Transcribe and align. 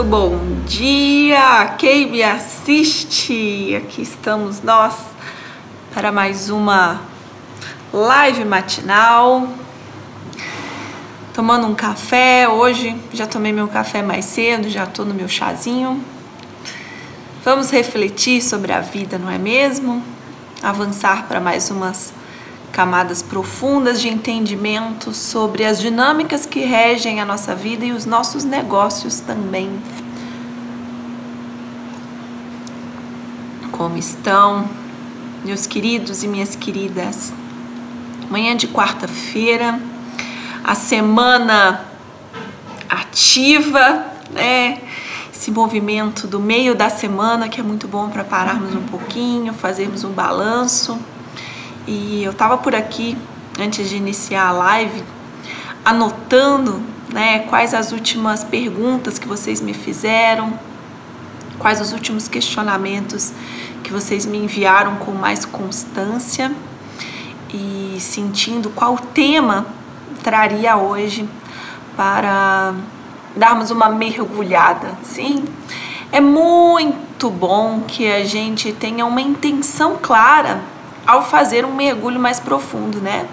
Muito 0.00 0.10
bom 0.10 0.38
dia, 0.64 1.74
quem 1.76 2.10
me 2.10 2.22
assiste? 2.22 3.76
Aqui 3.76 4.00
estamos 4.00 4.62
nós 4.62 4.94
para 5.92 6.10
mais 6.10 6.48
uma 6.48 7.02
live 7.92 8.46
matinal. 8.46 9.46
Tomando 11.34 11.66
um 11.66 11.74
café, 11.74 12.48
hoje 12.48 12.96
já 13.12 13.26
tomei 13.26 13.52
meu 13.52 13.68
café 13.68 14.00
mais 14.00 14.24
cedo, 14.24 14.70
já 14.70 14.84
estou 14.84 15.04
no 15.04 15.12
meu 15.12 15.28
chazinho. 15.28 16.02
Vamos 17.44 17.70
refletir 17.70 18.40
sobre 18.40 18.72
a 18.72 18.80
vida, 18.80 19.18
não 19.18 19.30
é 19.30 19.36
mesmo? 19.36 20.02
Avançar 20.62 21.28
para 21.28 21.40
mais 21.40 21.70
umas 21.70 22.14
camadas 22.72 23.20
profundas 23.20 24.00
de 24.00 24.08
entendimento 24.08 25.12
sobre 25.12 25.64
as 25.64 25.80
dinâmicas 25.80 26.46
que 26.46 26.60
regem 26.60 27.20
a 27.20 27.24
nossa 27.24 27.54
vida 27.54 27.84
e 27.84 27.92
os 27.92 28.06
nossos 28.06 28.44
negócios 28.44 29.20
também. 29.20 29.70
Como 33.72 33.96
estão, 33.96 34.68
meus 35.44 35.66
queridos 35.66 36.22
e 36.22 36.28
minhas 36.28 36.54
queridas? 36.54 37.32
Manhã 38.30 38.56
de 38.56 38.68
quarta-feira, 38.68 39.80
a 40.62 40.74
semana 40.74 41.84
ativa, 42.88 44.06
né? 44.30 44.80
Esse 45.34 45.50
movimento 45.50 46.26
do 46.26 46.38
meio 46.38 46.74
da 46.74 46.90
semana 46.90 47.48
que 47.48 47.58
é 47.58 47.62
muito 47.62 47.88
bom 47.88 48.10
para 48.10 48.22
pararmos 48.22 48.74
um 48.74 48.82
pouquinho, 48.82 49.54
fazermos 49.54 50.04
um 50.04 50.10
balanço 50.10 50.98
e 51.86 52.22
eu 52.22 52.32
tava 52.32 52.58
por 52.58 52.74
aqui 52.74 53.16
antes 53.58 53.88
de 53.88 53.96
iniciar 53.96 54.48
a 54.48 54.52
live 54.52 55.02
anotando, 55.84 56.82
né, 57.12 57.40
quais 57.40 57.74
as 57.74 57.92
últimas 57.92 58.44
perguntas 58.44 59.18
que 59.18 59.26
vocês 59.26 59.60
me 59.60 59.74
fizeram, 59.74 60.52
quais 61.58 61.80
os 61.80 61.92
últimos 61.92 62.28
questionamentos 62.28 63.32
que 63.82 63.92
vocês 63.92 64.24
me 64.26 64.38
enviaram 64.38 64.96
com 64.96 65.12
mais 65.12 65.44
constância 65.44 66.52
e 67.52 67.96
sentindo 67.98 68.70
qual 68.70 68.96
tema 68.96 69.66
traria 70.22 70.76
hoje 70.76 71.28
para 71.96 72.74
darmos 73.34 73.70
uma 73.70 73.88
mergulhada, 73.88 74.96
sim? 75.02 75.44
É 76.12 76.20
muito 76.20 77.30
bom 77.30 77.82
que 77.86 78.10
a 78.10 78.24
gente 78.24 78.72
tenha 78.72 79.06
uma 79.06 79.20
intenção 79.20 79.96
clara 80.00 80.60
ao 81.10 81.24
fazer 81.24 81.64
um 81.64 81.74
mergulho 81.74 82.20
mais 82.20 82.38
profundo, 82.38 83.00
né? 83.00 83.26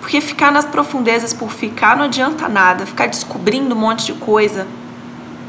Porque 0.00 0.20
ficar 0.20 0.52
nas 0.52 0.66
profundezas 0.66 1.32
por 1.32 1.50
ficar 1.50 1.96
não 1.96 2.04
adianta 2.04 2.46
nada, 2.46 2.84
ficar 2.84 3.06
descobrindo 3.06 3.74
um 3.74 3.78
monte 3.78 4.04
de 4.06 4.12
coisa 4.12 4.66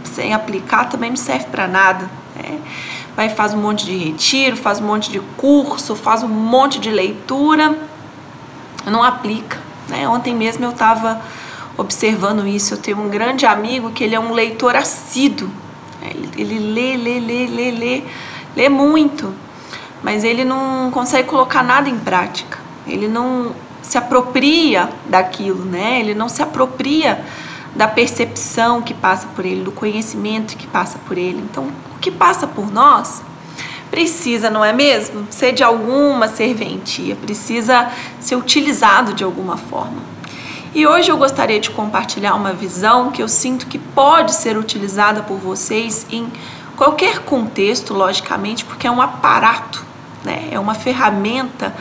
sem 0.05 0.33
aplicar 0.33 0.85
também 0.85 1.09
não 1.09 1.17
serve 1.17 1.45
para 1.47 1.67
nada. 1.67 2.09
Né? 2.35 2.59
Vai 3.15 3.27
faz 3.29 3.53
um 3.53 3.57
monte 3.57 3.85
de 3.85 3.97
retiro, 3.97 4.55
faz 4.55 4.79
um 4.79 4.85
monte 4.85 5.11
de 5.11 5.19
curso, 5.35 5.93
faz 5.93 6.23
um 6.23 6.29
monte 6.29 6.79
de 6.79 6.89
leitura, 6.89 7.77
não 8.85 9.03
aplica. 9.03 9.59
Né? 9.89 10.07
Ontem 10.07 10.33
mesmo 10.33 10.63
eu 10.63 10.71
estava 10.71 11.21
observando 11.77 12.47
isso. 12.47 12.75
Eu 12.75 12.77
tenho 12.77 12.97
um 12.99 13.09
grande 13.09 13.45
amigo 13.45 13.91
que 13.91 14.03
ele 14.05 14.15
é 14.15 14.19
um 14.19 14.31
leitor 14.31 14.75
assíduo. 14.75 15.49
Ele, 16.01 16.29
ele 16.37 16.59
lê, 16.59 16.95
lê, 16.95 17.19
lê, 17.19 17.47
lê, 17.47 17.71
lê, 17.71 18.03
lê 18.55 18.69
muito 18.69 19.33
mas 20.03 20.23
ele 20.23 20.43
não 20.43 20.91
consegue 20.91 21.27
colocar 21.27 21.63
nada 21.63 21.89
em 21.89 21.97
prática. 21.97 22.59
Ele 22.85 23.07
não 23.07 23.53
se 23.81 23.97
apropria 23.97 24.89
daquilo, 25.07 25.63
né? 25.63 25.99
Ele 25.99 26.13
não 26.13 26.29
se 26.29 26.41
apropria 26.41 27.23
da 27.75 27.87
percepção 27.87 28.81
que 28.81 28.93
passa 28.93 29.27
por 29.35 29.45
ele, 29.45 29.63
do 29.63 29.71
conhecimento 29.71 30.57
que 30.57 30.67
passa 30.67 30.97
por 31.07 31.17
ele. 31.17 31.39
Então, 31.49 31.67
o 31.95 31.99
que 31.99 32.11
passa 32.11 32.47
por 32.47 32.71
nós 32.71 33.21
precisa, 33.89 34.49
não 34.49 34.63
é 34.63 34.73
mesmo? 34.73 35.27
Ser 35.29 35.53
de 35.53 35.63
alguma 35.63 36.27
serventia, 36.27 37.15
precisa 37.15 37.89
ser 38.19 38.35
utilizado 38.35 39.13
de 39.13 39.23
alguma 39.23 39.57
forma. 39.57 40.17
E 40.75 40.85
hoje 40.85 41.09
eu 41.09 41.17
gostaria 41.17 41.59
de 41.59 41.69
compartilhar 41.69 42.35
uma 42.35 42.53
visão 42.53 43.09
que 43.09 43.23
eu 43.23 43.27
sinto 43.27 43.67
que 43.67 43.79
pode 43.79 44.33
ser 44.33 44.57
utilizada 44.57 45.23
por 45.23 45.37
vocês 45.37 46.05
em 46.11 46.27
qualquer 46.75 47.19
contexto, 47.19 47.93
logicamente, 47.93 48.65
porque 48.65 48.85
é 48.85 48.91
um 48.91 49.01
aparato 49.01 49.86
né? 50.27 50.49
É 50.51 50.59
uma 50.59 50.75
ferramenta 50.75 51.73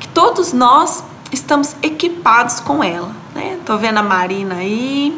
que 0.00 0.08
todos 0.08 0.52
nós 0.52 1.04
estamos 1.32 1.76
equipados 1.80 2.58
com 2.60 2.82
ela, 2.82 3.12
né? 3.34 3.58
Tô 3.64 3.78
vendo 3.78 3.98
a 3.98 4.02
Marina 4.02 4.56
aí, 4.56 5.16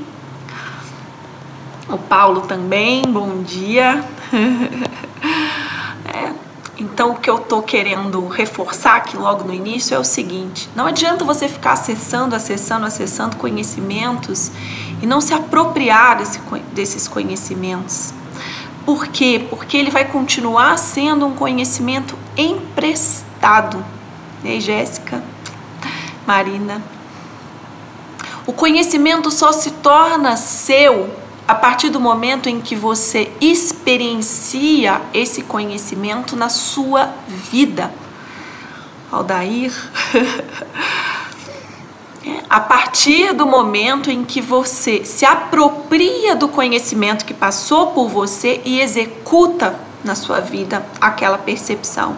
o 1.88 1.96
Paulo 1.96 2.42
também, 2.42 3.02
bom 3.02 3.42
dia. 3.42 4.04
é, 6.04 6.32
então, 6.78 7.12
o 7.12 7.14
que 7.14 7.30
eu 7.30 7.38
tô 7.38 7.62
querendo 7.62 8.28
reforçar 8.28 8.96
aqui 8.96 9.16
logo 9.16 9.44
no 9.44 9.54
início 9.54 9.94
é 9.94 9.98
o 9.98 10.04
seguinte: 10.04 10.68
não 10.76 10.86
adianta 10.86 11.24
você 11.24 11.48
ficar 11.48 11.72
acessando, 11.72 12.36
acessando, 12.36 12.84
acessando 12.84 13.36
conhecimentos 13.36 14.52
e 15.00 15.06
não 15.06 15.20
se 15.20 15.32
apropriar 15.32 16.18
desse, 16.18 16.38
desses 16.72 17.08
conhecimentos. 17.08 18.12
Por 18.86 19.08
quê? 19.08 19.44
Porque 19.50 19.76
ele 19.76 19.90
vai 19.90 20.04
continuar 20.04 20.78
sendo 20.78 21.26
um 21.26 21.34
conhecimento 21.34 22.16
emprestado. 22.36 23.84
E 24.44 24.48
aí, 24.48 24.60
Jéssica, 24.60 25.24
Marina. 26.24 26.80
O 28.46 28.52
conhecimento 28.52 29.28
só 29.28 29.50
se 29.50 29.72
torna 29.72 30.36
seu 30.36 31.10
a 31.48 31.54
partir 31.54 31.90
do 31.90 31.98
momento 31.98 32.48
em 32.48 32.60
que 32.60 32.76
você 32.76 33.32
experiencia 33.40 35.00
esse 35.12 35.42
conhecimento 35.42 36.36
na 36.36 36.48
sua 36.48 37.10
vida. 37.50 37.92
Aldair. 39.10 39.72
a 42.48 42.60
partir 42.60 43.32
do 43.32 43.46
momento 43.46 44.10
em 44.10 44.24
que 44.24 44.40
você 44.40 45.04
se 45.04 45.24
apropria 45.24 46.34
do 46.34 46.48
conhecimento 46.48 47.24
que 47.24 47.34
passou 47.34 47.88
por 47.88 48.08
você 48.08 48.60
e 48.64 48.80
executa 48.80 49.78
na 50.04 50.14
sua 50.14 50.40
vida 50.40 50.84
aquela 51.00 51.38
percepção. 51.38 52.16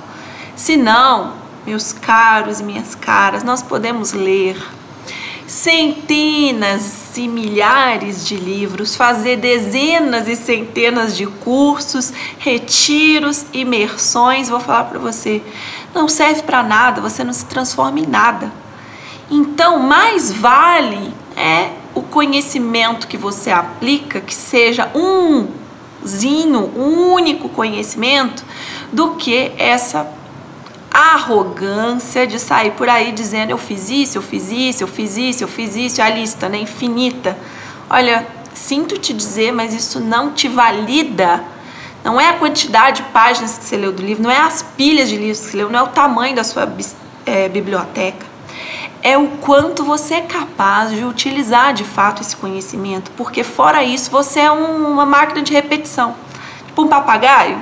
Se 0.54 0.76
não, 0.76 1.34
meus 1.66 1.92
caros 1.92 2.60
e 2.60 2.64
minhas 2.64 2.94
caras, 2.94 3.42
nós 3.42 3.62
podemos 3.62 4.12
ler 4.12 4.56
centenas 5.46 7.16
e 7.16 7.26
milhares 7.26 8.26
de 8.26 8.36
livros, 8.36 8.94
fazer 8.94 9.38
dezenas 9.38 10.28
e 10.28 10.36
centenas 10.36 11.16
de 11.16 11.26
cursos, 11.26 12.12
retiros, 12.38 13.46
imersões, 13.52 14.50
vou 14.50 14.60
falar 14.60 14.84
para 14.84 14.98
você, 14.98 15.42
não 15.94 16.06
serve 16.06 16.42
para 16.42 16.62
nada, 16.62 17.00
você 17.00 17.24
não 17.24 17.32
se 17.32 17.46
transforma 17.46 17.98
em 17.98 18.06
nada. 18.06 18.52
Então, 19.30 19.78
mais 19.78 20.32
vale 20.32 21.12
é 21.36 21.70
o 21.94 22.02
conhecimento 22.02 23.06
que 23.06 23.16
você 23.16 23.50
aplica, 23.50 24.20
que 24.20 24.34
seja 24.34 24.90
umzinho, 24.94 26.72
um 26.76 27.12
único 27.12 27.48
conhecimento, 27.48 28.44
do 28.92 29.10
que 29.14 29.52
essa 29.58 30.10
arrogância 30.90 32.26
de 32.26 32.38
sair 32.38 32.72
por 32.72 32.88
aí 32.88 33.12
dizendo 33.12 33.50
eu 33.50 33.58
fiz 33.58 33.90
isso, 33.90 34.18
eu 34.18 34.22
fiz 34.22 34.50
isso, 34.50 34.82
eu 34.82 34.88
fiz 34.88 35.16
isso, 35.16 35.44
eu 35.44 35.48
fiz 35.48 35.76
isso, 35.76 36.02
a 36.02 36.08
lista, 36.08 36.48
né, 36.48 36.58
infinita. 36.58 37.38
Olha, 37.90 38.26
sinto 38.54 38.98
te 38.98 39.12
dizer, 39.12 39.52
mas 39.52 39.74
isso 39.74 40.00
não 40.00 40.32
te 40.32 40.48
valida. 40.48 41.44
Não 42.02 42.20
é 42.20 42.30
a 42.30 42.34
quantidade 42.34 43.02
de 43.02 43.08
páginas 43.10 43.58
que 43.58 43.64
você 43.64 43.76
leu 43.76 43.92
do 43.92 44.02
livro, 44.02 44.22
não 44.22 44.30
é 44.30 44.38
as 44.38 44.62
pilhas 44.62 45.08
de 45.08 45.16
livros 45.16 45.40
que 45.40 45.46
você 45.50 45.56
leu, 45.58 45.68
não 45.68 45.78
é 45.78 45.82
o 45.82 45.88
tamanho 45.88 46.34
da 46.34 46.42
sua 46.42 46.72
é, 47.26 47.48
biblioteca 47.48 48.28
é 49.02 49.16
o 49.16 49.28
quanto 49.38 49.84
você 49.84 50.14
é 50.14 50.22
capaz 50.22 50.90
de 50.90 51.04
utilizar 51.04 51.72
de 51.72 51.84
fato 51.84 52.22
esse 52.22 52.36
conhecimento, 52.36 53.10
porque 53.16 53.44
fora 53.44 53.82
isso 53.82 54.10
você 54.10 54.40
é 54.40 54.52
um, 54.52 54.92
uma 54.92 55.06
máquina 55.06 55.42
de 55.42 55.52
repetição, 55.52 56.14
tipo 56.66 56.82
um 56.82 56.88
papagaio 56.88 57.60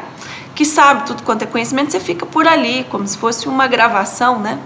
que 0.57 0.65
sabe 0.65 1.05
tudo 1.05 1.23
quanto 1.23 1.43
é 1.43 1.47
conhecimento, 1.47 1.93
você 1.93 2.01
fica 2.01 2.25
por 2.25 2.49
ali 2.49 2.85
como 2.85 3.07
se 3.07 3.19
fosse 3.19 3.47
uma 3.47 3.67
gravação, 3.67 4.39
né? 4.39 4.59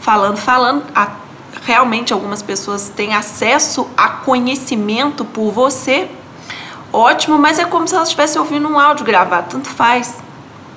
Falando, 0.00 0.36
falando. 0.36 0.84
A, 0.92 1.08
realmente 1.62 2.12
algumas 2.12 2.42
pessoas 2.42 2.90
têm 2.94 3.14
acesso 3.14 3.88
a 3.96 4.08
conhecimento 4.08 5.24
por 5.24 5.52
você, 5.52 6.10
ótimo, 6.92 7.38
mas 7.38 7.60
é 7.60 7.64
como 7.64 7.86
se 7.86 7.94
elas 7.94 8.08
estivessem 8.08 8.40
ouvindo 8.40 8.68
um 8.68 8.78
áudio 8.78 9.04
gravado, 9.04 9.50
tanto 9.50 9.68
faz, 9.68 10.16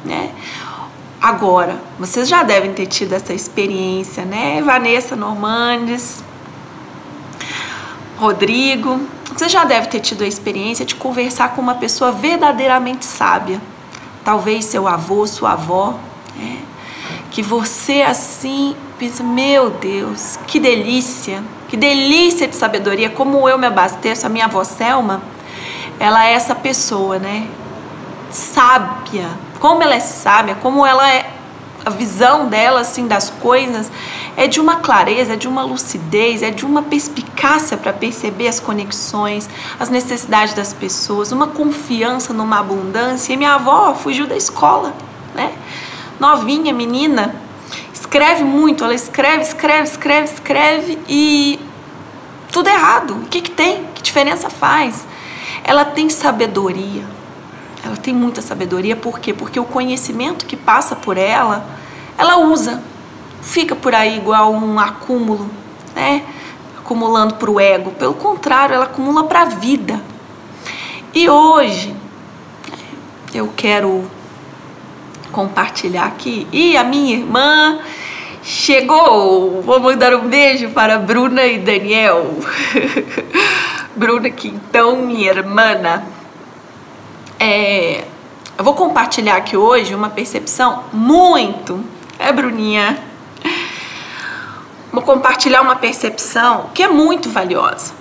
né? 0.06 0.30
Agora, 1.24 1.80
vocês 1.98 2.28
já 2.28 2.44
devem 2.44 2.74
ter 2.74 2.86
tido 2.86 3.14
essa 3.14 3.34
experiência, 3.34 4.26
né? 4.26 4.62
Vanessa 4.62 5.16
Normandes, 5.16 6.22
Rodrigo, 8.18 9.00
você 9.34 9.48
já 9.48 9.64
deve 9.64 9.88
ter 9.88 10.02
tido 10.02 10.26
a 10.26 10.28
experiência 10.28 10.86
de 10.86 10.96
conversar 10.96 11.56
com 11.56 11.62
uma 11.62 11.76
pessoa 11.76 12.12
verdadeiramente 12.12 13.06
sábia. 13.06 13.62
Talvez 14.22 14.66
seu 14.66 14.86
avô, 14.86 15.26
sua 15.26 15.54
avó, 15.54 15.98
né? 16.36 16.60
que 17.32 17.42
você 17.42 18.02
assim 18.02 18.76
pensa, 19.00 19.24
meu 19.24 19.70
Deus, 19.70 20.38
que 20.46 20.60
delícia, 20.60 21.42
que 21.70 21.78
delícia 21.78 22.50
de 22.50 22.56
sabedoria, 22.58 23.10
como 23.10 23.48
eu 23.48 23.58
me 23.58 23.68
abasteço, 23.68 24.26
a 24.26 24.30
minha 24.30 24.44
avó 24.44 24.66
Selma, 24.66 25.22
ela 26.02 26.28
é 26.28 26.34
essa 26.34 26.54
pessoa, 26.54 27.18
né? 27.18 27.48
Sábia. 28.30 29.30
Como 29.64 29.82
ela 29.82 29.96
é 29.96 30.02
sábia, 30.02 30.56
como 30.56 30.86
ela 30.86 31.10
é 31.10 31.26
a 31.86 31.90
visão 31.90 32.50
dela 32.50 32.82
assim 32.82 33.08
das 33.08 33.30
coisas 33.30 33.90
é 34.36 34.46
de 34.46 34.60
uma 34.60 34.76
clareza, 34.82 35.34
é 35.34 35.36
de 35.38 35.48
uma 35.48 35.64
lucidez, 35.64 36.44
é 36.44 36.52
de 36.52 36.66
uma 36.66 36.82
perspicácia 36.82 37.78
para 37.78 37.94
perceber 37.94 38.50
as 38.50 38.60
conexões, 38.60 39.50
as 39.80 39.90
necessidades 39.90 40.54
das 40.54 40.74
pessoas, 40.74 41.32
uma 41.32 41.48
confiança 41.48 42.34
numa 42.34 42.60
abundância. 42.60 43.32
E 43.32 43.38
minha 43.38 43.54
avó 43.54 43.96
fugiu 43.96 44.28
da 44.28 44.36
escola, 44.36 44.94
né? 45.34 45.54
Novinha, 46.20 46.74
menina, 46.74 47.34
escreve 47.94 48.44
muito, 48.44 48.84
ela 48.84 48.94
escreve, 48.94 49.44
escreve, 49.44 49.84
escreve, 49.84 50.26
escreve 50.26 51.00
e 51.08 51.58
tudo 52.52 52.68
errado. 52.68 53.14
O 53.14 53.28
que, 53.28 53.40
que 53.40 53.52
tem? 53.52 53.86
Que 53.96 54.02
diferença 54.02 54.50
faz? 54.50 55.08
Ela 55.64 55.86
tem 55.86 56.10
sabedoria. 56.10 57.23
Ela 57.84 57.98
tem 57.98 58.14
muita 58.14 58.42
sabedoria, 58.42 58.96
por 58.96 59.20
quê? 59.20 59.34
Porque 59.34 59.60
o 59.60 59.66
conhecimento 59.66 60.46
que 60.46 60.56
passa 60.56 60.96
por 60.96 61.18
ela, 61.18 61.66
ela 62.18 62.38
usa. 62.38 62.82
Fica 63.42 63.76
por 63.76 63.94
aí 63.94 64.16
igual 64.18 64.54
um 64.54 64.80
acúmulo, 64.80 65.50
né? 65.94 66.24
Acumulando 66.78 67.36
para 67.36 67.52
o 67.52 67.60
ego. 67.60 67.92
Pelo 67.92 68.14
contrário, 68.14 68.74
ela 68.74 68.86
acumula 68.86 69.26
para 69.26 69.42
a 69.42 69.46
vida. 69.46 70.02
E 71.14 71.30
hoje, 71.30 71.94
eu 73.34 73.52
quero 73.56 74.10
compartilhar 75.34 76.06
aqui. 76.06 76.48
E 76.54 76.78
a 76.78 76.86
minha 76.86 77.18
irmã 77.18 77.80
chegou! 78.42 79.62
Vou 79.62 79.80
mandar 79.82 80.16
um 80.16 80.30
beijo 80.30 80.70
para 80.70 80.98
Bruna 80.98 81.46
e 81.46 81.60
Daniel. 81.60 82.38
Bruna, 83.94 84.30
que 84.30 84.48
então 84.48 84.96
minha 84.98 85.32
irmã. 85.32 86.02
É, 87.46 88.06
eu 88.58 88.64
vou 88.64 88.74
compartilhar 88.74 89.36
aqui 89.36 89.58
hoje 89.58 89.94
uma 89.94 90.10
percepção 90.10 90.86
muito. 90.94 91.84
É, 92.18 92.32
Bruninha? 92.32 92.98
Vou 94.94 95.02
compartilhar 95.02 95.62
uma 95.62 95.76
percepção 95.76 96.70
que 96.74 96.82
é 96.82 96.88
muito 96.88 97.30
valiosa. 97.30 97.92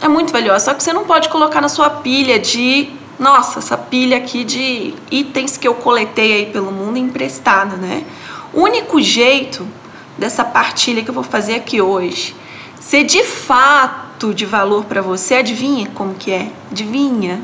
É 0.00 0.08
muito 0.08 0.32
valiosa, 0.32 0.64
só 0.64 0.74
que 0.74 0.82
você 0.82 0.94
não 0.94 1.04
pode 1.04 1.28
colocar 1.28 1.60
na 1.60 1.68
sua 1.68 1.90
pilha 1.90 2.38
de 2.38 2.88
nossa, 3.18 3.58
essa 3.58 3.76
pilha 3.76 4.16
aqui 4.16 4.44
de 4.44 4.94
itens 5.10 5.58
que 5.58 5.68
eu 5.68 5.74
coletei 5.74 6.32
aí 6.32 6.46
pelo 6.46 6.72
mundo 6.72 6.96
emprestada, 6.96 7.76
né? 7.76 8.02
O 8.50 8.62
único 8.62 8.98
jeito 9.02 9.68
dessa 10.16 10.42
partilha 10.42 11.02
que 11.02 11.10
eu 11.10 11.14
vou 11.14 11.22
fazer 11.22 11.56
aqui 11.56 11.82
hoje 11.82 12.34
ser 12.80 13.04
de 13.04 13.22
fato 13.22 14.32
de 14.32 14.46
valor 14.46 14.86
para 14.86 15.02
você, 15.02 15.34
adivinha 15.34 15.90
como 15.94 16.14
que 16.14 16.30
é? 16.30 16.50
Adivinha? 16.70 17.42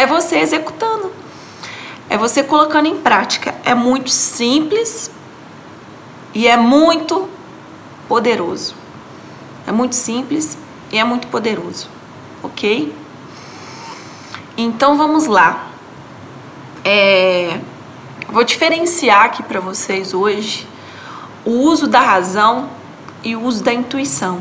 É 0.00 0.06
você 0.06 0.38
executando. 0.38 1.12
É 2.08 2.16
você 2.16 2.42
colocando 2.42 2.86
em 2.86 2.96
prática. 2.96 3.54
É 3.62 3.74
muito 3.74 4.08
simples 4.08 5.10
e 6.32 6.48
é 6.48 6.56
muito 6.56 7.28
poderoso. 8.08 8.74
É 9.66 9.70
muito 9.70 9.94
simples 9.94 10.56
e 10.90 10.96
é 10.96 11.04
muito 11.04 11.26
poderoso, 11.26 11.90
ok? 12.42 12.96
Então 14.56 14.96
vamos 14.96 15.26
lá. 15.26 15.66
É, 16.82 17.60
vou 18.26 18.42
diferenciar 18.42 19.26
aqui 19.26 19.42
para 19.42 19.60
vocês 19.60 20.14
hoje 20.14 20.66
o 21.44 21.50
uso 21.50 21.86
da 21.86 22.00
razão 22.00 22.70
e 23.22 23.36
o 23.36 23.42
uso 23.42 23.62
da 23.62 23.74
intuição. 23.74 24.40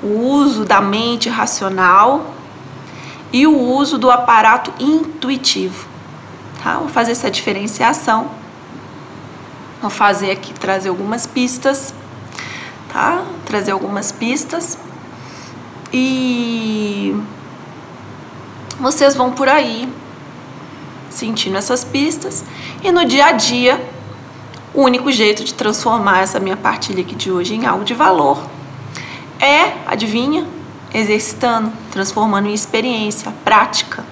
O 0.00 0.16
uso 0.28 0.64
da 0.64 0.80
mente 0.80 1.28
racional 1.28 2.35
e 3.32 3.46
o 3.46 3.58
uso 3.58 3.98
do 3.98 4.10
aparato 4.10 4.72
intuitivo. 4.78 5.86
Tá? 6.62 6.78
Vou 6.78 6.88
fazer 6.88 7.12
essa 7.12 7.30
diferenciação. 7.30 8.30
Vou 9.80 9.90
fazer 9.90 10.30
aqui 10.30 10.52
trazer 10.54 10.88
algumas 10.88 11.26
pistas, 11.26 11.92
tá? 12.92 13.22
Trazer 13.44 13.72
algumas 13.72 14.10
pistas. 14.10 14.78
E 15.92 17.14
vocês 18.80 19.14
vão 19.14 19.30
por 19.30 19.48
aí 19.48 19.88
sentindo 21.08 21.56
essas 21.56 21.84
pistas 21.84 22.44
e 22.82 22.90
no 22.92 23.04
dia 23.04 23.26
a 23.26 23.32
dia 23.32 23.80
o 24.74 24.82
único 24.82 25.10
jeito 25.10 25.44
de 25.44 25.54
transformar 25.54 26.20
essa 26.20 26.38
minha 26.38 26.56
partilha 26.56 27.00
aqui 27.00 27.14
de 27.14 27.30
hoje 27.30 27.54
em 27.54 27.64
algo 27.64 27.84
de 27.84 27.94
valor 27.94 28.44
é, 29.38 29.72
adivinha, 29.86 30.46
exercitando, 30.96 31.70
transformando 31.90 32.48
em 32.48 32.54
experiência, 32.54 33.32
prática. 33.44 34.04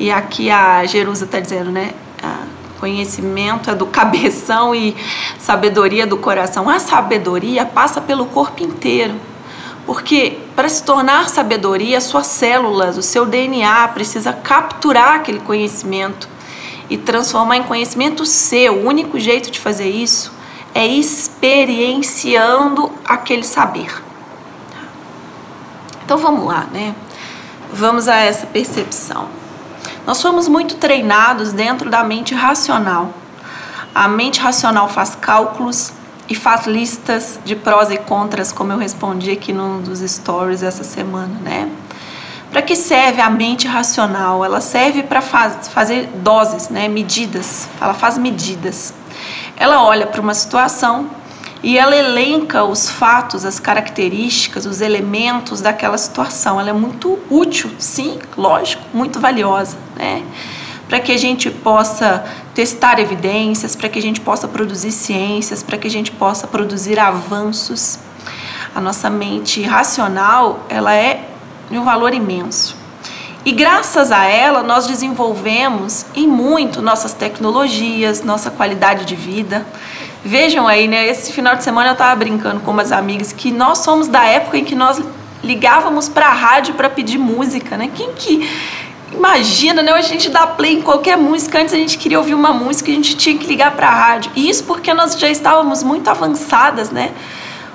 E 0.00 0.10
aqui 0.10 0.50
a 0.50 0.84
Jerusa 0.86 1.26
está 1.26 1.38
dizendo, 1.38 1.70
né? 1.70 1.92
Conhecimento 2.80 3.70
é 3.70 3.74
do 3.74 3.86
cabeção 3.86 4.74
e 4.74 4.96
sabedoria 5.38 6.06
do 6.06 6.16
coração. 6.16 6.68
A 6.68 6.78
sabedoria 6.78 7.64
passa 7.64 8.00
pelo 8.00 8.26
corpo 8.26 8.62
inteiro. 8.62 9.14
Porque 9.86 10.38
para 10.56 10.68
se 10.68 10.82
tornar 10.82 11.28
sabedoria, 11.28 12.00
suas 12.00 12.26
células, 12.26 12.96
o 12.96 13.02
seu 13.02 13.26
DNA 13.26 13.86
precisa 13.88 14.32
capturar 14.32 15.16
aquele 15.16 15.40
conhecimento 15.40 16.26
e 16.88 16.96
transformar 16.96 17.58
em 17.58 17.62
conhecimento 17.62 18.24
seu. 18.24 18.76
O 18.76 18.86
único 18.86 19.18
jeito 19.18 19.50
de 19.50 19.60
fazer 19.60 19.88
isso 19.88 20.32
é 20.74 20.86
experienciando 20.86 22.90
aquele 23.04 23.44
saber. 23.44 24.03
Então 26.04 26.18
vamos 26.18 26.46
lá, 26.46 26.66
né? 26.72 26.94
Vamos 27.72 28.08
a 28.08 28.16
essa 28.16 28.46
percepção. 28.46 29.28
Nós 30.06 30.18
somos 30.18 30.48
muito 30.48 30.76
treinados 30.76 31.52
dentro 31.52 31.88
da 31.88 32.04
mente 32.04 32.34
racional. 32.34 33.12
A 33.94 34.06
mente 34.06 34.40
racional 34.40 34.88
faz 34.88 35.14
cálculos, 35.14 35.92
e 36.28 36.34
faz 36.34 36.66
listas 36.66 37.38
de 37.44 37.54
prós 37.54 37.90
e 37.90 37.98
contras, 37.98 38.50
como 38.50 38.72
eu 38.72 38.78
respondi 38.78 39.30
aqui 39.30 39.52
num 39.52 39.80
dos 39.80 40.00
stories 40.00 40.62
essa 40.62 40.84
semana, 40.84 41.38
né? 41.42 41.68
Para 42.50 42.62
que 42.62 42.76
serve 42.76 43.20
a 43.20 43.28
mente 43.28 43.66
racional? 43.66 44.44
Ela 44.44 44.60
serve 44.60 45.02
para 45.02 45.20
faz, 45.20 45.68
fazer 45.68 46.08
doses, 46.16 46.68
né? 46.68 46.88
Medidas. 46.88 47.68
Ela 47.80 47.94
faz 47.94 48.16
medidas. 48.16 48.94
Ela 49.56 49.82
olha 49.82 50.06
para 50.06 50.20
uma 50.20 50.34
situação 50.34 51.10
e 51.64 51.78
ela 51.78 51.96
elenca 51.96 52.62
os 52.62 52.90
fatos, 52.90 53.42
as 53.42 53.58
características, 53.58 54.66
os 54.66 54.82
elementos 54.82 55.62
daquela 55.62 55.96
situação. 55.96 56.60
Ela 56.60 56.68
é 56.68 56.72
muito 56.74 57.18
útil, 57.30 57.70
sim, 57.78 58.18
lógico, 58.36 58.82
muito 58.92 59.18
valiosa, 59.18 59.78
né? 59.96 60.22
para 60.86 61.00
que 61.00 61.10
a 61.10 61.16
gente 61.16 61.50
possa 61.50 62.22
testar 62.52 63.00
evidências, 63.00 63.74
para 63.74 63.88
que 63.88 63.98
a 63.98 64.02
gente 64.02 64.20
possa 64.20 64.46
produzir 64.46 64.92
ciências, 64.92 65.62
para 65.62 65.78
que 65.78 65.86
a 65.86 65.90
gente 65.90 66.12
possa 66.12 66.46
produzir 66.46 66.98
avanços. 67.00 67.98
A 68.74 68.80
nossa 68.80 69.08
mente 69.08 69.62
racional, 69.62 70.66
ela 70.68 70.94
é 70.94 71.26
de 71.70 71.78
um 71.78 71.84
valor 71.84 72.12
imenso. 72.12 72.76
E 73.42 73.52
graças 73.52 74.12
a 74.12 74.26
ela, 74.26 74.62
nós 74.62 74.86
desenvolvemos 74.86 76.04
em 76.14 76.26
muito 76.26 76.82
nossas 76.82 77.14
tecnologias, 77.14 78.22
nossa 78.22 78.50
qualidade 78.50 79.06
de 79.06 79.16
vida. 79.16 79.66
Vejam 80.24 80.66
aí, 80.66 80.88
né? 80.88 81.06
Esse 81.06 81.32
final 81.32 81.54
de 81.54 81.62
semana 81.62 81.90
eu 81.90 81.92
estava 81.92 82.14
brincando 82.16 82.60
com 82.60 82.70
umas 82.70 82.90
amigas 82.90 83.32
que 83.32 83.52
nós 83.52 83.78
somos 83.78 84.08
da 84.08 84.24
época 84.24 84.56
em 84.56 84.64
que 84.64 84.74
nós 84.74 85.00
ligávamos 85.42 86.08
para 86.08 86.28
a 86.28 86.32
rádio 86.32 86.74
para 86.74 86.88
pedir 86.88 87.18
música, 87.18 87.76
né? 87.76 87.90
Quem 87.94 88.12
que 88.14 88.48
Imagina, 89.12 89.80
né? 89.80 89.92
A 89.92 90.00
gente 90.00 90.28
dá 90.28 90.46
play 90.46 90.74
em 90.74 90.82
qualquer 90.82 91.16
música. 91.16 91.60
Antes 91.60 91.72
a 91.72 91.76
gente 91.76 91.96
queria 91.98 92.18
ouvir 92.18 92.34
uma 92.34 92.52
música, 92.52 92.90
a 92.90 92.94
gente 92.94 93.16
tinha 93.16 93.38
que 93.38 93.46
ligar 93.46 93.70
para 93.76 93.86
a 93.86 93.94
rádio. 93.94 94.32
E 94.34 94.48
isso 94.48 94.64
porque 94.64 94.92
nós 94.92 95.18
já 95.18 95.28
estávamos 95.28 95.84
muito 95.84 96.08
avançadas, 96.08 96.90
né? 96.90 97.12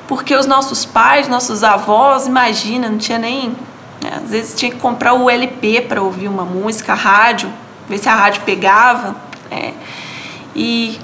Porque 0.08 0.36
os 0.36 0.46
nossos 0.46 0.86
pais, 0.86 1.30
nossos 1.30 1.64
avós, 1.64 2.28
imagina, 2.28 2.90
não 2.90 2.98
tinha 2.98 3.18
nem. 3.18 3.56
Né? 4.02 4.12
Às 4.22 4.32
vezes 4.32 4.56
tinha 4.56 4.72
que 4.72 4.78
comprar 4.78 5.14
o 5.14 5.30
LP 5.30 5.82
para 5.82 6.02
ouvir 6.02 6.28
uma 6.28 6.44
música, 6.44 6.92
a 6.92 6.96
rádio, 6.96 7.50
ver 7.88 8.00
se 8.00 8.10
a 8.10 8.16
rádio 8.16 8.42
pegava. 8.42 9.16
Né? 9.50 9.74
E 10.54 11.00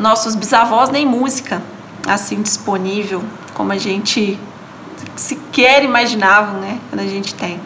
nossos 0.00 0.34
bisavós 0.34 0.90
nem 0.90 1.06
música 1.06 1.62
assim 2.08 2.42
disponível 2.42 3.22
como 3.54 3.72
a 3.72 3.78
gente 3.78 4.38
sequer 5.14 5.84
imaginava, 5.84 6.58
né? 6.58 6.78
Quando 6.90 7.00
a 7.00 7.06
gente 7.06 7.34
tem 7.34 7.60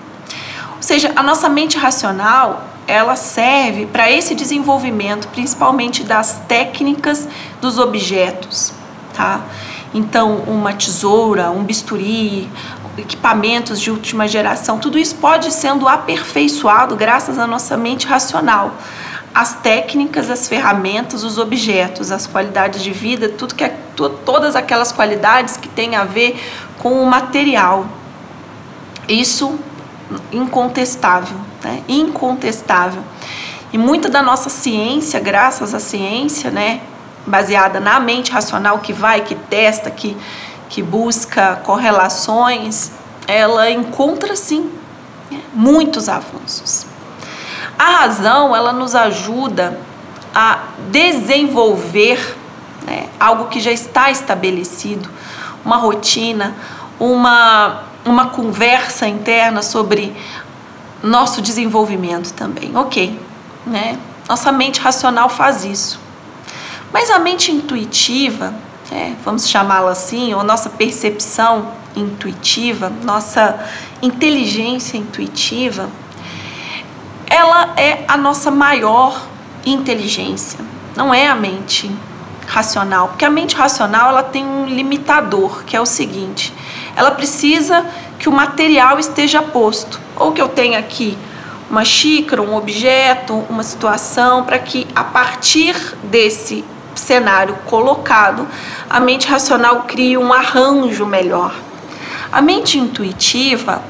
seja, 0.85 1.13
a 1.17 1.23
nossa 1.23 1.49
mente 1.49 1.79
racional, 1.79 2.69
ela 2.87 3.17
serve 3.17 3.87
para 3.87 4.11
esse 4.11 4.35
desenvolvimento, 4.35 5.29
principalmente 5.29 6.05
das 6.05 6.43
técnicas 6.47 7.27
dos 7.61 7.79
objetos, 7.79 8.73
tá? 9.15 9.41
Então, 9.95 10.43
uma 10.47 10.75
tesoura, 10.75 11.51
um 11.51 11.65
bisturi, 11.65 12.51
equipamentos 12.99 13.81
de 13.81 13.91
última 13.91 14.29
geração, 14.29 14.79
tudo 14.79 14.99
isso 14.99 15.15
pode 15.17 15.51
sendo 15.53 15.89
aperfeiçoado 15.89 16.95
graças 16.95 17.39
à 17.39 17.47
nossa 17.47 17.77
mente 17.77 18.07
racional. 18.07 18.75
As 19.35 19.55
técnicas, 19.55 20.31
as 20.31 20.47
ferramentas, 20.47 21.25
os 21.25 21.39
objetos, 21.39 22.13
as 22.13 22.27
qualidades 22.27 22.83
de 22.83 22.93
vida, 22.93 23.29
tudo 23.29 23.55
que 23.55 23.65
é, 23.65 23.77
todas 24.25 24.55
aquelas 24.55 24.93
qualidades 24.93 25.57
que 25.57 25.69
têm 25.69 25.97
a 25.97 26.05
ver 26.05 26.41
com 26.79 27.03
o 27.03 27.07
material. 27.07 27.87
Isso 29.09 29.59
incontestável, 30.33 31.37
né? 31.63 31.83
Incontestável. 31.89 33.03
E 33.73 33.79
muita 33.79 34.09
da 34.09 34.23
nossa 34.23 34.49
ciência, 34.49 35.19
graças 35.19 35.75
à 35.75 35.81
ciência, 35.81 36.49
né, 36.49 36.81
baseada 37.27 37.81
na 37.81 37.99
mente 37.99 38.31
racional 38.31 38.79
que 38.79 38.93
vai, 38.93 39.23
que 39.23 39.35
testa, 39.35 39.91
que, 39.91 40.17
que 40.69 40.81
busca 40.81 41.57
correlações, 41.65 42.93
ela 43.27 43.69
encontra 43.69 44.37
sim 44.37 44.71
né, 45.29 45.41
muitos 45.53 46.09
avanços. 46.09 46.87
A 47.79 48.01
razão, 48.01 48.55
ela 48.55 48.73
nos 48.73 48.95
ajuda 48.95 49.79
a 50.35 50.59
desenvolver 50.91 52.37
né, 52.87 53.09
algo 53.19 53.47
que 53.47 53.61
já 53.61 53.71
está 53.71 54.11
estabelecido, 54.11 55.09
uma 55.65 55.77
rotina, 55.77 56.55
uma, 56.99 57.85
uma 58.05 58.27
conversa 58.27 59.07
interna 59.07 59.63
sobre 59.63 60.15
nosso 61.03 61.41
desenvolvimento 61.43 62.33
também. 62.33 62.77
Ok, 62.77 63.19
né? 63.67 63.99
Nossa 64.29 64.51
mente 64.51 64.81
racional 64.81 65.29
faz 65.29 65.65
isso. 65.65 66.01
Mas 66.93 67.11
a 67.11 67.19
mente 67.19 67.51
intuitiva, 67.53 68.55
é, 68.91 69.13
vamos 69.25 69.49
chamá-la 69.49 69.91
assim, 69.91 70.33
ou 70.33 70.43
nossa 70.43 70.71
percepção 70.71 71.73
intuitiva, 71.97 72.91
nossa 73.03 73.59
inteligência 74.01 74.97
intuitiva, 74.97 75.89
ela 77.35 77.75
é 77.77 78.05
a 78.07 78.17
nossa 78.17 78.49
maior 78.49 79.27
inteligência, 79.67 80.61
não 80.95 81.13
é 81.13 81.27
a 81.27 81.35
mente 81.35 81.91
racional, 82.47 83.09
porque 83.09 83.25
a 83.25 83.31
mente 83.31 83.57
racional 83.57 84.11
ela 84.11 84.23
tem 84.23 84.45
um 84.45 84.67
limitador, 84.67 85.65
que 85.65 85.77
é 85.77 85.81
o 85.81 85.87
seguinte: 85.87 86.55
ela 86.95 87.11
precisa 87.11 87.85
que 88.21 88.29
o 88.29 88.33
material 88.33 89.01
esteja 89.01 89.43
posto, 89.43 90.01
ou 90.15 90.31
que 90.31 90.41
eu 90.41 90.49
tenha 90.49 90.79
aqui 90.79 91.19
uma 91.69 91.85
xícara, 91.85 92.41
um 92.41 92.55
objeto, 92.55 93.45
uma 93.51 93.65
situação, 93.65 94.45
para 94.45 94.61
que 94.61 94.87
a 94.95 95.03
partir 95.03 95.75
desse 96.05 96.65
cenário 96.95 97.57
colocado, 97.67 98.47
a 98.89 99.01
mente 99.01 99.27
racional 99.27 99.83
crie 99.89 100.17
um 100.17 100.33
arranjo 100.33 101.05
melhor. 101.05 101.53
A 102.31 102.41
mente 102.41 102.79
intuitiva, 102.79 103.83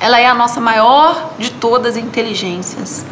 ela 0.00 0.18
é 0.18 0.26
a 0.26 0.34
nossa 0.34 0.60
maior 0.60 1.32
de 1.38 1.50
todas 1.50 1.96
as 1.96 2.02
inteligências. 2.02 3.04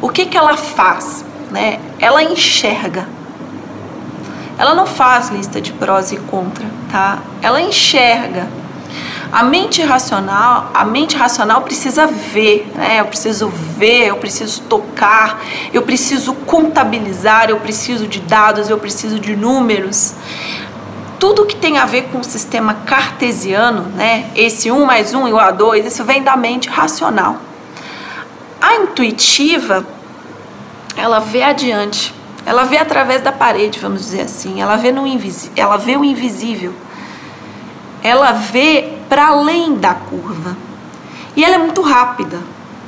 O 0.00 0.08
que, 0.08 0.26
que 0.26 0.36
ela 0.36 0.56
faz? 0.56 1.24
Né? 1.50 1.80
Ela 1.98 2.22
enxerga. 2.22 3.08
Ela 4.56 4.74
não 4.74 4.86
faz 4.86 5.28
lista 5.28 5.60
de 5.60 5.72
prós 5.72 6.10
e 6.10 6.16
contra, 6.16 6.66
tá? 6.90 7.18
Ela 7.40 7.60
enxerga. 7.60 8.48
A 9.30 9.42
mente 9.42 9.82
racional, 9.82 10.70
a 10.72 10.84
mente 10.84 11.16
racional 11.16 11.60
precisa 11.62 12.06
ver, 12.06 12.66
né? 12.74 13.00
Eu 13.00 13.04
preciso 13.04 13.48
ver, 13.48 14.06
eu 14.06 14.16
preciso 14.16 14.62
tocar, 14.62 15.40
eu 15.72 15.82
preciso 15.82 16.32
contabilizar, 16.32 17.50
eu 17.50 17.60
preciso 17.60 18.06
de 18.06 18.20
dados, 18.20 18.70
eu 18.70 18.78
preciso 18.78 19.20
de 19.20 19.36
números. 19.36 20.14
Tudo 21.18 21.46
que 21.46 21.56
tem 21.56 21.78
a 21.78 21.84
ver 21.84 22.04
com 22.04 22.18
o 22.18 22.24
sistema 22.24 22.74
cartesiano, 22.86 23.82
né? 23.94 24.30
Esse 24.36 24.70
1 24.70 24.84
mais 24.84 25.12
1 25.12 25.28
igual 25.28 25.46
a 25.46 25.50
2, 25.50 25.86
isso 25.86 26.04
vem 26.04 26.22
da 26.22 26.36
mente 26.36 26.68
racional. 26.68 27.38
A 28.60 28.76
intuitiva, 28.76 29.86
ela 30.96 31.18
vê 31.18 31.42
adiante, 31.42 32.14
ela 32.46 32.64
vê 32.64 32.78
através 32.78 33.20
da 33.20 33.32
parede, 33.32 33.78
vamos 33.78 34.02
dizer 34.02 34.22
assim, 34.22 34.60
ela 34.60 34.76
vê, 34.76 34.90
no 34.90 35.06
invisível, 35.06 35.52
ela 35.56 35.76
vê 35.76 35.96
o 35.96 36.04
invisível, 36.04 36.72
ela 38.02 38.32
vê 38.32 38.94
para 39.08 39.28
além 39.28 39.74
da 39.76 39.94
curva. 39.94 40.56
E 41.36 41.44
ela 41.44 41.56
é 41.56 41.58
muito 41.58 41.82
rápida, 41.82 42.38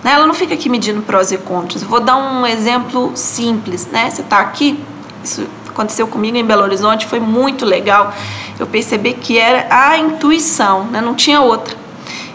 né? 0.03 0.13
ela 0.13 0.27
não 0.27 0.35
fica 0.35 0.55
aqui 0.55 0.69
medindo 0.69 1.03
prós 1.03 1.31
e 1.31 1.39
contras. 1.39 1.83
vou 1.83 2.01
dar 2.01 2.17
um 2.17 2.47
exemplo 2.47 3.13
simples, 3.15 3.87
né? 3.87 4.11
Você 4.11 4.23
está 4.23 4.41
aqui, 4.41 4.83
isso 5.23 5.47
aconteceu 5.81 6.07
comigo 6.07 6.37
em 6.37 6.45
Belo 6.45 6.63
Horizonte, 6.63 7.07
foi 7.07 7.21
muito 7.21 7.65
legal. 7.65 8.13
Eu 8.59 8.67
percebi 8.67 9.15
que 9.15 9.39
era 9.39 9.67
a 9.71 9.97
intuição, 9.97 10.85
né? 10.85 11.01
não 11.01 11.15
tinha 11.15 11.41
outra. 11.41 11.75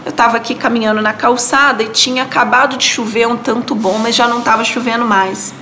Eu 0.04 0.10
estava 0.10 0.38
aqui 0.38 0.56
caminhando 0.56 1.02
na 1.02 1.14
calçada 1.14 1.84
e 1.84 1.90
tinha 1.90 2.24
acabado 2.24 2.78
de 2.78 2.84
chover 2.84 3.28
um 3.28 3.38
tanto 3.38 3.75
bom, 3.75 3.98
mas 4.00 4.16
já 4.16 4.28
não 4.28 4.40
estava 4.40 4.64
chovendo 4.64 5.06
mais. 5.06 5.54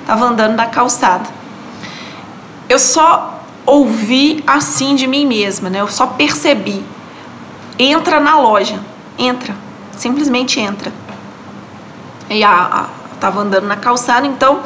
Estava 0.00 0.24
andando 0.24 0.54
na 0.54 0.66
calçada. 0.66 1.28
Eu 2.68 2.78
só 2.78 3.42
ouvi 3.66 4.42
assim 4.46 4.94
de 4.94 5.06
mim 5.06 5.26
mesma, 5.26 5.68
né? 5.68 5.80
Eu 5.80 5.88
só 5.88 6.06
percebi. 6.06 6.84
Entra 7.78 8.20
na 8.20 8.38
loja, 8.38 8.80
entra, 9.18 9.54
simplesmente 9.96 10.60
entra. 10.60 10.92
E 12.30 12.42
a, 12.44 12.50
a 12.50 12.86
tava 13.20 13.40
andando 13.40 13.66
na 13.66 13.76
calçada, 13.76 14.26
então 14.26 14.60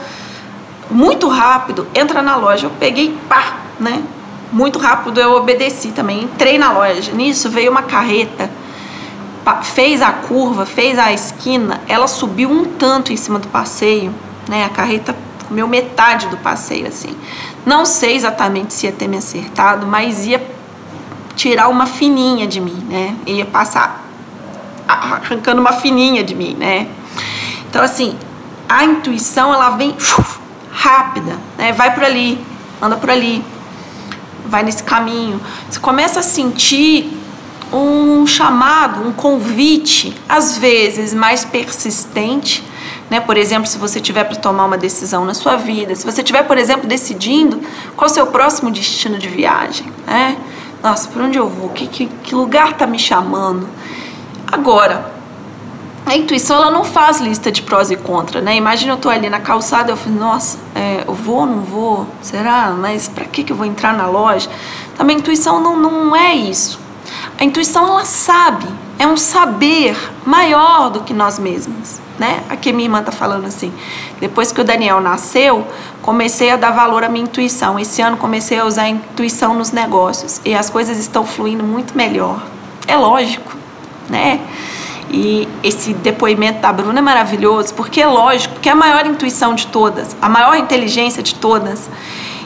muito 0.90 1.28
rápido, 1.28 1.87
entra 1.95 2.23
na 2.23 2.37
loja. 2.37 2.66
Eu 2.66 2.71
peguei, 2.78 3.16
pá, 3.28 3.57
né? 3.78 4.02
Muito 4.50 4.78
rápido 4.78 5.21
eu 5.21 5.33
obedeci 5.33 5.88
também. 5.88 6.25
Entrei 6.25 6.59
na 6.59 6.73
loja. 6.73 7.12
Nisso 7.12 7.50
veio 7.50 7.71
uma 7.71 7.83
carreta 7.83 8.50
fez 9.62 10.02
a 10.02 10.12
curva, 10.12 10.66
fez 10.66 10.99
a 10.99 11.12
esquina, 11.12 11.80
ela 11.88 12.07
subiu 12.07 12.50
um 12.50 12.64
tanto 12.64 13.12
em 13.12 13.16
cima 13.16 13.38
do 13.38 13.49
passeio, 13.49 14.14
né? 14.49 14.64
A 14.64 14.68
carreta 14.68 15.16
comeu 15.47 15.66
metade 15.66 16.26
do 16.28 16.37
passeio, 16.37 16.87
assim. 16.87 17.16
Não 17.64 17.87
sei 17.87 18.14
exatamente 18.14 18.75
se 18.75 18.87
ia 18.87 18.92
ter 18.92 19.09
me 19.09 19.16
acertado, 19.16 19.87
mas 19.87 20.26
ia 20.26 20.45
tirar 21.35 21.68
uma 21.68 21.87
fininha 21.87 22.47
de 22.47 22.61
mim, 22.61 22.85
né? 22.88 23.16
Ia 23.26 23.47
passar 23.47 24.04
arrancando 24.87 25.61
uma 25.61 25.73
fininha 25.73 26.23
de 26.23 26.35
mim, 26.35 26.57
né? 26.59 26.88
Então, 27.68 27.83
assim, 27.83 28.18
a 28.68 28.85
intuição, 28.85 29.52
ela 29.52 29.71
vem 29.71 29.95
rápida, 30.78 31.37
né? 31.56 31.73
Vai 31.73 31.92
por 31.92 32.04
ali, 32.04 32.38
anda 32.80 32.97
por 32.97 33.11
ali, 33.11 33.44
vai 34.47 34.62
nesse 34.62 34.85
caminho. 34.85 35.40
Você 35.68 35.80
começa 35.80 36.20
a 36.20 36.23
sentir 36.23 37.18
um 37.73 38.25
chamado, 38.25 39.06
um 39.06 39.12
convite, 39.12 40.16
às 40.28 40.56
vezes 40.56 41.12
mais 41.12 41.44
persistente, 41.44 42.62
né? 43.11 43.18
Por 43.18 43.37
exemplo, 43.37 43.66
se 43.66 43.76
você 43.76 44.00
tiver 44.00 44.23
para 44.23 44.37
tomar 44.37 44.66
uma 44.66 44.78
decisão 44.78 45.25
na 45.25 45.35
sua 45.35 45.56
vida, 45.56 45.97
se 45.97 46.06
você 46.06 46.23
tiver, 46.23 46.44
por 46.44 46.56
exemplo, 46.56 46.87
decidindo 46.87 47.61
qual 47.97 48.08
o 48.08 48.14
seu 48.14 48.28
próximo 48.28 48.70
destino 48.70 49.18
de 49.18 49.28
viagem, 49.28 49.92
né? 50.06 50.37
Nossa, 50.80 51.08
para 51.08 51.25
onde 51.25 51.37
eu 51.37 51.49
vou? 51.49 51.70
Que, 51.70 51.88
que, 51.88 52.06
que 52.06 52.37
lugar 52.37 52.70
está 52.70 52.87
me 52.87 53.00
chamando? 53.00 53.68
Agora, 54.47 55.18
a 56.09 56.17
intuição 56.17 56.57
ela 56.57 56.71
não 56.71 56.85
faz 56.85 57.21
lista 57.21 57.53
de 57.53 57.61
prós 57.61 57.91
e 57.91 57.97
contras, 57.97 58.43
né? 58.43 58.57
Imagina 58.57 58.95
eu 58.95 58.97
tô 58.97 59.11
ali 59.11 59.29
na 59.29 59.41
calçada, 59.41 59.93
eu 59.93 59.97
falo, 59.97 60.17
nossa, 60.17 60.59
é, 60.75 61.05
eu 61.07 61.12
vou, 61.12 61.45
não 61.45 61.61
vou? 61.61 62.07
Será? 62.23 62.71
Mas 62.71 63.09
para 63.09 63.27
que 63.27 63.45
que 63.45 63.53
eu 63.53 63.57
vou 63.57 63.67
entrar 63.67 63.93
na 63.93 64.07
loja? 64.07 64.49
Também 64.97 65.17
a 65.17 65.19
intuição 65.19 65.61
não, 65.61 65.77
não 65.77 66.17
é 66.17 66.35
isso. 66.35 66.81
A 67.38 67.45
intuição 67.45 67.87
ela 67.87 68.05
sabe, 68.07 68.67
é 68.99 69.07
um 69.07 69.17
saber 69.17 69.97
maior 70.25 70.88
do 70.88 71.00
que 71.00 71.12
nós 71.12 71.38
mesmos, 71.38 72.00
né? 72.19 72.43
Aqui 72.49 72.73
minha 72.73 72.87
irmã 72.87 73.03
tá 73.03 73.12
falando 73.12 73.45
assim. 73.45 73.73
Depois 74.19 74.50
que 74.50 74.61
o 74.62 74.65
Daniel 74.65 75.00
nasceu, 75.00 75.67
comecei 76.00 76.50
a 76.50 76.57
dar 76.57 76.71
valor 76.71 77.05
à 77.05 77.09
minha 77.09 77.25
intuição. 77.25 77.79
Esse 77.79 78.00
ano 78.00 78.17
comecei 78.17 78.59
a 78.59 78.65
usar 78.65 78.83
a 78.83 78.88
intuição 78.88 79.55
nos 79.55 79.73
negócios 79.73 80.41
e 80.45 80.55
as 80.55 80.71
coisas 80.71 80.99
estão 80.99 81.25
fluindo 81.25 81.62
muito 81.62 81.97
melhor. 81.97 82.43
É 82.87 82.97
lógico, 82.97 83.55
né? 84.09 84.41
E 85.11 85.49
esse 85.62 85.95
depoimento 85.95 86.61
da 86.61 86.73
Bruna 86.73 86.99
é 86.99 87.03
maravilhoso, 87.03 87.73
porque 87.75 88.00
é 88.00 88.07
lógico, 88.07 88.61
que 88.61 88.69
é 88.69 88.73
a 88.73 88.75
maior 88.75 89.07
intuição 89.07 89.55
de 89.55 89.67
todas, 89.69 90.15
a 90.21 90.29
maior 90.29 90.57
inteligência 90.57 91.23
de 91.23 91.35
todas. 91.35 91.88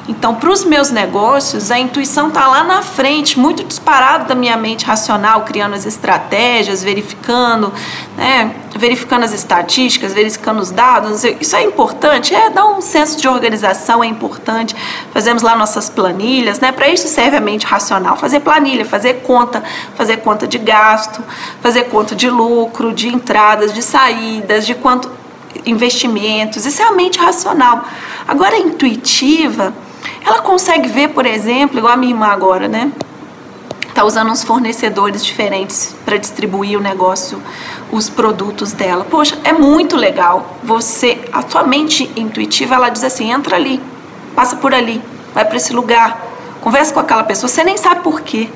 Então, 0.08 0.34
para 0.34 0.50
os 0.50 0.64
meus 0.64 0.90
negócios, 0.90 1.70
a 1.70 1.78
intuição 1.78 2.28
está 2.28 2.48
lá 2.48 2.64
na 2.64 2.82
frente, 2.82 3.38
muito 3.38 3.62
disparado 3.62 4.26
da 4.26 4.34
minha 4.34 4.56
mente 4.56 4.84
racional, 4.84 5.42
criando 5.42 5.74
as 5.74 5.86
estratégias, 5.86 6.82
verificando, 6.82 7.72
né, 8.16 8.52
verificando 8.76 9.24
as 9.24 9.32
estatísticas, 9.32 10.12
verificando 10.12 10.60
os 10.60 10.70
dados. 10.70 11.24
Isso 11.24 11.54
é 11.56 11.62
importante, 11.62 12.34
é 12.34 12.50
dar 12.50 12.66
um 12.66 12.80
senso 12.80 13.20
de 13.20 13.28
organização, 13.28 14.02
é 14.02 14.06
importante. 14.06 14.74
Fazemos 15.12 15.42
lá 15.42 15.56
nossas 15.56 15.88
planilhas, 15.88 16.60
né? 16.60 16.72
Para 16.72 16.88
isso 16.88 17.08
serve 17.08 17.36
a 17.36 17.40
mente 17.40 17.66
racional, 17.66 18.16
fazer 18.16 18.40
planilha, 18.40 18.84
fazer 18.84 19.22
conta, 19.22 19.62
fazer 19.94 20.18
conta 20.18 20.46
de 20.46 20.58
gasto, 20.58 21.22
fazer 21.60 21.84
conta 21.84 22.14
de 22.14 22.28
lucro, 22.30 22.92
de 22.92 23.08
entradas, 23.08 23.72
de 23.72 23.82
saídas, 23.82 24.66
de 24.66 24.74
quanto 24.74 25.10
investimentos. 25.66 26.64
Isso 26.66 26.82
é 26.82 26.86
a 26.86 26.92
mente 26.92 27.18
racional. 27.18 27.84
Agora 28.26 28.56
a 28.56 28.58
intuitiva, 28.58 29.72
ela 30.24 30.40
consegue 30.40 30.88
ver, 30.88 31.08
por 31.08 31.26
exemplo, 31.26 31.78
igual 31.78 31.92
a 31.92 31.96
minha 31.96 32.12
irmã 32.12 32.26
agora, 32.26 32.68
né? 32.68 32.90
Tá 33.94 34.04
usando 34.04 34.30
uns 34.30 34.42
fornecedores 34.42 35.24
diferentes 35.24 35.94
para 36.04 36.16
distribuir 36.16 36.78
o 36.78 36.82
negócio, 36.82 37.42
os 37.90 38.08
produtos 38.08 38.72
dela. 38.72 39.04
Poxa, 39.04 39.38
é 39.44 39.52
muito 39.52 39.96
legal. 39.96 40.56
Você, 40.62 41.20
a 41.30 41.42
tua 41.42 41.64
mente 41.64 42.10
intuitiva, 42.16 42.74
ela 42.74 42.88
diz 42.88 43.04
assim: 43.04 43.30
entra 43.30 43.56
ali, 43.56 43.82
passa 44.34 44.56
por 44.56 44.72
ali, 44.72 45.02
vai 45.34 45.44
para 45.44 45.56
esse 45.56 45.74
lugar, 45.74 46.20
conversa 46.60 46.94
com 46.94 47.00
aquela 47.00 47.24
pessoa. 47.24 47.48
Você 47.48 47.62
nem 47.62 47.76
sabe 47.76 48.02
por 48.02 48.22
quê. 48.22 48.48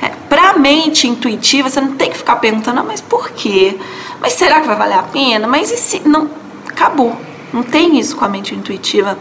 É, 0.00 0.08
para 0.28 0.50
a 0.50 0.58
mente 0.58 1.06
intuitiva, 1.06 1.68
você 1.68 1.80
não 1.80 1.94
tem 1.94 2.10
que 2.10 2.16
ficar 2.16 2.36
perguntando, 2.36 2.80
ah, 2.80 2.84
mas 2.84 3.00
por 3.00 3.30
quê? 3.30 3.78
Mas 4.20 4.32
será 4.32 4.60
que 4.60 4.66
vai 4.66 4.76
valer 4.76 4.98
a 4.98 5.02
pena? 5.02 5.46
Mas 5.46 5.70
e 5.70 5.76
se. 5.76 6.00
Não, 6.08 6.30
acabou. 6.68 7.14
Não 7.52 7.62
tem 7.62 7.98
isso 7.98 8.16
com 8.16 8.24
a 8.24 8.28
mente 8.28 8.54
intuitiva. 8.54 9.18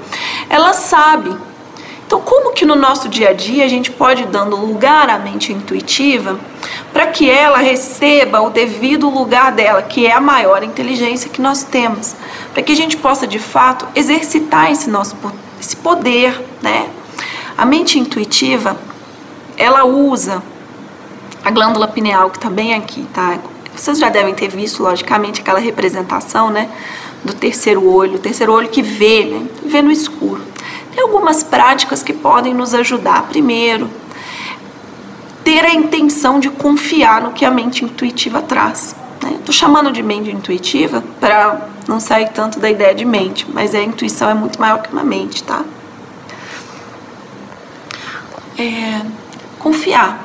Ela 0.50 0.74
sabe. 0.74 1.36
Então, 2.06 2.22
como 2.22 2.54
que 2.54 2.66
no 2.66 2.76
nosso 2.76 3.10
dia 3.10 3.30
a 3.30 3.34
dia 3.34 3.66
a 3.66 3.68
gente 3.68 3.90
pode 3.92 4.24
ir 4.24 4.28
dando 4.28 4.56
lugar 4.56 5.10
à 5.10 5.18
mente 5.18 5.52
intuitiva 5.52 6.40
para 6.92 7.08
que 7.08 7.30
ela 7.30 7.58
receba 7.58 8.42
o 8.42 8.50
devido 8.50 9.10
lugar 9.10 9.52
dela, 9.52 9.82
que 9.82 10.06
é 10.06 10.14
a 10.14 10.22
maior 10.22 10.64
inteligência 10.64 11.30
que 11.30 11.42
nós 11.42 11.64
temos, 11.64 12.16
para 12.54 12.62
que 12.62 12.72
a 12.72 12.76
gente 12.76 12.98
possa 12.98 13.26
de 13.26 13.40
fato 13.40 13.88
exercitar 13.96 14.72
esse 14.72 14.90
nosso 14.90 15.16
esse 15.60 15.76
poder, 15.78 16.40
né? 16.62 16.90
A 17.58 17.66
mente 17.66 17.98
intuitiva, 17.98 18.76
ela 19.58 19.86
usa 19.86 20.44
a 21.44 21.50
glândula 21.52 21.88
pineal 21.88 22.30
que 22.30 22.38
está 22.38 22.50
bem 22.50 22.74
aqui, 22.74 23.06
tá? 23.14 23.40
Vocês 23.76 23.98
já 23.98 24.10
devem 24.10 24.34
ter 24.34 24.50
visto, 24.50 24.84
logicamente, 24.84 25.42
aquela 25.42 25.60
representação, 25.60 26.50
né? 26.50 26.70
Do 27.24 27.34
terceiro 27.34 27.88
olho, 27.88 28.16
o 28.16 28.20
terceiro 28.20 28.52
olho 28.54 28.68
que 28.68 28.82
vê, 28.82 29.26
né? 29.26 29.48
Vê 29.66 29.82
no 29.82 29.92
escuro. 29.92 30.42
Tem 30.94 31.04
algumas 31.04 31.44
práticas 31.44 32.04
que 32.04 32.14
podem 32.14 32.54
nos 32.54 32.74
ajudar. 32.74 33.24
Primeiro, 33.24 33.90
ter 35.44 35.66
a 35.66 35.74
intenção 35.74 36.40
de 36.40 36.50
confiar 36.50 37.22
no 37.22 37.32
que 37.32 37.44
a 37.44 37.52
mente 37.52 37.84
intuitiva 37.84 38.42
traz. 38.42 38.96
Né? 39.22 39.40
Tô 39.46 39.52
chamando 39.52 39.92
de 39.92 40.04
mente 40.04 40.30
intuitiva 40.30 41.04
para 41.20 41.68
não 41.88 42.00
sair 42.00 42.30
tanto 42.30 42.60
da 42.60 42.70
ideia 42.70 42.94
de 42.94 43.06
mente, 43.06 43.46
mas 43.52 43.74
a 43.74 43.82
intuição 43.82 44.30
é 44.30 44.34
muito 44.34 44.60
maior 44.60 44.82
que 44.82 44.92
uma 44.92 45.04
mente, 45.04 45.44
tá? 45.44 45.64
É, 48.58 49.02
confiar. 49.60 50.24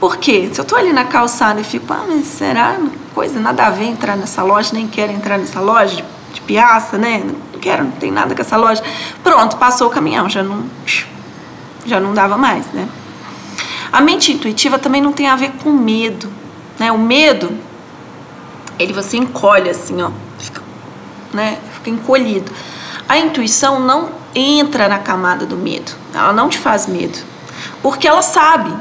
Por 0.00 0.16
quê? 0.16 0.48
Se 0.52 0.60
eu 0.60 0.64
tô 0.64 0.76
ali 0.76 0.92
na 0.92 1.04
calçada 1.04 1.60
e 1.60 1.64
fico, 1.64 1.92
ah, 1.92 2.04
mas 2.08 2.26
será 2.26 2.78
coisa 3.14 3.40
nada 3.40 3.66
a 3.66 3.70
ver 3.70 3.84
entrar 3.84 4.16
nessa 4.16 4.42
loja, 4.42 4.70
nem 4.72 4.86
quero 4.86 5.12
entrar 5.12 5.38
nessa 5.38 5.60
loja 5.60 5.96
de, 5.96 6.04
de 6.34 6.40
piaça, 6.42 6.98
né? 6.98 7.22
Não 7.56 7.60
quero, 7.60 7.84
não 7.84 7.92
tem 7.92 8.12
nada 8.12 8.34
com 8.34 8.42
essa 8.42 8.56
loja. 8.56 8.82
Pronto, 9.24 9.56
passou 9.56 9.86
o 9.86 9.90
caminhão, 9.90 10.28
já 10.28 10.42
não 10.42 10.64
já 11.86 11.98
não 11.98 12.12
dava 12.12 12.36
mais, 12.36 12.66
né? 12.72 12.86
A 13.92 14.00
mente 14.00 14.32
intuitiva 14.32 14.78
também 14.78 15.00
não 15.00 15.12
tem 15.12 15.26
a 15.26 15.36
ver 15.36 15.52
com 15.62 15.70
medo, 15.70 16.30
né? 16.78 16.92
O 16.92 16.98
medo, 16.98 17.56
ele 18.78 18.92
você 18.92 19.16
encolhe 19.16 19.70
assim, 19.70 20.02
ó, 20.02 20.10
fica, 20.38 20.60
né? 21.32 21.58
Fica 21.74 21.90
encolhido. 21.90 22.52
A 23.08 23.18
intuição 23.18 23.80
não 23.80 24.10
entra 24.34 24.88
na 24.88 24.98
camada 24.98 25.46
do 25.46 25.56
medo, 25.56 25.92
ela 26.12 26.32
não 26.32 26.48
te 26.48 26.58
faz 26.58 26.86
medo, 26.86 27.18
porque 27.82 28.06
ela 28.06 28.22
sabe. 28.22 28.74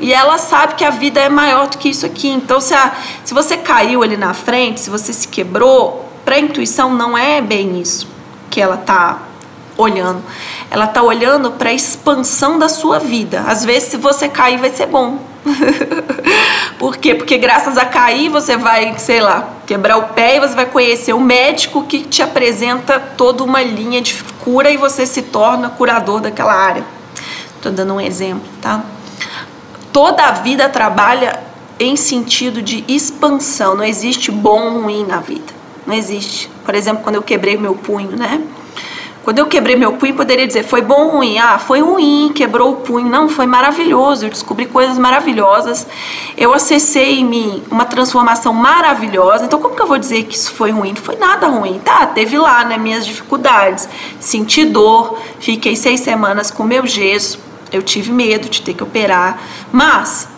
E 0.00 0.12
ela 0.12 0.38
sabe 0.38 0.74
que 0.74 0.84
a 0.84 0.90
vida 0.90 1.20
é 1.20 1.28
maior 1.28 1.68
do 1.68 1.78
que 1.78 1.88
isso 1.88 2.04
aqui. 2.04 2.28
Então, 2.28 2.60
se, 2.60 2.74
a, 2.74 2.92
se 3.24 3.32
você 3.32 3.56
caiu 3.56 4.02
ali 4.02 4.16
na 4.16 4.34
frente, 4.34 4.80
se 4.80 4.90
você 4.90 5.12
se 5.12 5.28
quebrou, 5.28 6.10
para 6.24 6.34
a 6.34 6.38
intuição 6.40 6.92
não 6.92 7.16
é 7.16 7.40
bem 7.40 7.80
isso 7.80 8.13
que 8.54 8.60
ela 8.60 8.76
tá 8.76 9.18
olhando. 9.76 10.22
Ela 10.70 10.86
tá 10.86 11.02
olhando 11.02 11.50
para 11.50 11.70
a 11.70 11.72
expansão 11.72 12.56
da 12.56 12.68
sua 12.68 13.00
vida. 13.00 13.40
Às 13.48 13.64
vezes, 13.64 13.88
se 13.88 13.96
você 13.96 14.28
cair, 14.28 14.58
vai 14.58 14.70
ser 14.70 14.86
bom. 14.86 15.18
Por 16.78 16.96
quê? 16.96 17.16
Porque 17.16 17.36
graças 17.36 17.76
a 17.76 17.84
cair, 17.84 18.28
você 18.28 18.56
vai, 18.56 18.96
sei 18.96 19.20
lá, 19.20 19.48
quebrar 19.66 19.96
o 19.96 20.04
pé 20.14 20.36
e 20.36 20.40
você 20.40 20.54
vai 20.54 20.66
conhecer 20.66 21.12
um 21.12 21.20
médico 21.20 21.82
que 21.82 22.04
te 22.04 22.22
apresenta 22.22 23.00
toda 23.00 23.42
uma 23.42 23.60
linha 23.60 24.00
de 24.00 24.22
cura 24.44 24.70
e 24.70 24.76
você 24.76 25.04
se 25.04 25.22
torna 25.22 25.68
curador 25.68 26.20
daquela 26.20 26.54
área. 26.54 26.84
Tô 27.60 27.70
dando 27.70 27.94
um 27.94 28.00
exemplo, 28.00 28.48
tá? 28.62 28.84
Toda 29.92 30.22
a 30.22 30.30
vida 30.30 30.68
trabalha 30.68 31.42
em 31.80 31.96
sentido 31.96 32.62
de 32.62 32.84
expansão. 32.86 33.74
Não 33.74 33.84
existe 33.84 34.30
bom 34.30 34.74
ou 34.74 34.82
ruim 34.82 35.04
na 35.04 35.18
vida. 35.18 35.63
Não 35.86 35.94
existe. 35.94 36.50
Por 36.64 36.74
exemplo, 36.74 37.02
quando 37.02 37.16
eu 37.16 37.22
quebrei 37.22 37.56
meu 37.56 37.74
punho, 37.74 38.16
né? 38.16 38.42
Quando 39.24 39.38
eu 39.38 39.46
quebrei 39.46 39.74
meu 39.74 39.94
punho, 39.94 40.14
poderia 40.14 40.46
dizer, 40.46 40.64
foi 40.64 40.82
bom 40.82 41.06
ou 41.06 41.10
ruim? 41.12 41.38
Ah, 41.38 41.58
foi 41.58 41.80
ruim, 41.80 42.30
quebrou 42.34 42.72
o 42.72 42.76
punho. 42.76 43.08
Não, 43.08 43.26
foi 43.26 43.46
maravilhoso, 43.46 44.26
eu 44.26 44.28
descobri 44.28 44.66
coisas 44.66 44.98
maravilhosas. 44.98 45.86
Eu 46.36 46.52
acessei 46.52 47.20
em 47.20 47.24
mim 47.24 47.62
uma 47.70 47.86
transformação 47.86 48.52
maravilhosa. 48.52 49.46
Então, 49.46 49.58
como 49.58 49.74
que 49.74 49.80
eu 49.80 49.86
vou 49.86 49.96
dizer 49.96 50.24
que 50.24 50.36
isso 50.36 50.52
foi 50.52 50.72
ruim? 50.72 50.90
Não 50.90 51.02
foi 51.02 51.16
nada 51.16 51.46
ruim. 51.46 51.80
Tá, 51.82 52.04
teve 52.04 52.36
lá, 52.36 52.66
né, 52.66 52.76
minhas 52.76 53.06
dificuldades. 53.06 53.88
Senti 54.20 54.66
dor, 54.66 55.18
fiquei 55.40 55.74
seis 55.74 56.00
semanas 56.00 56.50
com 56.50 56.62
meu 56.62 56.86
gesso. 56.86 57.38
Eu 57.72 57.82
tive 57.82 58.12
medo 58.12 58.50
de 58.50 58.60
ter 58.60 58.74
que 58.74 58.82
operar. 58.82 59.40
Mas, 59.72 60.28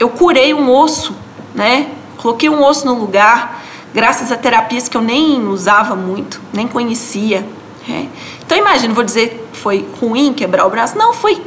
eu 0.00 0.08
curei 0.08 0.54
um 0.54 0.70
osso, 0.70 1.14
né? 1.54 1.90
Coloquei 2.16 2.48
um 2.48 2.64
osso 2.64 2.86
no 2.86 2.94
lugar, 2.94 3.61
graças 3.94 4.32
a 4.32 4.36
terapias 4.36 4.88
que 4.88 4.96
eu 4.96 5.02
nem 5.02 5.46
usava 5.46 5.94
muito, 5.94 6.40
nem 6.52 6.66
conhecia 6.66 7.46
é. 7.88 8.06
Então 8.44 8.56
imagina, 8.56 8.94
vou 8.94 9.04
dizer, 9.04 9.48
foi 9.52 9.88
ruim 10.00 10.32
quebrar 10.32 10.66
o 10.66 10.70
braço? 10.70 10.96
Não, 10.96 11.12
foi 11.12 11.42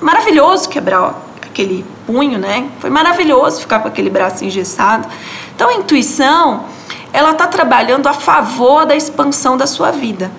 maravilhoso 0.00 0.68
quebrar 0.68 1.14
aquele 1.42 1.84
punho, 2.06 2.38
né? 2.38 2.68
Foi 2.80 2.90
maravilhoso 2.90 3.60
ficar 3.60 3.80
com 3.80 3.88
aquele 3.88 4.10
braço 4.10 4.44
engessado. 4.44 5.08
Então 5.54 5.68
a 5.68 5.74
intuição, 5.74 6.64
ela 7.12 7.30
está 7.30 7.46
trabalhando 7.46 8.06
a 8.06 8.12
favor 8.12 8.84
da 8.84 8.94
expansão 8.94 9.56
da 9.56 9.66
sua 9.66 9.90
vida. 9.90 10.30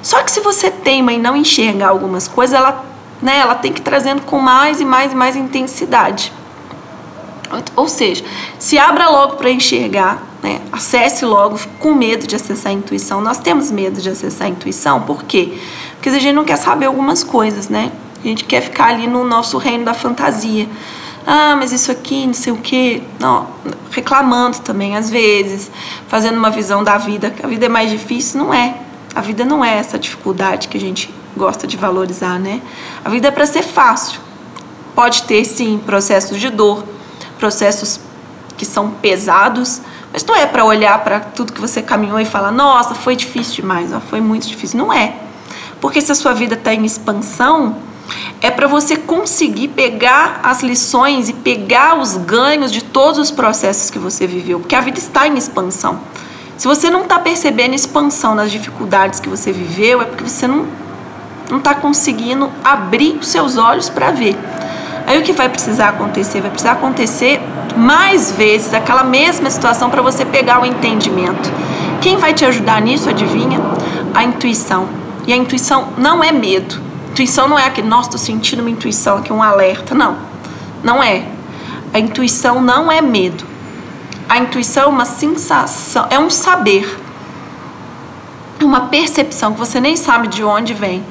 Só 0.00 0.22
que 0.22 0.30
se 0.30 0.40
você 0.40 0.70
teima 0.70 1.12
em 1.12 1.18
não 1.18 1.36
enxergar 1.36 1.88
algumas 1.88 2.26
coisas, 2.26 2.58
ela, 2.58 2.84
né, 3.20 3.38
ela 3.38 3.54
tem 3.54 3.72
que 3.72 3.80
ir 3.80 3.84
trazendo 3.84 4.22
com 4.22 4.38
mais 4.38 4.80
e 4.80 4.84
mais 4.84 5.12
e 5.12 5.14
mais 5.14 5.36
intensidade. 5.36 6.32
Ou 7.76 7.86
seja, 7.86 8.24
se 8.58 8.78
abra 8.78 9.10
logo 9.10 9.36
para 9.36 9.50
enxergar, 9.50 10.22
né? 10.42 10.60
acesse 10.72 11.24
logo, 11.24 11.58
com 11.78 11.94
medo 11.94 12.26
de 12.26 12.34
acessar 12.34 12.72
a 12.72 12.74
intuição. 12.74 13.20
Nós 13.20 13.38
temos 13.38 13.70
medo 13.70 14.00
de 14.00 14.08
acessar 14.08 14.48
a 14.48 14.50
intuição, 14.50 15.02
por 15.02 15.22
quê? 15.22 15.58
Porque 15.94 16.08
a 16.08 16.18
gente 16.18 16.34
não 16.34 16.44
quer 16.44 16.56
saber 16.56 16.86
algumas 16.86 17.22
coisas, 17.22 17.68
né? 17.68 17.92
A 18.22 18.26
gente 18.26 18.44
quer 18.44 18.60
ficar 18.60 18.86
ali 18.86 19.06
no 19.06 19.24
nosso 19.24 19.56
reino 19.58 19.84
da 19.84 19.94
fantasia. 19.94 20.68
Ah, 21.26 21.54
mas 21.56 21.72
isso 21.72 21.90
aqui, 21.90 22.26
não 22.26 22.34
sei 22.34 22.52
o 22.52 22.56
quê. 22.56 23.02
Não, 23.18 23.46
reclamando 23.90 24.58
também, 24.58 24.96
às 24.96 25.08
vezes, 25.08 25.70
fazendo 26.08 26.36
uma 26.36 26.50
visão 26.50 26.82
da 26.82 26.98
vida, 26.98 27.30
que 27.30 27.44
a 27.44 27.48
vida 27.48 27.66
é 27.66 27.68
mais 27.68 27.90
difícil. 27.90 28.40
Não 28.40 28.52
é. 28.52 28.76
A 29.14 29.20
vida 29.20 29.44
não 29.44 29.64
é 29.64 29.76
essa 29.76 29.98
dificuldade 29.98 30.68
que 30.68 30.76
a 30.76 30.80
gente 30.80 31.12
gosta 31.36 31.66
de 31.66 31.76
valorizar, 31.76 32.38
né? 32.38 32.60
A 33.04 33.08
vida 33.08 33.28
é 33.28 33.30
para 33.30 33.46
ser 33.46 33.62
fácil. 33.62 34.20
Pode 34.94 35.22
ter, 35.22 35.44
sim, 35.44 35.80
processos 35.84 36.38
de 36.38 36.50
dor, 36.50 36.84
processos 37.38 38.00
que 38.56 38.64
são 38.64 38.90
pesados, 38.90 39.80
mas 40.12 40.24
não 40.24 40.36
é 40.36 40.46
para 40.46 40.64
olhar 40.64 41.02
para 41.02 41.20
tudo 41.20 41.52
que 41.52 41.60
você 41.60 41.80
caminhou 41.80 42.20
e 42.20 42.24
falar, 42.24 42.52
nossa, 42.52 42.94
foi 42.94 43.16
difícil 43.16 43.56
demais, 43.56 43.92
ó, 43.92 44.00
foi 44.00 44.20
muito 44.20 44.46
difícil. 44.46 44.78
Não 44.78 44.92
é. 44.92 45.14
Porque 45.80 46.00
se 46.00 46.12
a 46.12 46.14
sua 46.14 46.34
vida 46.34 46.54
está 46.54 46.74
em 46.74 46.84
expansão, 46.84 47.76
é 48.40 48.50
para 48.50 48.66
você 48.66 48.96
conseguir 48.96 49.68
pegar 49.68 50.40
as 50.42 50.62
lições 50.62 51.28
e 51.28 51.32
pegar 51.32 51.98
os 51.98 52.16
ganhos 52.16 52.70
de 52.70 52.82
todos 52.82 53.18
os 53.18 53.30
processos 53.30 53.90
que 53.90 53.98
você 53.98 54.26
viveu, 54.26 54.60
porque 54.60 54.74
a 54.74 54.80
vida 54.80 54.98
está 54.98 55.26
em 55.26 55.36
expansão. 55.36 56.00
Se 56.58 56.68
você 56.68 56.90
não 56.90 57.02
está 57.02 57.18
percebendo 57.18 57.74
expansão 57.74 58.34
nas 58.34 58.50
dificuldades 58.52 59.18
que 59.18 59.28
você 59.28 59.50
viveu, 59.50 60.02
é 60.02 60.04
porque 60.04 60.24
você 60.24 60.46
não 60.46 60.66
não 61.50 61.58
está 61.58 61.74
conseguindo 61.74 62.50
abrir 62.64 63.18
os 63.18 63.28
seus 63.28 63.58
olhos 63.58 63.90
para 63.90 64.10
ver. 64.10 64.34
Aí 65.12 65.18
o 65.18 65.22
que 65.22 65.34
vai 65.34 65.46
precisar 65.46 65.90
acontecer? 65.90 66.40
Vai 66.40 66.48
precisar 66.48 66.72
acontecer 66.72 67.38
mais 67.76 68.32
vezes 68.32 68.72
aquela 68.72 69.04
mesma 69.04 69.50
situação 69.50 69.90
para 69.90 70.00
você 70.00 70.24
pegar 70.24 70.62
o 70.62 70.64
entendimento. 70.64 71.52
Quem 72.00 72.16
vai 72.16 72.32
te 72.32 72.46
ajudar 72.46 72.80
nisso, 72.80 73.10
adivinha? 73.10 73.60
A 74.14 74.24
intuição. 74.24 74.88
E 75.26 75.32
a 75.34 75.36
intuição 75.36 75.88
não 75.98 76.24
é 76.24 76.32
medo. 76.32 76.80
Intuição 77.10 77.46
não 77.46 77.58
é 77.58 77.66
aquele, 77.66 77.88
nossa, 77.88 78.08
estou 78.08 78.18
sentindo 78.18 78.60
uma 78.60 78.70
intuição 78.70 79.18
aqui, 79.18 79.30
um 79.30 79.42
alerta. 79.42 79.94
Não, 79.94 80.16
não 80.82 81.02
é. 81.02 81.26
A 81.92 81.98
intuição 81.98 82.62
não 82.62 82.90
é 82.90 83.02
medo. 83.02 83.44
A 84.26 84.38
intuição 84.38 84.84
é 84.84 84.86
uma 84.86 85.04
sensação, 85.04 86.06
é 86.08 86.18
um 86.18 86.30
saber, 86.30 86.98
uma 88.62 88.86
percepção 88.86 89.52
que 89.52 89.58
você 89.58 89.78
nem 89.78 89.94
sabe 89.94 90.28
de 90.28 90.42
onde 90.42 90.72
vem. 90.72 91.04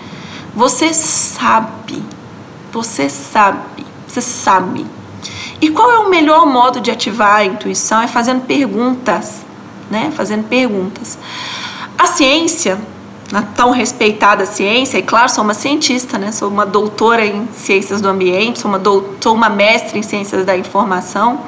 Você 0.56 0.92
sabe 0.92 2.02
você 2.72 3.10
sabe, 3.10 3.86
você 4.12 4.22
sabe. 4.22 4.86
E 5.62 5.70
qual 5.70 5.92
é 5.92 6.00
o 6.00 6.10
melhor 6.10 6.46
modo 6.46 6.82
de 6.82 6.92
ativar 6.92 7.38
a 7.38 7.46
intuição? 7.46 8.02
É 8.02 8.08
fazendo 8.08 8.42
perguntas, 8.42 9.46
né? 9.90 10.12
Fazendo 10.16 10.48
perguntas. 10.48 11.18
A 11.98 12.08
ciência, 12.08 12.80
a 13.32 13.42
tão 13.42 13.72
respeitada 13.72 14.46
ciência, 14.46 14.98
e 14.98 15.04
claro, 15.04 15.30
sou 15.30 15.44
uma 15.44 15.54
cientista, 15.54 16.18
né? 16.18 16.32
Sou 16.32 16.50
uma 16.50 16.66
doutora 16.66 17.26
em 17.26 17.48
ciências 17.54 18.02
do 18.02 18.10
ambiente, 18.10 18.60
sou 18.60 18.70
uma, 18.70 18.80
doutora, 18.80 19.18
sou 19.22 19.34
uma 19.34 19.50
mestre 19.50 20.00
em 20.00 20.04
ciências 20.04 20.46
da 20.46 20.58
informação, 20.58 21.42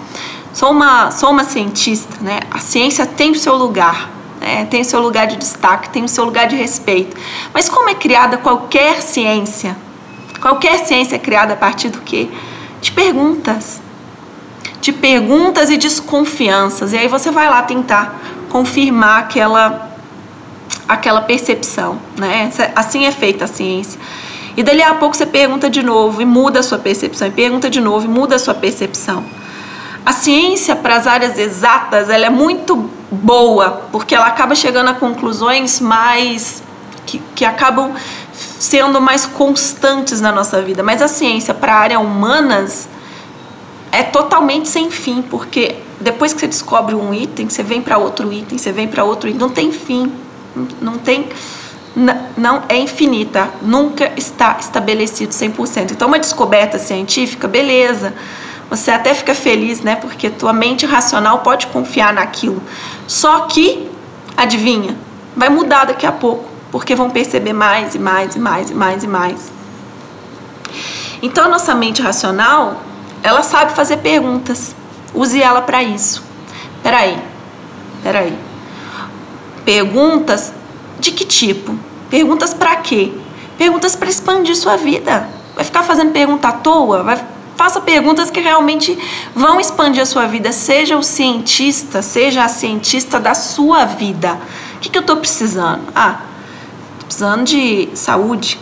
sou 0.53 0.71
uma, 0.71 1.11
sou 1.11 1.31
uma 1.31 1.43
cientista, 1.43 2.15
né? 2.21 2.41
A 2.51 2.59
ciência 2.59 3.05
tem 3.05 3.31
o 3.31 3.35
seu 3.35 3.57
lugar, 3.57 4.09
né? 4.39 4.67
tem 4.69 4.81
o 4.81 4.85
seu 4.85 5.01
lugar 5.01 5.25
de 5.25 5.37
destaque, 5.37 5.89
tem 5.89 6.03
o 6.03 6.07
seu 6.07 6.23
lugar 6.23 6.47
de 6.47 6.55
respeito. 6.55 7.17
Mas 7.53 7.67
como 7.67 7.89
é 7.89 7.95
criada 7.95 8.37
qualquer 8.37 9.01
ciência, 9.01 9.75
Qualquer 10.43 10.79
ciência 10.79 11.15
é 11.15 11.19
criada 11.19 11.53
a 11.53 11.55
partir 11.55 11.87
do 11.87 12.01
quê? 12.01 12.27
De 12.83 12.91
perguntas. 12.91 13.81
De 14.81 14.91
perguntas 14.91 15.69
e 15.69 15.77
desconfianças. 15.77 16.91
E 16.91 16.97
aí 16.97 17.07
você 17.07 17.31
vai 17.31 17.49
lá 17.49 17.63
tentar 17.63 18.19
confirmar 18.49 19.19
aquela 19.19 19.89
aquela 20.87 21.21
percepção, 21.21 21.97
né? 22.17 22.51
Assim 22.75 23.05
é 23.05 23.11
feita 23.11 23.45
a 23.45 23.47
ciência. 23.47 23.99
E 24.55 24.61
dali 24.61 24.83
a 24.83 24.93
pouco 24.95 25.15
você 25.15 25.25
pergunta 25.25 25.69
de 25.69 25.81
novo 25.81 26.21
e 26.21 26.25
muda 26.25 26.59
a 26.59 26.63
sua 26.63 26.77
percepção, 26.77 27.27
e 27.27 27.31
pergunta 27.31 27.69
de 27.69 27.79
novo 27.79 28.05
e 28.05 28.09
muda 28.09 28.35
a 28.35 28.39
sua 28.39 28.53
percepção. 28.53 29.23
A 30.05 30.11
ciência 30.11 30.75
para 30.75 30.97
as 30.97 31.07
áreas 31.07 31.39
exatas, 31.39 32.09
ela 32.09 32.25
é 32.25 32.29
muito 32.29 32.89
boa, 33.09 33.83
porque 33.91 34.13
ela 34.13 34.27
acaba 34.27 34.53
chegando 34.53 34.89
a 34.89 34.93
conclusões 34.93 35.79
mais 35.79 36.61
que, 37.05 37.21
que 37.33 37.45
acabam 37.45 37.93
sendo 38.59 38.99
mais 39.01 39.25
constantes 39.25 40.21
na 40.21 40.31
nossa 40.31 40.61
vida. 40.61 40.83
Mas 40.83 41.01
a 41.01 41.07
ciência 41.07 41.53
para 41.53 41.73
a 41.73 41.77
área 41.77 41.99
humanas 41.99 42.87
é 43.91 44.03
totalmente 44.03 44.67
sem 44.67 44.89
fim, 44.89 45.21
porque 45.21 45.75
depois 45.99 46.33
que 46.33 46.39
você 46.39 46.47
descobre 46.47 46.95
um 46.95 47.13
item, 47.13 47.49
você 47.49 47.61
vem 47.61 47.81
para 47.81 47.97
outro 47.97 48.31
item, 48.33 48.57
você 48.57 48.71
vem 48.71 48.87
para 48.87 49.03
outro 49.03 49.29
item, 49.29 49.39
não 49.39 49.49
tem 49.49 49.71
fim, 49.71 50.11
não 50.81 50.97
tem 50.97 51.27
não 52.35 52.63
é 52.67 52.77
infinita, 52.77 53.49
nunca 53.61 54.11
está 54.17 54.57
estabelecido 54.59 55.31
100%. 55.31 55.91
Então 55.91 56.07
uma 56.07 56.17
descoberta 56.17 56.79
científica, 56.79 57.47
beleza. 57.47 58.13
Você 58.69 58.89
até 58.89 59.13
fica 59.13 59.35
feliz, 59.35 59.81
né? 59.81 59.95
Porque 59.95 60.29
tua 60.29 60.51
mente 60.51 60.85
racional 60.85 61.39
pode 61.39 61.67
confiar 61.67 62.11
naquilo. 62.11 62.63
Só 63.05 63.41
que, 63.41 63.87
adivinha, 64.35 64.97
vai 65.35 65.49
mudar 65.49 65.85
daqui 65.85 66.07
a 66.07 66.11
pouco, 66.11 66.49
porque 66.73 66.95
vão 66.95 67.07
perceber 67.11 67.53
mais 67.53 67.93
e 67.93 67.99
mais 67.99 68.35
e 68.35 68.39
mais 68.39 68.71
e 68.71 68.73
mais 68.73 69.03
e 69.03 69.07
mais. 69.07 69.51
Então 71.21 71.45
a 71.45 71.47
nossa 71.47 71.75
mente 71.75 72.01
racional, 72.01 72.81
ela 73.21 73.43
sabe 73.43 73.73
fazer 73.73 73.97
perguntas. 73.97 74.75
Use 75.13 75.39
ela 75.39 75.61
para 75.61 75.83
isso. 75.83 76.23
Peraí, 76.81 77.21
peraí. 78.01 78.35
Perguntas 79.63 80.51
de 80.99 81.11
que 81.11 81.23
tipo? 81.25 81.77
Perguntas 82.09 82.55
para 82.55 82.77
quê? 82.77 83.13
Perguntas 83.55 83.95
para 83.95 84.09
expandir 84.09 84.55
sua 84.55 84.75
vida. 84.75 85.29
Vai 85.53 85.63
ficar 85.63 85.83
fazendo 85.83 86.11
pergunta 86.11 86.47
à 86.47 86.53
toa? 86.53 87.03
Vai, 87.03 87.23
faça 87.55 87.81
perguntas 87.81 88.31
que 88.31 88.39
realmente 88.39 88.97
vão 89.35 89.59
expandir 89.59 90.01
a 90.01 90.07
sua 90.07 90.25
vida. 90.25 90.51
Seja 90.51 90.97
o 90.97 91.03
cientista, 91.03 92.01
seja 92.01 92.43
a 92.43 92.47
cientista 92.47 93.19
da 93.19 93.35
sua 93.35 93.85
vida. 93.85 94.39
O 94.77 94.79
que, 94.79 94.89
que 94.89 94.97
eu 94.97 95.01
estou 95.01 95.17
precisando? 95.17 95.83
Ah, 95.95 96.32
precisando 97.13 97.43
de 97.43 97.89
saúde, 97.93 98.59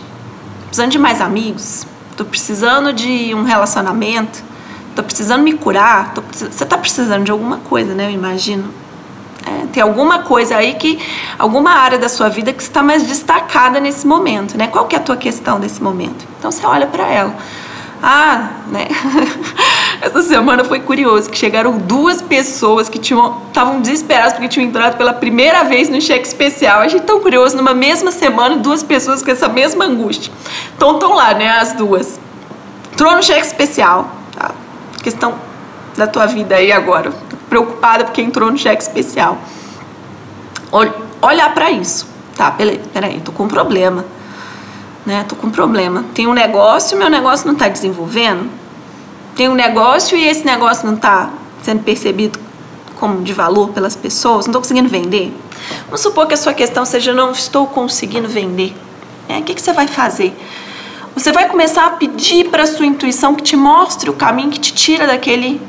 precisando 0.66 0.90
de 0.90 0.98
mais 0.98 1.22
amigos, 1.22 1.86
estou 2.10 2.26
precisando 2.26 2.92
de 2.92 3.34
um 3.34 3.44
relacionamento, 3.44 4.44
estou 4.90 5.02
precisando 5.02 5.42
me 5.42 5.54
curar. 5.54 6.12
Precis... 6.12 6.48
Você 6.54 6.62
está 6.62 6.76
precisando 6.76 7.24
de 7.24 7.30
alguma 7.30 7.58
coisa, 7.58 7.94
né? 7.94 8.06
Eu 8.06 8.10
imagino. 8.10 8.64
É, 9.46 9.66
tem 9.72 9.82
alguma 9.82 10.18
coisa 10.20 10.56
aí 10.56 10.74
que, 10.74 11.00
alguma 11.38 11.70
área 11.70 11.98
da 11.98 12.10
sua 12.10 12.28
vida 12.28 12.52
que 12.52 12.62
está 12.62 12.82
mais 12.82 13.04
destacada 13.04 13.80
nesse 13.80 14.06
momento, 14.06 14.56
né? 14.58 14.66
Qual 14.66 14.86
que 14.86 14.94
é 14.94 14.98
a 14.98 15.02
tua 15.02 15.16
questão 15.16 15.58
nesse 15.58 15.82
momento? 15.82 16.26
Então 16.38 16.50
você 16.52 16.66
olha 16.66 16.86
para 16.86 17.08
ela. 17.08 17.34
Ah, 18.02 18.50
né? 18.68 18.86
Essa 20.02 20.20
semana 20.20 20.64
foi 20.64 20.80
curioso 20.80 21.30
que 21.30 21.38
chegaram 21.38 21.78
duas 21.78 22.20
pessoas 22.20 22.88
que 22.88 22.98
estavam 22.98 23.80
desesperadas 23.80 24.32
porque 24.32 24.48
tinham 24.48 24.68
entrado 24.68 24.96
pela 24.96 25.12
primeira 25.12 25.62
vez 25.62 25.88
no 25.88 26.00
cheque 26.00 26.26
especial. 26.26 26.80
Achei 26.80 26.98
tão 26.98 27.20
curioso 27.20 27.56
numa 27.56 27.72
mesma 27.72 28.10
semana 28.10 28.56
duas 28.56 28.82
pessoas 28.82 29.22
com 29.22 29.30
essa 29.30 29.48
mesma 29.48 29.84
angústia. 29.84 30.32
Então 30.74 30.94
estão 30.94 31.14
lá, 31.14 31.32
né? 31.34 31.48
As 31.50 31.74
duas. 31.74 32.18
Entrou 32.92 33.14
no 33.14 33.22
cheque 33.22 33.46
especial, 33.46 34.10
tá? 34.36 34.50
Questão 35.04 35.36
da 35.96 36.08
tua 36.08 36.26
vida 36.26 36.56
aí 36.56 36.72
agora 36.72 37.12
preocupada 37.48 38.02
porque 38.02 38.20
entrou 38.20 38.50
no 38.50 38.58
cheque 38.58 38.82
especial. 38.82 39.38
Olhar 41.22 41.54
para 41.54 41.70
isso. 41.70 42.08
Tá, 42.36 42.50
peraí, 42.50 43.20
tô 43.24 43.30
com 43.30 43.44
um 43.44 43.48
problema. 43.48 44.04
Né? 45.06 45.24
Tô 45.28 45.36
com 45.36 45.46
um 45.46 45.50
problema. 45.50 46.04
Tem 46.12 46.26
um 46.26 46.34
negócio 46.34 46.98
meu 46.98 47.08
negócio 47.08 47.46
não 47.46 47.54
está 47.54 47.68
desenvolvendo. 47.68 48.61
Tem 49.34 49.48
um 49.48 49.54
negócio 49.54 50.16
e 50.16 50.26
esse 50.26 50.44
negócio 50.44 50.86
não 50.86 50.94
está 50.94 51.30
sendo 51.62 51.82
percebido 51.82 52.38
como 52.98 53.22
de 53.22 53.32
valor 53.32 53.70
pelas 53.70 53.96
pessoas, 53.96 54.46
não 54.46 54.50
estou 54.50 54.62
conseguindo 54.62 54.88
vender. 54.88 55.32
Vamos 55.86 56.00
supor 56.00 56.26
que 56.26 56.34
a 56.34 56.36
sua 56.36 56.54
questão 56.54 56.84
seja 56.84 57.12
não 57.12 57.32
estou 57.32 57.66
conseguindo 57.66 58.28
vender. 58.28 58.74
É, 59.28 59.38
o 59.38 59.42
que, 59.42 59.54
que 59.54 59.62
você 59.62 59.72
vai 59.72 59.88
fazer? 59.88 60.36
Você 61.14 61.32
vai 61.32 61.48
começar 61.48 61.86
a 61.86 61.90
pedir 61.90 62.48
para 62.48 62.62
a 62.62 62.66
sua 62.66 62.86
intuição 62.86 63.34
que 63.34 63.42
te 63.42 63.56
mostre 63.56 64.08
o 64.08 64.12
caminho 64.12 64.50
que 64.50 64.60
te 64.60 64.72
tira 64.72 65.06
daquele 65.06 65.60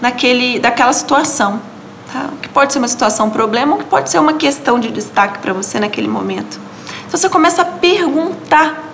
naquele, 0.00 0.58
daquela 0.58 0.92
situação. 0.92 1.62
Tá? 2.12 2.28
Que 2.42 2.48
pode 2.48 2.72
ser 2.72 2.78
uma 2.80 2.88
situação 2.88 3.30
problema 3.30 3.72
ou 3.72 3.78
que 3.78 3.84
pode 3.84 4.10
ser 4.10 4.18
uma 4.18 4.34
questão 4.34 4.78
de 4.78 4.90
destaque 4.90 5.38
para 5.38 5.52
você 5.52 5.80
naquele 5.80 6.08
momento. 6.08 6.60
Então 7.06 7.18
você 7.18 7.28
começa 7.28 7.62
a 7.62 7.64
perguntar: 7.64 8.91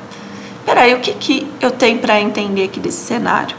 peraí, 0.69 0.93
o 0.93 1.01
que, 1.01 1.15
que 1.15 1.51
eu 1.63 1.71
tenho 1.71 1.99
para 1.99 2.21
entender 2.21 2.65
aqui 2.65 2.79
desse 2.79 3.07
cenário? 3.07 3.57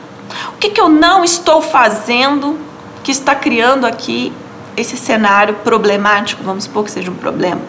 O 0.53 0.57
que, 0.57 0.69
que 0.69 0.79
eu 0.79 0.87
não 0.87 1.23
estou 1.23 1.59
fazendo 1.59 2.55
que 3.03 3.11
está 3.11 3.33
criando 3.33 3.87
aqui 3.87 4.31
esse 4.77 4.95
cenário 4.95 5.55
problemático? 5.55 6.43
Vamos 6.43 6.65
supor 6.65 6.83
que 6.83 6.91
seja 6.91 7.09
um 7.09 7.15
problema. 7.15 7.61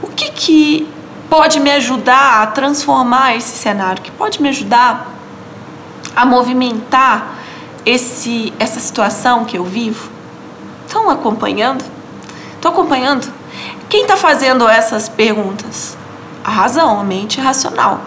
O 0.00 0.06
que, 0.06 0.30
que 0.30 0.88
pode 1.28 1.58
me 1.58 1.72
ajudar 1.72 2.42
a 2.42 2.46
transformar 2.46 3.34
esse 3.34 3.58
cenário? 3.58 4.00
Que 4.00 4.12
pode 4.12 4.40
me 4.40 4.50
ajudar 4.50 5.12
a 6.14 6.24
movimentar 6.24 7.38
esse, 7.84 8.52
essa 8.60 8.78
situação 8.78 9.44
que 9.44 9.58
eu 9.58 9.64
vivo? 9.64 10.12
Estão 10.86 11.10
acompanhando? 11.10 11.84
Estou 12.54 12.70
acompanhando? 12.70 13.32
Quem 13.88 14.02
está 14.02 14.16
fazendo 14.16 14.68
essas 14.68 15.08
perguntas? 15.08 15.98
A 16.44 16.52
razão, 16.52 17.00
a 17.00 17.02
mente 17.02 17.40
racional. 17.40 18.00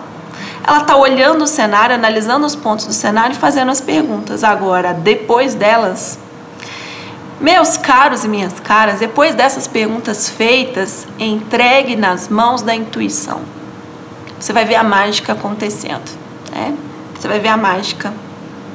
Ela 0.64 0.82
está 0.82 0.96
olhando 0.96 1.44
o 1.44 1.48
cenário, 1.48 1.96
analisando 1.96 2.46
os 2.46 2.56
pontos 2.56 2.86
do 2.86 2.94
cenário 2.94 3.34
e 3.34 3.38
fazendo 3.38 3.72
as 3.72 3.82
perguntas. 3.82 4.44
Agora, 4.44 4.94
depois 4.94 5.56
delas, 5.56 6.20
meus 7.40 7.78
caros 7.78 8.24
e 8.24 8.28
minhas 8.28 8.60
caras, 8.60 9.00
depois 9.00 9.34
dessas 9.34 9.68
perguntas 9.68 10.30
feitas, 10.30 11.08
entregue 11.18 11.96
nas 11.96 12.28
mãos 12.30 12.62
da 12.62 12.76
intuição. 12.76 13.42
Você 14.40 14.54
vai 14.54 14.66
ver 14.66 14.76
a 14.76 14.84
mágica 14.84 15.34
acontecendo. 15.34 16.12
Né? 16.52 16.76
Você 17.20 17.28
vai 17.28 17.40
ver 17.40 17.50
a 17.50 17.58
mágica 17.58 18.14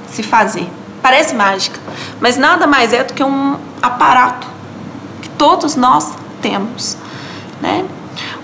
se 0.09 0.23
fazer. 0.23 0.69
Parece 1.01 1.35
mágica, 1.37 1.79
mas 2.21 2.37
nada 2.37 2.67
mais 2.67 2.93
é 2.93 3.05
do 3.05 3.13
que 3.15 3.23
um 3.23 3.57
aparato 3.81 4.49
que 5.23 5.29
todos 5.31 5.77
nós 5.77 6.13
temos. 6.43 6.97
Né? 7.61 7.85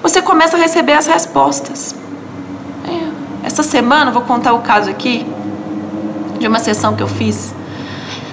Você 0.00 0.22
começa 0.22 0.56
a 0.56 0.60
receber 0.60 0.92
as 0.92 1.06
respostas. 1.06 1.94
É. 2.86 3.21
Essa 3.42 3.62
semana, 3.62 4.10
vou 4.10 4.22
contar 4.22 4.52
o 4.52 4.60
caso 4.60 4.90
aqui 4.90 5.26
de 6.38 6.46
uma 6.46 6.58
sessão 6.58 6.94
que 6.94 7.02
eu 7.02 7.08
fiz 7.08 7.54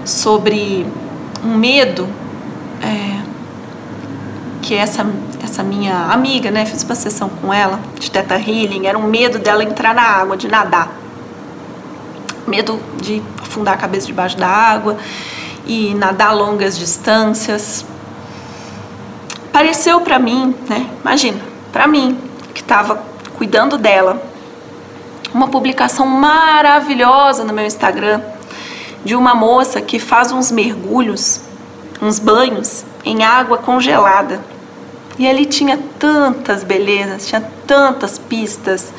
sobre 0.06 0.86
um 1.44 1.56
medo 1.56 2.08
é, 2.82 3.22
que 4.62 4.76
essa 4.76 5.06
essa 5.44 5.64
minha 5.64 6.12
amiga, 6.12 6.52
né, 6.52 6.66
fiz 6.66 6.84
uma 6.84 6.96
sessão 6.96 7.30
com 7.30 7.54
ela 7.54 7.80
de 7.98 8.12
teta 8.12 8.36
healing, 8.36 8.86
era 8.86 8.98
um 8.98 9.08
medo 9.08 9.40
dela 9.40 9.64
entrar 9.64 9.96
na 9.96 10.04
água, 10.04 10.38
de 10.38 10.48
nadar 10.48 10.92
medo 12.50 12.80
de 13.00 13.22
afundar 13.42 13.76
a 13.76 13.78
cabeça 13.78 14.08
debaixo 14.08 14.36
da 14.36 14.48
água 14.48 14.98
e 15.66 15.94
nadar 15.94 16.36
longas 16.36 16.78
distâncias. 16.78 17.86
Pareceu 19.54 20.02
para 20.02 20.18
mim, 20.18 20.56
né? 20.68 20.90
Imagina, 21.02 21.40
para 21.72 21.88
mim 21.88 22.18
que 22.54 22.62
estava 22.62 23.04
cuidando 23.38 23.78
dela, 23.78 24.22
uma 25.34 25.48
publicação 25.48 26.06
maravilhosa 26.06 27.44
no 27.44 27.54
meu 27.54 27.66
Instagram 27.66 28.22
de 29.04 29.16
uma 29.16 29.34
moça 29.34 29.82
que 29.82 30.00
faz 30.00 30.32
uns 30.32 30.52
mergulhos, 30.52 31.42
uns 32.02 32.20
banhos 32.20 32.84
em 33.04 33.24
água 33.24 33.58
congelada. 33.58 34.42
E 35.18 35.28
ali 35.28 35.46
tinha 35.46 35.78
tantas 35.98 36.64
belezas, 36.64 37.28
tinha 37.28 37.42
tantas 37.68 38.18
pistas. 38.18 38.94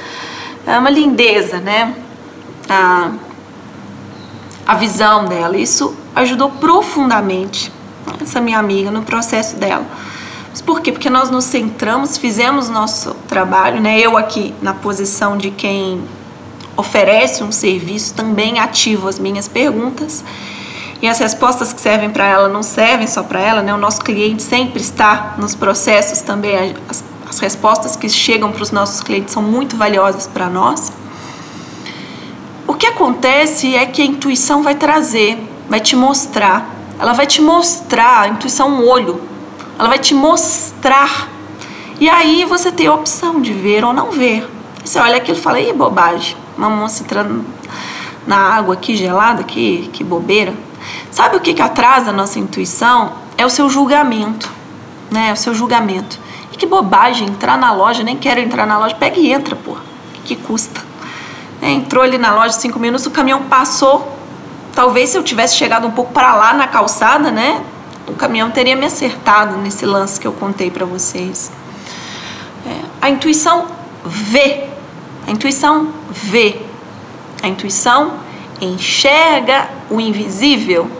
É 0.66 0.78
uma 0.78 0.90
lindeza, 0.90 1.58
né? 1.58 1.94
Ah, 2.68 3.12
a 4.66 4.74
visão 4.74 5.24
dela. 5.24 5.56
Isso 5.56 5.96
ajudou 6.14 6.50
profundamente 6.50 7.72
essa 8.20 8.40
minha 8.40 8.58
amiga 8.58 8.90
no 8.90 9.02
processo 9.02 9.56
dela. 9.56 9.86
Mas 10.50 10.60
por 10.60 10.80
quê? 10.80 10.92
Porque 10.92 11.08
nós 11.08 11.30
nos 11.30 11.44
centramos, 11.44 12.18
fizemos 12.18 12.68
nosso 12.68 13.14
trabalho, 13.28 13.80
né? 13.80 13.98
Eu 13.98 14.16
aqui 14.16 14.54
na 14.60 14.74
posição 14.74 15.38
de 15.38 15.50
quem 15.50 16.02
oferece 16.80 17.44
um 17.44 17.52
serviço, 17.52 18.14
também 18.14 18.58
ativo 18.58 19.08
as 19.08 19.18
minhas 19.18 19.46
perguntas. 19.46 20.24
E 21.00 21.08
as 21.08 21.18
respostas 21.18 21.72
que 21.72 21.80
servem 21.80 22.10
para 22.10 22.26
ela 22.26 22.48
não 22.48 22.62
servem 22.62 23.06
só 23.06 23.22
para 23.22 23.40
ela, 23.40 23.62
né? 23.62 23.72
O 23.72 23.78
nosso 23.78 24.00
cliente 24.00 24.42
sempre 24.42 24.80
está 24.80 25.34
nos 25.38 25.54
processos 25.54 26.20
também. 26.20 26.74
As, 26.88 27.04
as 27.28 27.38
respostas 27.38 27.96
que 27.96 28.08
chegam 28.08 28.52
para 28.52 28.62
os 28.62 28.70
nossos 28.70 29.00
clientes 29.02 29.32
são 29.32 29.42
muito 29.42 29.76
valiosas 29.76 30.26
para 30.26 30.48
nós 30.48 30.92
que 32.80 32.86
acontece 32.86 33.76
é 33.76 33.84
que 33.84 34.00
a 34.00 34.04
intuição 34.06 34.62
vai 34.62 34.74
trazer, 34.74 35.38
vai 35.68 35.80
te 35.80 35.94
mostrar. 35.94 36.66
Ela 36.98 37.12
vai 37.12 37.26
te 37.26 37.42
mostrar, 37.42 38.22
a 38.22 38.28
intuição 38.28 38.68
é 38.68 38.70
um 38.70 38.88
olho. 38.88 39.20
Ela 39.78 39.88
vai 39.88 39.98
te 39.98 40.14
mostrar. 40.14 41.28
E 42.00 42.08
aí 42.08 42.46
você 42.46 42.72
tem 42.72 42.86
a 42.86 42.94
opção 42.94 43.38
de 43.38 43.52
ver 43.52 43.84
ou 43.84 43.92
não 43.92 44.10
ver. 44.10 44.48
Você 44.82 44.98
olha 44.98 45.18
aquilo 45.18 45.36
e 45.36 45.40
fala, 45.40 45.60
ih, 45.60 45.74
bobagem. 45.74 46.34
Uma 46.60 46.68
moça 46.68 47.02
entrando 47.02 47.42
na 48.26 48.36
água 48.36 48.74
aqui 48.74 48.94
gelada, 48.94 49.42
que, 49.42 49.88
que 49.94 50.04
bobeira. 50.04 50.52
Sabe 51.10 51.36
o 51.36 51.40
que, 51.40 51.54
que 51.54 51.62
atrasa 51.62 52.10
a 52.10 52.12
nossa 52.12 52.38
intuição? 52.38 53.14
É 53.38 53.46
o 53.46 53.48
seu 53.48 53.70
julgamento, 53.70 54.52
né? 55.10 55.30
É 55.30 55.32
o 55.32 55.36
seu 55.36 55.54
julgamento. 55.54 56.18
E 56.52 56.58
que 56.58 56.66
bobagem, 56.66 57.28
entrar 57.28 57.56
na 57.56 57.72
loja, 57.72 58.02
nem 58.02 58.14
quero 58.14 58.40
entrar 58.40 58.66
na 58.66 58.78
loja, 58.78 58.94
pega 58.94 59.18
e 59.18 59.32
entra, 59.32 59.56
pô. 59.56 59.74
Que, 60.22 60.36
custa? 60.36 60.82
É, 61.62 61.70
entrou 61.70 62.04
ali 62.04 62.18
na 62.18 62.34
loja 62.34 62.52
cinco 62.52 62.78
minutos, 62.78 63.06
o 63.06 63.10
caminhão 63.10 63.44
passou. 63.44 64.18
Talvez 64.74 65.08
se 65.08 65.16
eu 65.16 65.22
tivesse 65.22 65.56
chegado 65.56 65.86
um 65.86 65.90
pouco 65.90 66.12
para 66.12 66.34
lá 66.34 66.52
na 66.52 66.68
calçada, 66.68 67.30
né? 67.30 67.64
O 68.06 68.12
caminhão 68.12 68.50
teria 68.50 68.76
me 68.76 68.84
acertado 68.84 69.56
nesse 69.56 69.86
lance 69.86 70.20
que 70.20 70.26
eu 70.26 70.32
contei 70.32 70.70
para 70.70 70.84
vocês. 70.84 71.50
É, 72.66 72.80
a 73.00 73.08
intuição 73.08 73.66
vê. 74.04 74.69
A 75.30 75.32
intuição 75.32 75.90
vê. 76.10 76.60
A 77.40 77.46
intuição 77.46 78.14
enxerga 78.60 79.70
o 79.88 80.00
invisível. 80.00 80.90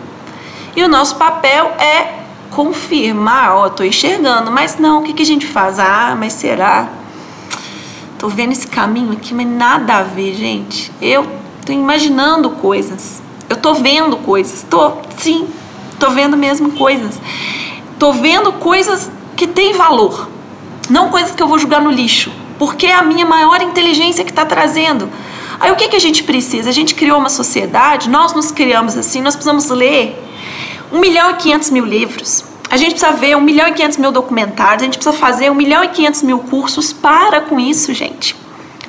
E 0.73 0.81
o 0.81 0.87
nosso 0.87 1.17
papel 1.17 1.65
é 1.77 2.21
confirmar, 2.49 3.53
ó, 3.53 3.65
oh, 3.65 3.69
tô 3.69 3.83
enxergando, 3.83 4.49
mas 4.49 4.77
não, 4.77 5.01
o 5.01 5.03
que, 5.03 5.11
que 5.11 5.21
a 5.21 5.25
gente 5.25 5.45
faz? 5.45 5.79
Ah, 5.79 6.15
mas 6.17 6.31
será? 6.31 6.87
Tô 8.17 8.29
vendo 8.29 8.53
esse 8.53 8.67
caminho 8.67 9.11
aqui, 9.11 9.33
mas 9.33 9.47
nada 9.47 9.97
a 9.97 10.03
ver, 10.03 10.33
gente. 10.33 10.93
Eu 11.01 11.27
tô 11.65 11.73
imaginando 11.73 12.51
coisas. 12.51 13.21
Eu 13.49 13.57
tô 13.57 13.73
vendo 13.73 14.15
coisas. 14.15 14.63
Tô, 14.63 14.93
sim, 15.17 15.49
tô 15.99 16.09
vendo 16.11 16.37
mesmo 16.37 16.71
coisas. 16.71 17.19
Tô 17.99 18.13
vendo 18.13 18.53
coisas 18.53 19.11
que 19.35 19.45
têm 19.45 19.73
valor. 19.73 20.29
Não 20.89 21.09
coisas 21.09 21.35
que 21.35 21.43
eu 21.43 21.49
vou 21.49 21.59
jogar 21.59 21.81
no 21.81 21.91
lixo. 21.91 22.31
Porque 22.61 22.85
é 22.85 22.93
a 22.93 23.01
minha 23.01 23.25
maior 23.25 23.59
inteligência 23.63 24.23
que 24.23 24.29
está 24.29 24.45
trazendo. 24.45 25.09
Aí 25.59 25.71
o 25.71 25.75
que, 25.75 25.87
que 25.87 25.95
a 25.95 25.99
gente 25.99 26.23
precisa? 26.23 26.69
A 26.69 26.71
gente 26.71 26.93
criou 26.93 27.17
uma 27.17 27.27
sociedade, 27.27 28.07
nós 28.07 28.35
nos 28.35 28.51
criamos 28.51 28.95
assim, 28.95 29.19
nós 29.19 29.33
precisamos 29.33 29.67
ler 29.71 30.15
1 30.91 30.99
milhão 30.99 31.31
e 31.31 31.33
500 31.37 31.71
mil 31.71 31.83
livros. 31.83 32.45
A 32.69 32.77
gente 32.77 32.91
precisa 32.91 33.13
ver 33.13 33.35
1 33.35 33.41
milhão 33.41 33.67
e 33.67 33.73
500 33.73 33.97
mil 33.97 34.11
documentários, 34.11 34.83
a 34.83 34.85
gente 34.85 34.99
precisa 34.99 35.17
fazer 35.17 35.49
1 35.49 35.55
milhão 35.55 35.83
e 35.83 35.87
500 35.87 36.21
mil 36.21 36.37
cursos. 36.37 36.93
Para 36.93 37.41
com 37.41 37.59
isso, 37.59 37.95
gente. 37.95 38.35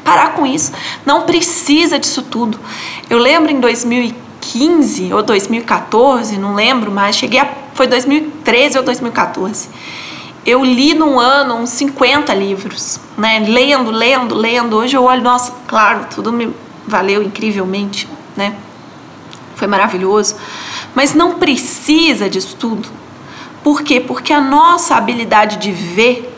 Parar 0.05 0.35
com 0.35 0.45
isso. 0.45 0.71
Não 1.07 1.23
precisa 1.23 1.99
disso 1.99 2.21
tudo. 2.21 2.61
Eu 3.09 3.17
lembro 3.17 3.51
em 3.51 3.59
2015 3.59 5.15
ou 5.15 5.23
2014, 5.23 6.37
não 6.37 6.55
lembro 6.55 6.91
mais, 6.91 7.17
cheguei 7.17 7.41
a. 7.41 7.49
Foi 7.73 7.87
2013 7.87 8.77
ou 8.77 8.85
2014 8.85 9.71
eu 10.45 10.65
li 10.65 10.93
num 10.93 11.21
ano 11.21 11.55
uns 11.55 11.71
50 11.71 12.35
livros, 12.35 12.99
né? 13.17 13.39
Lendo, 13.39 13.91
lendo, 13.91 14.35
lendo. 14.35 14.77
Hoje 14.77 14.97
eu 14.97 15.05
olho, 15.05 15.23
nossa, 15.23 15.53
claro, 15.69 16.07
tudo 16.13 16.33
me 16.33 16.53
valeu 16.87 17.23
incrivelmente, 17.23 18.09
né? 18.37 18.55
Foi 19.55 19.69
maravilhoso. 19.69 20.35
Mas 20.95 21.15
não 21.15 21.39
precisa 21.39 22.29
disso 22.29 22.57
tudo. 22.59 22.89
Por 23.63 23.83
quê? 23.83 24.01
Porque 24.01 24.33
a 24.33 24.41
nossa 24.41 24.97
habilidade 24.97 25.59
de 25.59 25.71
ver, 25.71 26.37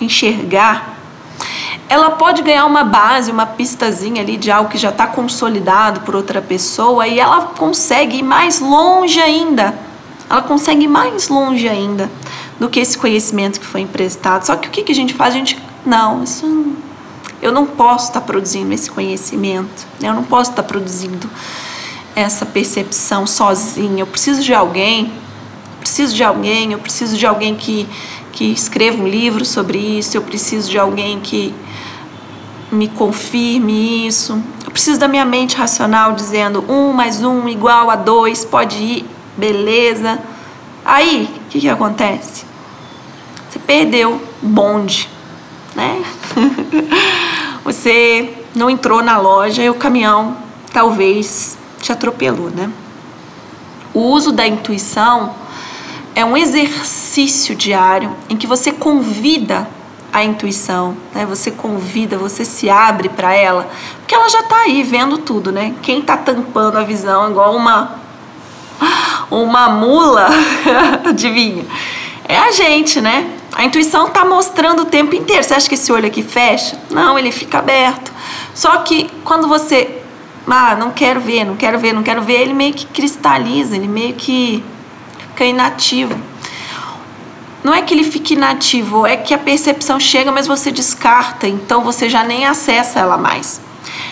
enxergar, 0.00 0.96
ela 1.90 2.10
pode 2.10 2.40
ganhar 2.40 2.64
uma 2.64 2.84
base, 2.84 3.30
uma 3.30 3.44
pistazinha 3.44 4.22
ali 4.22 4.38
de 4.38 4.50
algo 4.50 4.70
que 4.70 4.78
já 4.78 4.88
está 4.88 5.06
consolidado 5.06 6.00
por 6.00 6.16
outra 6.16 6.40
pessoa 6.40 7.06
e 7.06 7.20
ela 7.20 7.48
consegue 7.58 8.18
ir 8.18 8.22
mais 8.22 8.60
longe 8.60 9.20
ainda. 9.20 9.78
Ela 10.30 10.42
consegue 10.42 10.84
ir 10.84 10.88
mais 10.88 11.28
longe 11.28 11.68
ainda 11.68 12.10
do 12.58 12.68
que 12.68 12.80
esse 12.80 12.98
conhecimento 12.98 13.60
que 13.60 13.66
foi 13.66 13.82
emprestado. 13.82 14.44
Só 14.44 14.56
que 14.56 14.68
o 14.68 14.70
que, 14.70 14.82
que 14.82 14.92
a 14.92 14.94
gente 14.94 15.14
faz? 15.14 15.34
A 15.34 15.38
gente, 15.38 15.58
não, 15.86 16.22
isso 16.24 16.46
eu 17.40 17.52
não 17.52 17.66
posso 17.66 18.08
estar 18.08 18.20
produzindo 18.22 18.72
esse 18.74 18.90
conhecimento, 18.90 19.86
eu 20.02 20.12
não 20.12 20.24
posso 20.24 20.50
estar 20.50 20.62
produzindo 20.64 21.30
essa 22.14 22.44
percepção 22.44 23.26
sozinha. 23.26 24.02
Eu 24.02 24.06
preciso 24.06 24.42
de 24.42 24.52
alguém, 24.52 25.12
preciso 25.78 26.14
de 26.14 26.24
alguém, 26.24 26.72
eu 26.72 26.78
preciso 26.78 27.16
de 27.16 27.24
alguém 27.24 27.54
que, 27.54 27.88
que 28.32 28.44
escreva 28.52 29.00
um 29.00 29.06
livro 29.06 29.44
sobre 29.44 29.78
isso, 29.78 30.16
eu 30.16 30.22
preciso 30.22 30.68
de 30.68 30.78
alguém 30.78 31.20
que 31.20 31.54
me 32.72 32.88
confirme 32.88 34.06
isso. 34.06 34.42
Eu 34.64 34.70
preciso 34.72 34.98
da 34.98 35.06
minha 35.06 35.24
mente 35.24 35.56
racional 35.56 36.12
dizendo 36.12 36.64
um 36.68 36.92
mais 36.92 37.22
um 37.22 37.48
igual 37.48 37.88
a 37.88 37.96
dois, 37.96 38.44
pode 38.44 38.76
ir, 38.76 39.06
beleza. 39.36 40.18
Aí, 40.84 41.30
o 41.46 41.50
que, 41.50 41.60
que 41.60 41.68
acontece? 41.68 42.47
Perdeu 43.68 44.18
bonde, 44.40 45.10
né? 45.74 46.02
Você 47.62 48.32
não 48.54 48.70
entrou 48.70 49.02
na 49.02 49.18
loja 49.18 49.62
e 49.62 49.68
o 49.68 49.74
caminhão 49.74 50.38
talvez 50.72 51.58
te 51.78 51.92
atropelou, 51.92 52.48
né? 52.48 52.70
O 53.92 54.00
uso 54.00 54.32
da 54.32 54.46
intuição 54.46 55.34
é 56.14 56.24
um 56.24 56.34
exercício 56.34 57.54
diário 57.54 58.16
em 58.30 58.38
que 58.38 58.46
você 58.46 58.72
convida 58.72 59.68
a 60.10 60.24
intuição, 60.24 60.96
né? 61.14 61.26
Você 61.26 61.50
convida, 61.50 62.16
você 62.16 62.46
se 62.46 62.70
abre 62.70 63.10
para 63.10 63.34
ela, 63.34 63.68
porque 63.98 64.14
ela 64.14 64.30
já 64.30 64.40
está 64.40 64.60
aí 64.62 64.82
vendo 64.82 65.18
tudo, 65.18 65.52
né? 65.52 65.74
Quem 65.82 65.98
está 66.00 66.16
tampando 66.16 66.78
a 66.78 66.84
visão 66.84 67.30
igual 67.30 67.54
uma 67.54 67.98
uma 69.30 69.68
mula, 69.68 70.26
adivinha? 71.04 71.66
É 72.24 72.38
a 72.38 72.50
gente, 72.50 72.98
né? 73.02 73.37
A 73.58 73.64
intuição 73.64 74.06
está 74.06 74.24
mostrando 74.24 74.82
o 74.82 74.84
tempo 74.84 75.16
inteiro. 75.16 75.42
Você 75.42 75.52
acha 75.52 75.68
que 75.68 75.74
esse 75.74 75.90
olho 75.90 76.06
aqui 76.06 76.22
fecha? 76.22 76.78
Não, 76.92 77.18
ele 77.18 77.32
fica 77.32 77.58
aberto. 77.58 78.12
Só 78.54 78.76
que 78.78 79.10
quando 79.24 79.48
você, 79.48 80.00
ah, 80.46 80.76
não 80.76 80.92
quero 80.92 81.20
ver, 81.20 81.44
não 81.44 81.56
quero 81.56 81.76
ver, 81.76 81.92
não 81.92 82.04
quero 82.04 82.22
ver, 82.22 82.42
ele 82.42 82.54
meio 82.54 82.72
que 82.72 82.86
cristaliza, 82.86 83.74
ele 83.74 83.88
meio 83.88 84.14
que 84.14 84.62
fica 85.18 85.44
inativo. 85.44 86.16
Não 87.64 87.74
é 87.74 87.82
que 87.82 87.92
ele 87.92 88.04
fique 88.04 88.34
inativo, 88.34 89.04
é 89.04 89.16
que 89.16 89.34
a 89.34 89.38
percepção 89.38 89.98
chega, 89.98 90.30
mas 90.30 90.46
você 90.46 90.70
descarta, 90.70 91.48
então 91.48 91.82
você 91.82 92.08
já 92.08 92.22
nem 92.22 92.46
acessa 92.46 93.00
ela 93.00 93.18
mais. 93.18 93.60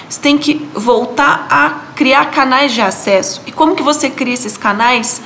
Você 0.09 0.21
tem 0.21 0.37
que 0.37 0.69
voltar 0.75 1.47
a 1.49 1.95
criar 1.95 2.33
canais 2.33 2.73
de 2.73 2.81
acesso. 2.81 3.43
E 3.47 3.53
como 3.53 3.77
que 3.77 3.83
você 3.85 4.11
cria 4.11 4.35
esses 4.35 4.57
canais? 4.57 5.23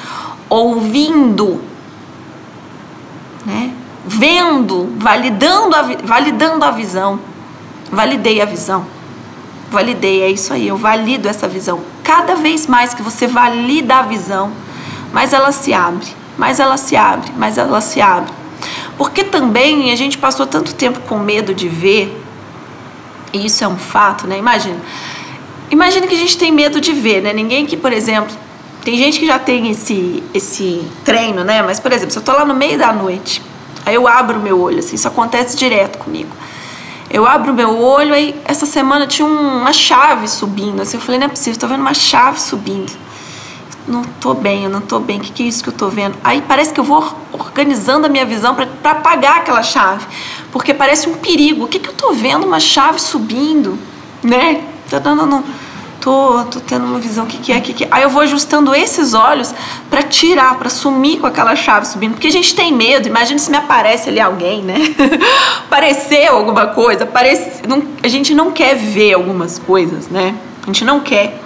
Ouvindo, 0.51 1.65
né? 3.47 3.80
Vendo, 4.07 4.93
validando 4.99 5.77
a, 5.77 5.83
validando 6.05 6.65
a 6.65 6.71
visão. 6.71 7.21
Validei 7.91 8.41
a 8.41 8.45
visão. 8.45 8.87
Validei, 9.71 10.23
é 10.23 10.31
isso 10.31 10.53
aí, 10.53 10.67
eu 10.67 10.77
valido 10.77 11.29
essa 11.29 11.47
visão. 11.47 11.81
Cada 12.03 12.35
vez 12.35 12.67
mais 12.67 12.93
que 12.93 13.03
você 13.03 13.29
valida 13.29 13.97
a 13.97 14.03
visão, 14.03 14.51
mais 15.13 15.33
ela 15.33 15.53
se 15.53 15.73
abre, 15.73 16.09
mais 16.37 16.59
ela 16.59 16.77
se 16.77 16.97
abre, 16.97 17.31
mais 17.37 17.57
ela 17.57 17.81
se 17.81 18.01
abre. 18.01 18.33
Porque 18.99 19.23
também 19.23 19.93
a 19.93 19.97
gente 19.97 20.19
passou 20.19 20.45
tanto 20.45 20.75
tempo 20.75 21.01
com 21.03 21.19
medo 21.19 21.55
de 21.55 21.69
ver, 21.69 22.21
e 23.33 23.47
isso 23.47 23.63
é 23.63 23.69
um 23.69 23.79
fato, 23.79 24.27
né? 24.27 24.39
Imagina. 24.39 24.77
Imagina 25.71 26.07
que 26.09 26.15
a 26.17 26.19
gente 26.19 26.37
tem 26.37 26.51
medo 26.51 26.81
de 26.81 26.93
ver, 26.93 27.23
né? 27.23 27.33
Ninguém 27.33 27.65
que, 27.65 27.77
por 27.77 27.93
exemplo, 27.93 28.35
tem 28.85 28.97
gente 28.97 29.21
que 29.21 29.27
já 29.27 29.39
tem 29.39 29.71
esse, 29.71 30.21
esse 30.35 30.85
treino, 31.05 31.45
né? 31.45 31.63
Mas, 31.63 31.79
por 31.79 31.93
exemplo, 31.93 32.11
se 32.11 32.19
eu 32.19 32.25
tô 32.25 32.33
lá 32.33 32.45
no 32.45 32.55
meio 32.55 32.77
da 32.77 32.93
noite 32.93 33.41
Aí 33.85 33.95
eu 33.95 34.07
abro 34.07 34.39
meu 34.41 34.61
olho, 34.61 34.79
assim, 34.79 34.97
isso 34.97 35.09
acontece 35.09 35.57
direto 35.57 35.99
comigo. 35.99 36.31
Eu 37.11 37.27
abro 37.27 37.53
meu 37.53 37.77
olho, 37.77 38.15
aí 38.15 38.41
essa 38.45 38.67
semana 38.67 39.07
tinha 39.07 39.27
uma 39.27 39.73
chave 39.73 40.29
subindo, 40.29 40.81
assim, 40.81 40.97
eu 40.97 41.01
falei, 41.01 41.19
não 41.19 41.27
é 41.27 41.29
possível, 41.29 41.59
tô 41.59 41.67
vendo 41.67 41.81
uma 41.81 41.95
chave 41.95 42.41
subindo. 42.41 42.93
Não 43.89 44.05
tô 44.05 44.35
bem, 44.35 44.65
eu 44.65 44.71
não 44.71 44.81
tô 44.81 45.01
bem, 45.01 45.19
o 45.19 45.21
que, 45.21 45.33
que 45.33 45.43
é 45.43 45.47
isso 45.47 45.63
que 45.63 45.71
eu 45.71 45.73
tô 45.73 45.89
vendo? 45.89 46.17
Aí 46.23 46.43
parece 46.47 46.73
que 46.73 46.79
eu 46.79 46.85
vou 46.85 47.13
organizando 47.33 48.07
a 48.07 48.09
minha 48.09 48.25
visão 48.25 48.55
para 48.55 48.91
apagar 48.93 49.39
aquela 49.39 49.63
chave, 49.63 50.07
porque 50.53 50.73
parece 50.73 51.09
um 51.09 51.15
perigo. 51.15 51.65
O 51.65 51.69
que, 51.69 51.79
que 51.79 51.89
eu 51.89 51.95
tô 51.95 52.13
vendo? 52.13 52.47
Uma 52.47 52.61
chave 52.61 53.01
subindo, 53.01 53.77
né? 54.23 54.63
Não, 55.05 55.17
não, 55.17 55.27
não 55.27 55.45
tô, 56.01 56.45
tô 56.45 56.61
tendo 56.61 56.87
uma 56.87 56.99
visão, 56.99 57.25
o 57.25 57.27
que, 57.27 57.39
que 57.39 57.53
é, 57.53 57.61
que, 57.61 57.73
que 57.73 57.85
é. 57.85 57.89
Aí 57.91 58.03
eu 58.03 58.11
vou 58.11 58.23
ajustando 58.23 58.75
esses 58.75 59.15
olhos 59.15 59.55
para 59.89 60.03
tirar, 60.03 60.59
para 60.59 60.71
sumir 60.71 61.21
com 61.21 61.27
aquela 61.27 61.55
chave 61.55 61.87
subindo, 61.87 62.13
porque 62.13 62.29
a 62.29 62.33
gente 62.33 62.55
tem 62.55 62.73
medo, 62.73 63.07
imagina 63.07 63.39
se 63.39 63.51
me 63.51 63.57
aparece 63.57 64.09
ali 64.09 64.19
alguém, 64.19 64.63
né? 64.63 64.77
Apareceu 65.67 66.37
alguma 66.37 66.69
coisa, 66.69 67.05
aparece, 67.05 67.63
não, 67.69 67.83
a 68.03 68.09
gente 68.09 68.35
não 68.35 68.51
quer 68.51 68.75
ver 68.75 69.15
algumas 69.15 69.59
coisas, 69.59 70.09
né? 70.09 70.35
A 70.63 70.67
gente 70.67 70.85
não 70.85 71.01
quer. 71.01 71.41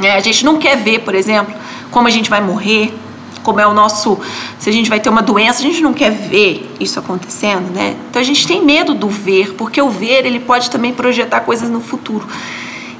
É, 0.00 0.12
a 0.12 0.20
gente 0.20 0.44
não 0.44 0.58
quer 0.58 0.76
ver, 0.76 1.00
por 1.00 1.14
exemplo, 1.14 1.52
como 1.90 2.06
a 2.06 2.10
gente 2.10 2.30
vai 2.30 2.40
morrer, 2.40 2.94
como 3.42 3.58
é 3.60 3.66
o 3.66 3.74
nosso, 3.74 4.20
se 4.58 4.68
a 4.68 4.72
gente 4.72 4.88
vai 4.88 5.00
ter 5.00 5.08
uma 5.08 5.22
doença, 5.22 5.60
a 5.60 5.62
gente 5.62 5.80
não 5.80 5.92
quer 5.92 6.10
ver 6.10 6.70
isso 6.78 6.98
acontecendo, 6.98 7.72
né? 7.72 7.96
Então 8.08 8.20
a 8.20 8.24
gente 8.24 8.46
tem 8.46 8.64
medo 8.64 8.94
do 8.94 9.08
ver, 9.08 9.54
porque 9.54 9.80
o 9.80 9.88
ver 9.88 10.24
ele 10.26 10.38
pode 10.38 10.70
também 10.70 10.92
projetar 10.92 11.40
coisas 11.40 11.68
no 11.68 11.80
futuro. 11.80 12.28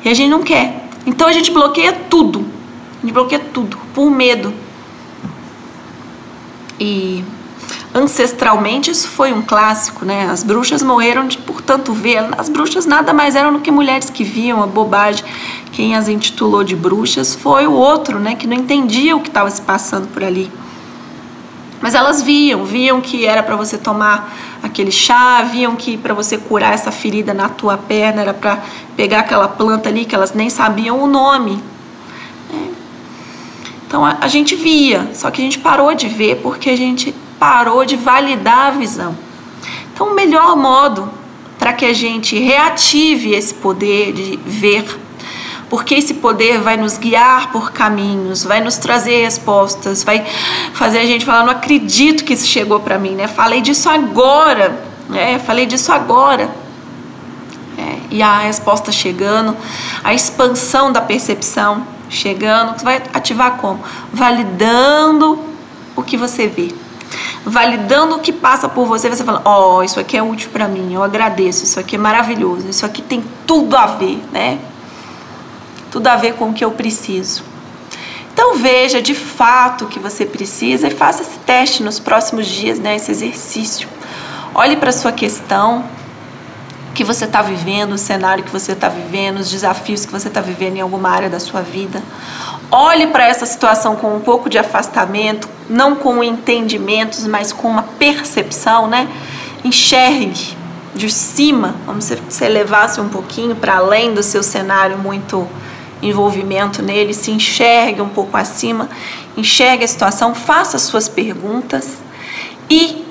E 0.09 0.11
a 0.11 0.15
gente 0.15 0.31
não 0.31 0.43
quer. 0.43 0.89
Então 1.05 1.29
a 1.29 1.33
gente 1.33 1.51
bloqueia 1.51 1.93
tudo. 1.93 2.43
A 2.97 3.01
gente 3.03 3.13
bloqueia 3.13 3.43
tudo 3.53 3.77
por 3.93 4.11
medo. 4.11 4.55
E 6.81 7.23
ancestralmente 7.95 8.91
isso 8.91 9.07
foi 9.07 9.35
um 9.35 9.43
clássico, 9.43 10.07
né? 10.07 10.27
As 10.31 10.43
bruxas 10.43 10.83
morreram 10.83 11.29
de 11.29 11.37
por 11.37 11.61
tanto 11.61 11.93
ver. 11.93 12.27
As 12.39 12.49
bruxas 12.49 12.87
nada 12.87 13.13
mais 13.13 13.37
eram 13.37 13.53
do 13.53 13.61
que 13.61 13.71
mulheres 13.71 14.09
que 14.09 14.25
viam 14.25 14.63
a 14.63 14.67
bobagem. 14.67 15.27
Quem 15.73 15.95
as 15.95 16.09
intitulou 16.09 16.65
de 16.65 16.75
bruxas 16.75 17.35
foi 17.35 17.67
o 17.67 17.73
outro, 17.73 18.19
né? 18.19 18.35
Que 18.35 18.47
não 18.47 18.57
entendia 18.57 19.15
o 19.15 19.21
que 19.21 19.29
estava 19.29 19.51
se 19.51 19.61
passando 19.61 20.09
por 20.09 20.25
ali. 20.25 20.51
Mas 21.83 21.95
elas 21.95 22.23
viam, 22.23 22.65
viam 22.65 22.99
que 23.03 23.27
era 23.27 23.43
para 23.43 23.57
você 23.57 23.77
tomar 23.77 24.35
aquele 24.63 24.91
chá, 24.91 25.43
viam 25.43 25.77
que 25.77 25.97
para 25.97 26.15
você 26.15 26.39
curar 26.39 26.75
essa 26.75 26.91
ferida 26.91 27.33
na 27.33 27.49
tua 27.49 27.77
perna 27.77 28.23
era 28.23 28.35
para 28.35 28.63
pegar 28.97 29.21
aquela 29.21 29.49
planta 29.49 29.89
ali 29.89 30.05
que 30.05 30.15
elas 30.15 30.33
nem 30.35 30.51
sabiam 30.51 31.03
o 31.03 31.07
nome. 31.07 31.63
É. 32.53 32.69
Então 33.87 34.05
a, 34.05 34.19
a 34.21 34.29
gente 34.29 34.55
via, 34.55 35.11
só 35.15 35.31
que 35.31 35.41
a 35.41 35.45
gente 35.45 35.59
parou 35.59 35.95
de 35.95 36.09
ver 36.09 36.37
porque 36.43 36.71
a 36.71 36.77
gente 36.77 37.15
parou 37.39 37.85
de 37.85 37.97
validar 37.97 38.67
a 38.67 38.71
visão. 38.71 39.17
Então 39.93 40.09
o 40.09 40.15
melhor 40.15 40.57
modo 40.57 41.11
para 41.59 41.73
que 41.73 41.85
a 41.85 41.93
gente 41.93 42.39
reative 42.39 43.33
esse 43.33 43.55
poder 43.55 44.13
de 44.13 44.39
ver 44.45 44.85
porque 45.69 45.95
esse 45.95 46.15
poder 46.15 46.61
vai 46.61 46.77
nos 46.77 46.97
guiar 46.97 47.53
por 47.53 47.73
caminhos, 47.73 48.45
vai 48.45 48.61
nos 48.61 48.77
trazer 48.77 49.23
respostas, 49.23 50.03
vai 50.03 50.25
fazer 50.73 50.99
a 50.99 51.07
gente 51.07 51.25
falar: 51.25 51.45
não 51.45 51.53
acredito 51.53 52.25
que 52.25 52.33
isso 52.33 52.47
chegou 52.47 52.81
para 52.81 52.99
mim, 52.99 53.15
né? 53.15 53.29
Falei 53.29 53.61
disso 53.61 53.89
agora, 53.89 54.81
né? 55.09 55.39
Falei 55.39 55.67
disso 55.67 55.93
agora. 55.93 56.51
É, 57.77 57.99
e 58.11 58.23
a 58.23 58.39
resposta 58.39 58.91
chegando, 58.91 59.57
a 60.03 60.13
expansão 60.15 60.91
da 60.91 61.01
percepção 61.01 61.87
chegando, 62.09 62.83
vai 62.83 63.03
ativar 63.13 63.59
como? 63.59 63.81
Validando 64.13 65.39
o 65.95 66.03
que 66.03 66.17
você 66.17 66.49
vê. 66.49 66.75
Validando 67.45 68.17
o 68.17 68.19
que 68.21 68.33
passa 68.33 68.69
por 68.69 68.87
você, 68.87 69.09
você 69.09 69.23
fala: 69.23 69.43
Ó, 69.45 69.77
oh, 69.77 69.83
isso 69.83 70.01
aqui 70.01 70.17
é 70.17 70.23
útil 70.23 70.49
para 70.51 70.67
mim, 70.67 70.95
eu 70.95 71.03
agradeço, 71.03 71.65
isso 71.65 71.79
aqui 71.79 71.97
é 71.97 71.99
maravilhoso, 71.99 72.69
isso 72.69 72.87
aqui 72.87 73.03
tem 73.03 73.23
tudo 73.47 73.77
a 73.77 73.87
ver, 73.87 74.23
né? 74.33 74.59
Tudo 75.91 76.07
a 76.07 76.17
ver 76.17 76.35
com 76.35 76.51
o 76.51 76.53
que 76.53 76.65
eu 76.65 76.71
preciso. 76.71 77.43
Então 78.33 78.55
veja 78.55 79.03
de 79.03 79.15
fato 79.15 79.85
o 79.85 79.89
que 79.89 79.99
você 79.99 80.25
precisa 80.25 80.87
e 80.87 80.91
faça 80.93 81.23
esse 81.23 81.39
teste 81.41 81.83
nos 81.83 81.99
próximos 81.99 82.47
dias, 82.47 82.79
né, 82.79 82.95
esse 82.95 83.11
exercício. 83.11 83.89
Olhe 84.55 84.77
para 84.77 84.93
sua 84.93 85.11
questão, 85.11 85.85
o 86.91 86.93
que 86.95 87.03
você 87.03 87.25
está 87.25 87.43
vivendo, 87.43 87.95
o 87.95 87.99
cenário 87.99 88.45
que 88.45 88.51
você 88.53 88.73
está 88.73 88.89
vivendo, 88.89 89.39
os 89.39 89.51
desafios 89.51 90.07
que 90.07 90.13
você 90.13 90.29
está 90.29 90.41
vivendo 90.41 90.77
em 90.77 90.81
alguma 90.81 91.11
área 91.11 91.29
da 91.29 91.41
sua 91.41 91.63
vida. 91.63 92.01
Olhe 92.71 93.09
para 93.09 93.27
essa 93.27 93.45
situação 93.45 93.97
com 93.97 94.15
um 94.15 94.21
pouco 94.21 94.49
de 94.49 94.57
afastamento, 94.57 95.49
não 95.69 95.97
com 95.97 96.23
entendimentos, 96.23 97.27
mas 97.27 97.53
com 97.53 97.69
uma 97.69 97.83
percepção, 97.83 98.87
né? 98.87 99.09
Enxergue 99.65 100.57
de 100.95 101.11
cima, 101.11 101.75
como 101.87 102.01
se 102.01 102.15
você 102.17 102.49
levasse 102.49 103.01
um 103.01 103.09
pouquinho 103.09 103.57
para 103.57 103.77
além 103.79 104.15
do 104.15 104.23
seu 104.23 104.43
cenário 104.43 104.97
muito 104.97 105.49
envolvimento 106.03 106.83
nele, 106.83 107.13
se 107.13 107.31
enxergue 107.31 108.01
um 108.01 108.09
pouco 108.09 108.37
acima, 108.37 108.89
enxergue 109.37 109.85
a 109.85 109.89
situação, 109.89 110.35
faça 110.35 110.79
suas 110.79 111.09
perguntas 111.09 111.99
e 112.71 113.05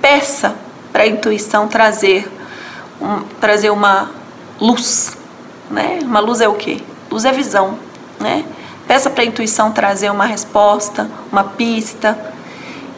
peça 0.00 0.54
para 0.92 1.04
a 1.04 1.06
intuição 1.06 1.68
trazer, 1.68 2.28
um, 3.00 3.22
trazer 3.40 3.70
uma 3.70 4.10
luz. 4.60 5.16
Né? 5.70 6.00
Uma 6.02 6.20
luz 6.20 6.40
é 6.40 6.48
o 6.48 6.54
quê? 6.54 6.80
Luz 7.10 7.24
é 7.24 7.32
visão. 7.32 7.78
Né? 8.20 8.44
Peça 8.86 9.10
para 9.10 9.22
a 9.22 9.26
intuição 9.26 9.72
trazer 9.72 10.10
uma 10.10 10.26
resposta, 10.26 11.10
uma 11.30 11.44
pista. 11.44 12.16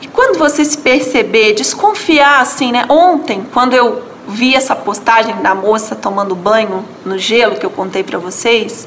E 0.00 0.06
quando 0.06 0.38
você 0.38 0.64
se 0.64 0.78
perceber, 0.78 1.54
desconfiar 1.54 2.40
assim, 2.40 2.70
né? 2.70 2.84
Ontem, 2.88 3.44
quando 3.52 3.74
eu 3.74 4.02
vi 4.28 4.54
essa 4.54 4.76
postagem 4.76 5.34
da 5.36 5.54
moça 5.54 5.96
tomando 5.96 6.36
banho 6.36 6.84
no 7.04 7.18
gelo 7.18 7.56
que 7.56 7.64
eu 7.64 7.70
contei 7.70 8.04
para 8.04 8.18
vocês, 8.18 8.86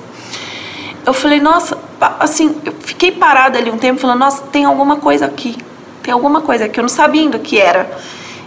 eu 1.05 1.13
falei, 1.13 1.39
nossa, 1.39 1.77
assim, 2.19 2.55
eu 2.63 2.73
fiquei 2.73 3.11
parada 3.11 3.57
ali 3.57 3.71
um 3.71 3.77
tempo 3.77 3.99
falando, 3.99 4.19
nossa, 4.19 4.43
tem 4.43 4.65
alguma 4.65 4.97
coisa 4.97 5.25
aqui. 5.25 5.57
Tem 6.03 6.13
alguma 6.13 6.41
coisa 6.41 6.65
aqui. 6.65 6.79
Eu 6.79 6.83
não 6.83 6.89
sabia 6.89 7.21
ainda 7.21 7.37
o 7.37 7.39
que 7.39 7.59
era. 7.59 7.89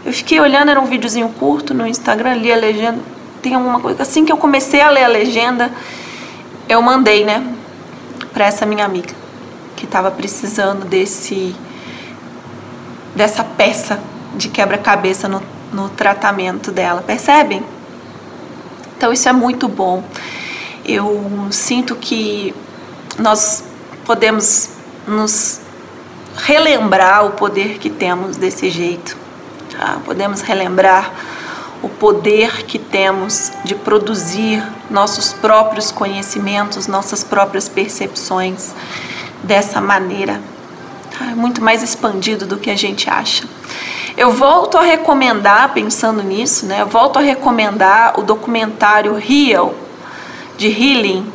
Eu 0.05 0.13
fiquei 0.13 0.41
olhando, 0.41 0.71
era 0.71 0.81
um 0.81 0.87
videozinho 0.87 1.29
curto 1.31 1.73
no 1.73 1.87
Instagram, 1.87 2.35
li 2.35 2.53
a 2.53 2.57
legenda. 2.57 3.01
Tem 3.43 3.55
alguma 3.55 3.81
coisa. 3.81 4.03
Assim 4.03 4.25
que 4.25 4.33
eu 4.33 4.37
comecei 4.37 4.81
a 4.81 4.91
ler 4.91 5.05
a 5.05 5.09
legenda, 5.09 5.73
eu 6.69 6.81
mandei, 6.81 7.25
né, 7.25 7.45
para 8.33 8.47
essa 8.47 8.67
minha 8.67 8.85
amiga 8.85 9.15
que 9.77 9.85
estava 9.85 10.11
precisando 10.11 10.85
desse 10.85 11.55
dessa 13.15 13.45
peça 13.45 14.01
de 14.35 14.49
quebra-cabeça 14.49 15.29
no, 15.29 15.41
no 15.73 15.89
tratamento 15.89 16.73
dela. 16.73 17.03
Percebem? 17.03 17.63
Então 18.97 19.13
isso 19.13 19.29
é 19.29 19.33
muito 19.33 19.69
bom 19.69 20.03
eu 20.85 21.49
sinto 21.51 21.95
que 21.97 22.55
nós 23.19 23.65
podemos 24.05 24.71
nos 25.07 25.61
relembrar 26.37 27.27
o 27.27 27.31
poder 27.31 27.79
que 27.79 27.89
temos 27.89 28.37
desse 28.37 28.71
jeito. 28.71 29.17
Tá? 29.71 29.99
Podemos 30.05 30.41
relembrar 30.41 31.13
o 31.83 31.89
poder 31.89 32.65
que 32.65 32.79
temos 32.79 33.53
de 33.65 33.75
produzir 33.75 34.63
nossos 34.91 35.33
próprios 35.33 35.91
conhecimentos, 35.91 36.87
nossas 36.87 37.23
próprias 37.23 37.69
percepções 37.69 38.75
dessa 39.43 39.81
maneira. 39.81 40.41
Tá? 41.17 41.27
É 41.27 41.35
muito 41.35 41.63
mais 41.63 41.83
expandido 41.83 42.47
do 42.47 42.57
que 42.57 42.71
a 42.71 42.77
gente 42.77 43.09
acha. 43.09 43.47
Eu 44.17 44.33
volto 44.33 44.79
a 44.79 44.83
recomendar, 44.83 45.73
pensando 45.75 46.23
nisso, 46.23 46.67
né? 46.67 46.83
Eu 46.83 46.87
volto 46.87 47.19
a 47.19 47.23
recomendar 47.23 48.19
o 48.19 48.23
documentário 48.23 49.15
Real, 49.17 49.75
de 50.57 50.69
Healing, 50.69 51.31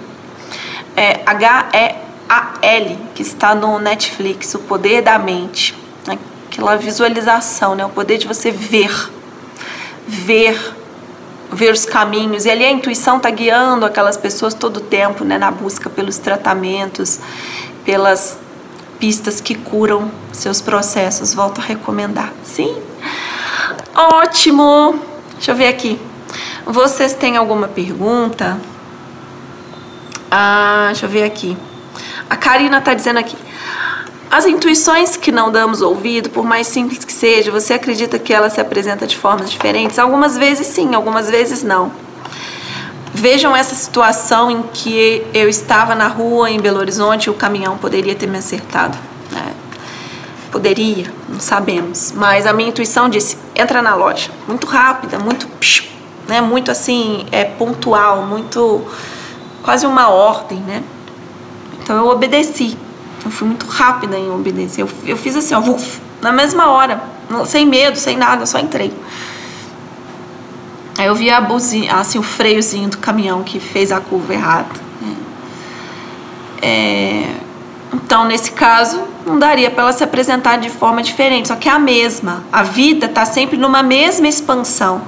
é 0.95 1.21
H-E-A-L, 1.25 2.99
que 3.15 3.21
está 3.21 3.55
no 3.55 3.79
Netflix, 3.79 4.53
O 4.55 4.59
Poder 4.59 5.01
da 5.01 5.17
Mente. 5.17 5.75
Né? 6.05 6.17
Aquela 6.47 6.75
visualização, 6.75 7.75
né? 7.75 7.85
o 7.85 7.89
poder 7.89 8.17
de 8.17 8.27
você 8.27 8.51
ver, 8.51 8.91
ver, 10.07 10.59
ver 11.51 11.71
os 11.71 11.85
caminhos. 11.85 12.45
E 12.45 12.49
ali 12.49 12.65
a 12.65 12.71
intuição 12.71 13.17
está 13.17 13.29
guiando 13.29 13.85
aquelas 13.85 14.17
pessoas 14.17 14.53
todo 14.53 14.77
o 14.77 14.81
tempo 14.81 15.23
né? 15.23 15.37
na 15.37 15.51
busca 15.51 15.89
pelos 15.89 16.17
tratamentos, 16.17 17.19
pelas 17.85 18.37
pistas 18.99 19.39
que 19.39 19.55
curam 19.55 20.11
seus 20.33 20.61
processos. 20.61 21.33
Volto 21.33 21.61
a 21.61 21.63
recomendar. 21.63 22.33
Sim? 22.43 22.75
Ótimo! 23.95 24.99
Deixa 25.35 25.51
eu 25.51 25.55
ver 25.55 25.67
aqui. 25.67 25.99
Vocês 26.65 27.13
têm 27.13 27.37
alguma 27.37 27.67
pergunta? 27.67 28.59
Ah, 30.31 30.85
deixa 30.87 31.05
eu 31.05 31.09
ver 31.09 31.23
aqui. 31.23 31.57
A 32.29 32.35
Karina 32.35 32.77
está 32.77 32.93
dizendo 32.93 33.17
aqui. 33.17 33.35
As 34.29 34.45
intuições 34.45 35.17
que 35.17 35.31
não 35.31 35.51
damos 35.51 35.81
ouvido, 35.81 36.29
por 36.29 36.45
mais 36.45 36.67
simples 36.67 37.03
que 37.03 37.11
seja, 37.11 37.51
você 37.51 37.73
acredita 37.73 38.19
que 38.19 38.31
ela 38.31 38.47
se 38.47 38.61
apresenta 38.61 39.07
de 39.07 39.17
formas 39.17 39.49
diferentes? 39.49 39.97
Algumas 39.97 40.37
vezes 40.37 40.67
sim, 40.67 40.93
algumas 40.93 41.29
vezes 41.29 41.63
não. 41.63 41.91
Vejam 43.11 43.55
essa 43.55 43.73
situação 43.73 44.51
em 44.51 44.61
que 44.71 45.25
eu 45.33 45.49
estava 45.49 45.95
na 45.95 46.07
rua 46.07 46.51
em 46.51 46.59
Belo 46.59 46.77
Horizonte 46.77 47.25
e 47.25 47.29
o 47.31 47.33
caminhão 47.33 47.75
poderia 47.75 48.13
ter 48.13 48.27
me 48.27 48.37
acertado. 48.37 48.95
Né? 49.31 49.51
Poderia, 50.51 51.11
não 51.27 51.39
sabemos. 51.39 52.11
Mas 52.15 52.45
a 52.45 52.53
minha 52.53 52.69
intuição 52.69 53.09
disse: 53.09 53.35
entra 53.55 53.81
na 53.81 53.95
loja. 53.95 54.29
Muito 54.47 54.67
rápida, 54.67 55.17
muito, 55.17 55.47
né? 56.27 56.39
muito 56.39 56.69
assim, 56.69 57.25
é 57.31 57.45
pontual, 57.45 58.27
muito 58.27 58.85
quase 59.63 59.85
uma 59.85 60.09
ordem, 60.09 60.59
né? 60.59 60.83
Então 61.81 61.95
eu 61.95 62.07
obedeci. 62.07 62.77
Eu 63.23 63.31
fui 63.31 63.47
muito 63.47 63.65
rápida 63.65 64.17
em 64.17 64.31
obedecer. 64.31 64.81
Eu, 64.81 64.89
eu 65.05 65.17
fiz 65.17 65.35
assim, 65.35 65.53
ó, 65.53 65.59
uf, 65.59 65.99
na 66.21 66.31
mesma 66.31 66.69
hora, 66.69 67.01
sem 67.45 67.65
medo, 67.65 67.97
sem 67.97 68.17
nada, 68.17 68.45
só 68.45 68.59
entrei. 68.59 68.93
Aí 70.97 71.07
eu 71.07 71.15
vi 71.15 71.29
a 71.29 71.39
buzina, 71.39 71.99
assim, 71.99 72.19
o 72.19 72.23
freiozinho 72.23 72.89
do 72.89 72.97
caminhão 72.97 73.43
que 73.43 73.59
fez 73.59 73.91
a 73.91 73.99
curva 73.99 74.33
errada. 74.33 74.69
Né? 75.01 75.15
É, 76.61 77.35
então, 77.93 78.25
nesse 78.25 78.51
caso, 78.51 79.01
não 79.25 79.39
daria 79.39 79.71
para 79.71 79.83
ela 79.83 79.93
se 79.93 80.03
apresentar 80.03 80.57
de 80.57 80.69
forma 80.69 81.01
diferente, 81.01 81.47
só 81.47 81.55
que 81.55 81.69
é 81.69 81.71
a 81.71 81.79
mesma. 81.79 82.43
A 82.51 82.63
vida 82.63 83.05
está 83.05 83.25
sempre 83.25 83.57
numa 83.57 83.81
mesma 83.81 84.27
expansão 84.27 85.01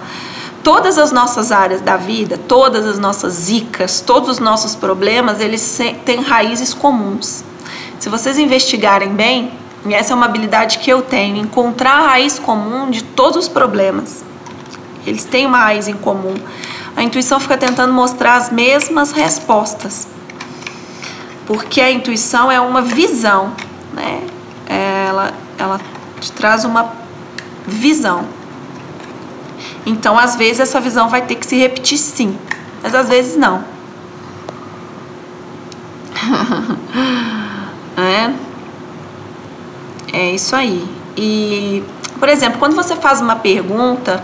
todas 0.64 0.98
as 0.98 1.12
nossas 1.12 1.52
áreas 1.52 1.82
da 1.82 1.98
vida, 1.98 2.38
todas 2.38 2.86
as 2.86 3.00
nossas 3.00 3.34
zicas, 3.34 4.02
todos 4.02 4.30
os 4.30 4.40
nossos 4.40 4.76
problemas, 4.76 5.40
eles 5.40 5.80
têm 6.06 6.22
raízes 6.22 6.74
comuns. 6.74 7.44
Se 8.00 8.10
vocês 8.10 8.38
investigarem 8.38 9.14
bem, 9.14 9.52
e 9.86 9.94
essa 9.94 10.14
é 10.14 10.16
uma 10.16 10.26
habilidade 10.26 10.78
que 10.80 10.92
eu 10.92 11.02
tenho, 11.02 11.38
encontrar 11.38 11.94
a 11.94 12.08
raiz 12.10 12.38
comum 12.38 12.90
de 12.90 13.04
todos 13.04 13.38
os 13.38 13.48
problemas. 13.48 14.24
Eles 15.06 15.24
têm 15.24 15.46
uma 15.46 15.58
raiz 15.58 15.88
em 15.88 15.96
comum. 15.96 16.36
a 16.96 17.02
intuição 17.02 17.40
fica 17.40 17.58
tentando 17.58 17.94
mostrar 17.94 18.36
as 18.36 18.52
mesmas 18.52 19.12
respostas. 19.12 20.08
Porque 21.48 21.82
a 21.82 21.92
intuição 21.92 22.52
é 22.52 22.60
uma 22.60 22.82
visão, 22.82 23.54
né? 23.94 24.22
Ela, 24.68 25.34
ela 25.58 25.82
te 26.20 26.32
traz 26.32 26.64
uma 26.64 26.94
visão. 27.66 28.26
Então, 29.86 30.18
às 30.18 30.36
vezes, 30.36 30.60
essa 30.60 30.80
visão 30.80 31.10
vai 31.10 31.22
ter 31.22 31.36
que 31.36 31.46
se 31.46 31.58
repetir 31.58 31.98
sim, 31.98 32.38
mas 32.84 32.94
às 32.94 33.08
vezes 33.10 33.36
não. 33.36 33.64
é, 37.98 38.32
é 40.14 40.32
isso 40.32 40.56
aí. 40.56 40.88
E, 41.18 41.84
por 42.20 42.30
exemplo, 42.30 42.60
quando 42.60 42.76
você 42.76 42.96
faz 42.96 43.22
uma 43.22 43.36
pergunta 43.36 44.24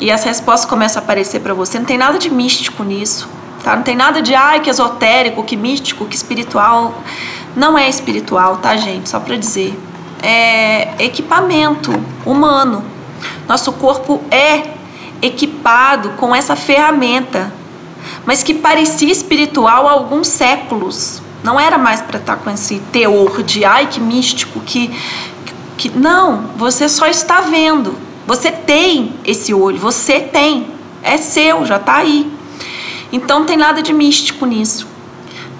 e 0.00 0.10
as 0.10 0.24
respostas 0.24 0.68
começam 0.68 1.00
a 1.00 1.04
aparecer 1.04 1.40
para 1.40 1.54
você, 1.54 1.78
não 1.78 1.86
tem 1.86 1.98
nada 1.98 2.18
de 2.18 2.30
místico 2.30 2.84
nisso, 2.84 3.28
tá? 3.62 3.76
Não 3.76 3.82
tem 3.82 3.96
nada 3.96 4.22
de 4.22 4.34
ai 4.34 4.60
que 4.60 4.70
esotérico, 4.70 5.42
que 5.42 5.56
místico, 5.56 6.06
que 6.06 6.16
espiritual. 6.16 7.02
Não 7.54 7.76
é 7.76 7.88
espiritual, 7.88 8.56
tá, 8.58 8.76
gente? 8.76 9.08
Só 9.08 9.20
para 9.20 9.36
dizer. 9.36 9.78
É 10.22 10.94
equipamento 11.00 11.92
humano. 12.24 12.84
Nosso 13.48 13.72
corpo 13.72 14.22
é 14.30 14.81
equipado 15.22 16.10
com 16.16 16.34
essa 16.34 16.56
ferramenta, 16.56 17.52
mas 18.26 18.42
que 18.42 18.52
parecia 18.52 19.10
espiritual 19.10 19.88
há 19.88 19.92
alguns 19.92 20.26
séculos. 20.26 21.22
Não 21.44 21.58
era 21.58 21.78
mais 21.78 22.00
para 22.00 22.18
estar 22.18 22.36
tá 22.36 22.42
com 22.42 22.50
esse 22.50 22.80
teor 22.92 23.42
de 23.42 23.64
ai 23.64 23.86
que 23.86 24.00
místico, 24.00 24.60
que, 24.60 24.90
que. 25.78 25.88
Não, 25.90 26.50
você 26.56 26.88
só 26.88 27.06
está 27.06 27.40
vendo. 27.40 27.96
Você 28.26 28.50
tem 28.50 29.14
esse 29.24 29.54
olho, 29.54 29.78
você 29.78 30.20
tem. 30.20 30.66
É 31.02 31.16
seu, 31.16 31.64
já 31.64 31.76
está 31.76 31.96
aí. 31.96 32.30
Então 33.12 33.40
não 33.40 33.46
tem 33.46 33.56
nada 33.56 33.82
de 33.82 33.92
místico 33.92 34.46
nisso. 34.46 34.86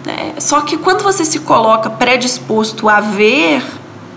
É, 0.07 0.41
só 0.41 0.61
que 0.63 0.77
quando 0.77 1.03
você 1.03 1.25
se 1.25 1.41
coloca 1.41 1.89
predisposto 1.89 2.89
a 2.89 3.01
ver, 3.01 3.63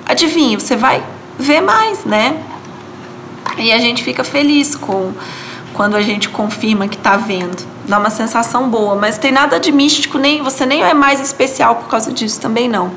adivinha, 0.05 0.59
você 0.59 0.75
vai 0.75 1.03
ver 1.37 1.61
mais, 1.61 2.05
né? 2.05 2.41
E 3.57 3.71
a 3.71 3.79
gente 3.79 4.03
fica 4.03 4.23
feliz 4.23 4.75
com 4.75 5.13
quando 5.73 5.95
a 5.95 6.01
gente 6.01 6.29
confirma 6.29 6.87
que 6.87 6.95
está 6.95 7.17
vendo. 7.17 7.65
Dá 7.87 7.99
uma 7.99 8.09
sensação 8.09 8.69
boa, 8.69 8.95
mas 8.95 9.17
tem 9.17 9.31
nada 9.31 9.59
de 9.59 9.71
místico, 9.71 10.17
nem 10.17 10.41
você 10.41 10.65
nem 10.65 10.81
é 10.81 10.93
mais 10.93 11.19
especial 11.19 11.75
por 11.75 11.87
causa 11.87 12.11
disso 12.11 12.39
também 12.39 12.67
não. 12.67 12.91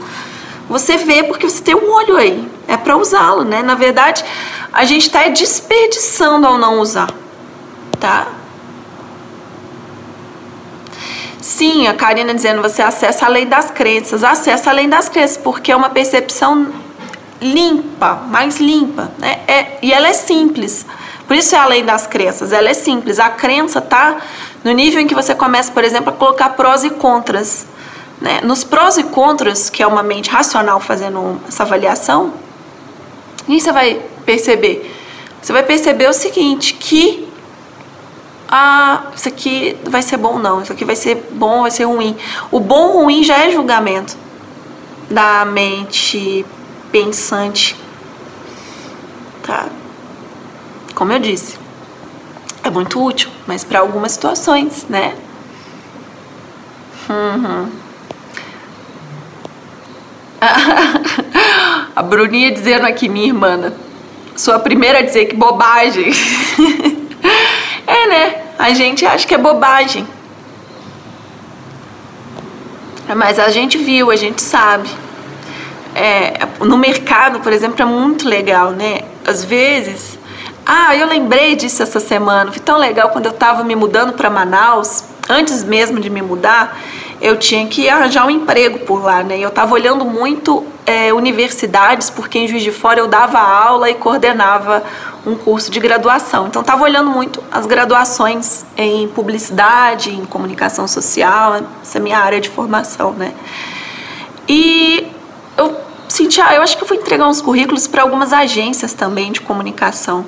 Você 0.69 0.97
vê 0.97 1.23
porque 1.23 1.49
você 1.49 1.63
tem 1.63 1.75
um 1.75 1.91
olho 1.91 2.17
aí, 2.17 2.49
é 2.67 2.77
para 2.77 2.97
usá-lo, 2.97 3.43
né? 3.43 3.63
Na 3.63 3.75
verdade, 3.75 4.25
a 4.73 4.85
gente 4.85 5.03
está 5.03 5.27
desperdiçando 5.29 6.47
ao 6.47 6.59
não 6.59 6.81
usar, 6.81 7.11
tá? 7.99 8.29
Sim, 11.41 11.89
a 11.89 11.95
Karina 11.95 12.35
dizendo 12.35 12.63
você 12.63 12.83
acessa 12.83 13.27
a 13.27 13.29
lei 13.29 13.47
das 13.47 13.71
crenças, 13.71 14.23
acessa 14.23 14.71
a 14.71 14.73
lei 14.73 14.87
das 14.87 15.09
crenças 15.09 15.37
porque 15.37 15.73
é 15.73 15.77
uma 15.77 15.89
percepção 15.89 16.69
limpa, 17.41 18.15
mais 18.29 18.59
limpa, 18.59 19.11
né? 19.19 19.41
É, 19.47 19.79
e 19.83 19.93
ela 19.93 20.09
é 20.09 20.13
simples. 20.13 20.85
Por 21.27 21.37
isso 21.37 21.55
é 21.55 21.59
a 21.59 21.67
lei 21.67 21.83
das 21.83 22.07
crenças, 22.07 22.53
ela 22.53 22.69
é 22.69 22.75
simples. 22.75 23.19
A 23.19 23.29
crença 23.29 23.81
tá 23.81 24.17
no 24.65 24.73
nível 24.73 25.01
em 25.01 25.07
que 25.07 25.15
você 25.15 25.35
começa, 25.35 25.71
por 25.71 25.85
exemplo, 25.85 26.11
a 26.11 26.13
colocar 26.13 26.51
prós 26.51 26.85
e 26.85 26.91
contras. 26.91 27.67
Né? 28.21 28.41
Nos 28.43 28.65
prós 28.65 28.97
e 28.97 29.05
contras, 29.05 29.71
que 29.71 29.83
é 29.83 29.87
uma 29.87 30.03
mente 30.03 30.31
racional 30.31 30.81
fazendo 30.81 31.41
essa 31.47 31.63
avaliação, 31.63 32.33
o 33.43 33.45
que 33.45 33.61
você 33.61 33.73
vai 33.73 34.01
perceber? 34.25 34.95
Você 35.41 35.53
vai 35.53 35.63
perceber 35.63 36.09
o 36.09 36.13
seguinte, 36.13 36.75
que 36.75 37.29
ah, 38.49 39.05
isso 39.15 39.29
aqui 39.29 39.77
vai 39.85 40.03
ser 40.03 40.17
bom 40.17 40.39
não, 40.39 40.63
isso 40.63 40.73
aqui 40.73 40.85
vai 40.85 40.97
ser 40.97 41.29
bom, 41.33 41.63
vai 41.63 41.71
ser 41.71 41.85
ruim. 41.85 42.17
O 42.51 42.59
bom 42.59 42.93
ruim 42.93 43.23
já 43.23 43.45
é 43.45 43.51
julgamento 43.51 44.17
da 45.11 45.45
mente 45.45 46.45
pensante. 46.91 47.77
Tá? 49.43 49.69
Como 50.95 51.13
eu 51.13 51.19
disse, 51.19 51.57
é 52.63 52.71
muito 52.71 53.03
útil, 53.03 53.31
mas 53.47 53.65
para 53.65 53.81
algumas 53.81 54.13
situações, 54.13 54.87
né? 54.89 55.17
Uhum. 57.09 57.71
A 61.97 62.03
Bruninha 62.03 62.53
dizendo 62.53 62.87
aqui, 62.87 63.09
minha 63.09 63.27
irmã, 63.27 63.73
sou 64.37 64.55
a 64.55 64.59
primeira 64.61 65.01
a 65.01 65.03
dizer 65.03 65.27
que 65.27 65.35
bobagem. 65.35 66.13
é, 67.87 68.07
né? 68.07 68.45
A 68.57 68.73
gente 68.73 69.05
acha 69.05 69.27
que 69.27 69.35
é 69.35 69.39
bobagem. 69.39 70.07
Mas 73.17 73.39
a 73.41 73.51
gente 73.51 73.79
viu, 73.79 74.13
a 74.13 74.17
gente 74.17 74.41
sabe 74.41 74.89
é, 75.99 76.49
no 76.61 76.79
mercado, 76.79 77.41
por 77.41 77.53
exemplo, 77.53 77.83
é 77.83 77.85
muito 77.85 78.29
legal, 78.29 78.71
né? 78.71 79.01
Às 79.27 79.45
vezes, 79.45 80.19
ah, 80.65 80.95
eu 80.95 81.07
lembrei 81.09 81.57
disso 81.57 81.83
essa 81.83 81.99
semana. 81.99 82.53
Foi 82.53 82.61
tão 82.61 82.79
legal 82.79 83.09
quando 83.11 83.27
eu 83.27 83.33
estava 83.33 83.65
me 83.65 83.75
mudando 83.75 84.13
para 84.13 84.31
Manaus, 84.31 85.05
antes 85.29 85.65
mesmo 85.65 85.99
de 85.99 86.09
me 86.09 86.23
mudar, 86.23 86.79
eu 87.21 87.37
tinha 87.37 87.67
que 87.67 87.89
arranjar 87.89 88.27
um 88.27 88.31
emprego 88.31 88.79
por 88.81 89.03
lá, 89.03 89.23
né? 89.25 89.39
Eu 89.39 89.49
estava 89.49 89.75
olhando 89.75 90.05
muito 90.05 90.65
é, 90.87 91.13
universidades, 91.13 92.11
porque 92.11 92.39
em 92.39 92.47
Juiz 92.47 92.63
de 92.63 92.71
Fora 92.71 93.01
eu 93.01 93.09
dava 93.09 93.41
aula 93.41 93.91
e 93.91 93.95
coordenava 93.95 94.85
um 95.27 95.35
curso 95.35 95.71
de 95.71 95.81
graduação. 95.81 96.47
Então, 96.47 96.63
estava 96.63 96.85
olhando 96.85 97.11
muito 97.11 97.43
as 97.51 97.67
graduações 97.67 98.65
em 98.77 99.09
publicidade, 99.09 100.11
em 100.11 100.25
comunicação 100.25 100.87
social, 100.87 101.57
essa 101.83 101.99
é 101.99 102.01
a 102.01 102.03
minha 102.03 102.19
área 102.19 102.41
de 102.41 102.49
formação, 102.49 103.13
né? 103.13 103.35
E 104.49 105.18
senti, 106.19 106.41
ah, 106.41 106.55
eu 106.55 106.63
acho 106.63 106.77
que 106.77 106.83
eu 106.83 106.89
vou 106.89 106.99
entregar 106.99 107.29
uns 107.29 107.41
currículos 107.41 107.87
para 107.87 108.03
algumas 108.03 108.33
agências 108.33 108.93
também 108.93 109.31
de 109.31 109.41
comunicação. 109.41 110.27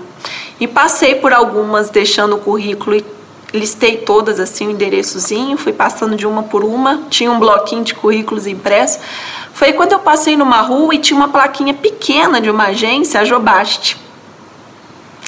E 0.60 0.66
passei 0.68 1.16
por 1.16 1.32
algumas 1.32 1.90
deixando 1.90 2.36
o 2.36 2.38
currículo 2.38 2.96
e 2.96 3.04
listei 3.52 3.96
todas 3.96 4.38
assim, 4.38 4.68
o 4.68 4.70
endereçozinho, 4.70 5.58
fui 5.58 5.72
passando 5.72 6.14
de 6.14 6.26
uma 6.26 6.44
por 6.44 6.62
uma, 6.62 7.02
tinha 7.10 7.30
um 7.32 7.40
bloquinho 7.40 7.82
de 7.82 7.94
currículos 7.94 8.46
impresso. 8.46 9.00
Foi 9.52 9.72
quando 9.72 9.92
eu 9.92 9.98
passei 9.98 10.36
numa 10.36 10.60
rua 10.60 10.94
e 10.94 10.98
tinha 10.98 11.18
uma 11.18 11.28
plaquinha 11.28 11.74
pequena 11.74 12.40
de 12.40 12.48
uma 12.48 12.66
agência, 12.66 13.20
a 13.20 13.24
Jobaste. 13.24 13.96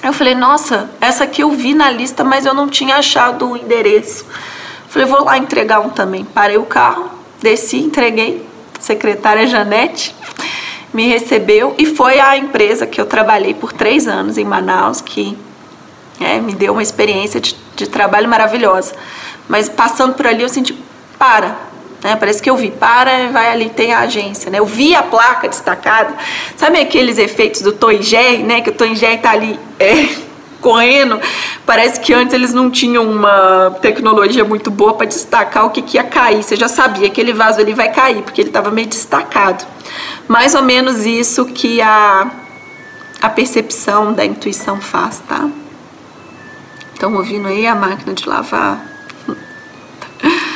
Eu 0.00 0.12
falei, 0.12 0.34
nossa, 0.34 0.90
essa 1.00 1.24
aqui 1.24 1.42
eu 1.42 1.50
vi 1.50 1.74
na 1.74 1.90
lista, 1.90 2.22
mas 2.22 2.46
eu 2.46 2.54
não 2.54 2.68
tinha 2.68 2.96
achado 2.96 3.50
o 3.50 3.56
endereço. 3.56 4.24
Falei, 4.88 5.08
vou 5.08 5.24
lá 5.24 5.38
entregar 5.38 5.80
um 5.80 5.88
também. 5.88 6.24
Parei 6.24 6.56
o 6.56 6.64
carro, 6.64 7.10
desci, 7.40 7.78
entreguei 7.78 8.51
secretária 8.82 9.46
Janete, 9.46 10.14
me 10.92 11.08
recebeu 11.08 11.74
e 11.78 11.86
foi 11.86 12.20
a 12.20 12.36
empresa 12.36 12.86
que 12.86 13.00
eu 13.00 13.06
trabalhei 13.06 13.54
por 13.54 13.72
três 13.72 14.06
anos 14.06 14.36
em 14.36 14.44
Manaus, 14.44 15.00
que 15.00 15.38
é, 16.20 16.38
me 16.38 16.52
deu 16.52 16.72
uma 16.72 16.82
experiência 16.82 17.40
de, 17.40 17.56
de 17.74 17.86
trabalho 17.88 18.28
maravilhosa. 18.28 18.94
Mas 19.48 19.68
passando 19.68 20.14
por 20.14 20.26
ali 20.26 20.42
eu 20.42 20.48
senti, 20.48 20.76
para, 21.18 21.56
né? 22.02 22.16
Parece 22.16 22.42
que 22.42 22.50
eu 22.50 22.56
vi, 22.56 22.70
para, 22.70 23.28
vai 23.28 23.50
ali, 23.50 23.70
tem 23.70 23.92
a 23.92 24.00
agência, 24.00 24.50
né? 24.50 24.58
Eu 24.58 24.66
vi 24.66 24.94
a 24.94 25.02
placa 25.02 25.48
destacada, 25.48 26.14
sabe 26.56 26.80
aqueles 26.80 27.16
efeitos 27.16 27.62
do 27.62 27.72
Tom 27.72 28.02
Jerry, 28.02 28.42
né? 28.42 28.60
Que 28.60 28.70
o 28.70 28.74
Tom 28.74 28.94
Jerry 28.94 29.18
tá 29.18 29.30
ali 29.30 29.58
é, 29.78 30.08
correndo. 30.62 31.20
Parece 31.66 32.00
que 32.00 32.14
antes 32.14 32.32
eles 32.32 32.54
não 32.54 32.70
tinham 32.70 33.04
uma 33.04 33.76
tecnologia 33.82 34.44
muito 34.44 34.70
boa 34.70 34.94
para 34.94 35.06
destacar 35.06 35.66
o 35.66 35.70
que, 35.70 35.82
que 35.82 35.98
ia 35.98 36.04
cair. 36.04 36.42
Você 36.42 36.56
já 36.56 36.68
sabia 36.68 37.10
que 37.10 37.20
aquele 37.20 37.34
vaso 37.34 37.60
ali 37.60 37.74
vai 37.74 37.92
cair, 37.92 38.22
porque 38.22 38.40
ele 38.40 38.48
estava 38.48 38.70
meio 38.70 38.86
destacado. 38.86 39.66
Mais 40.26 40.54
ou 40.54 40.62
menos 40.62 41.04
isso 41.04 41.44
que 41.46 41.82
a, 41.82 42.30
a 43.20 43.28
percepção 43.28 44.14
da 44.14 44.24
intuição 44.24 44.80
faz, 44.80 45.20
tá? 45.28 45.50
Estão 46.94 47.14
ouvindo 47.16 47.48
aí 47.48 47.66
a 47.66 47.74
máquina 47.74 48.14
de 48.14 48.26
lavar? 48.26 48.80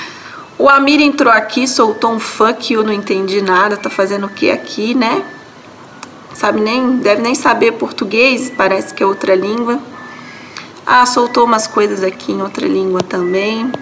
O 0.59 0.71
Amir 0.71 1.03
entrou 1.03 1.31
aqui, 1.31 1.69
soltou 1.69 2.11
um 2.13 2.19
fuck, 2.19 2.73
eu 2.73 2.83
não 2.83 2.91
entendi 2.91 3.43
nada, 3.43 3.77
tá 3.77 3.91
fazendo 3.91 4.25
o 4.25 4.31
que 4.31 4.51
aqui, 4.51 4.95
né? 4.95 5.23
Sabe 6.33 6.63
nem, 6.63 6.97
deve 6.97 7.21
nem 7.21 7.35
saber 7.35 7.73
português, 7.73 8.51
parece 8.57 8.95
que 8.95 9.03
é 9.03 9.07
outra 9.07 9.35
língua. 9.35 9.79
Ah, 10.87 11.05
soltou 11.05 11.45
umas 11.45 11.67
coisas 11.67 12.05
aqui 12.05 12.31
em 12.31 12.41
outra 12.41 12.67
língua 12.67 13.01
também. 13.01 13.73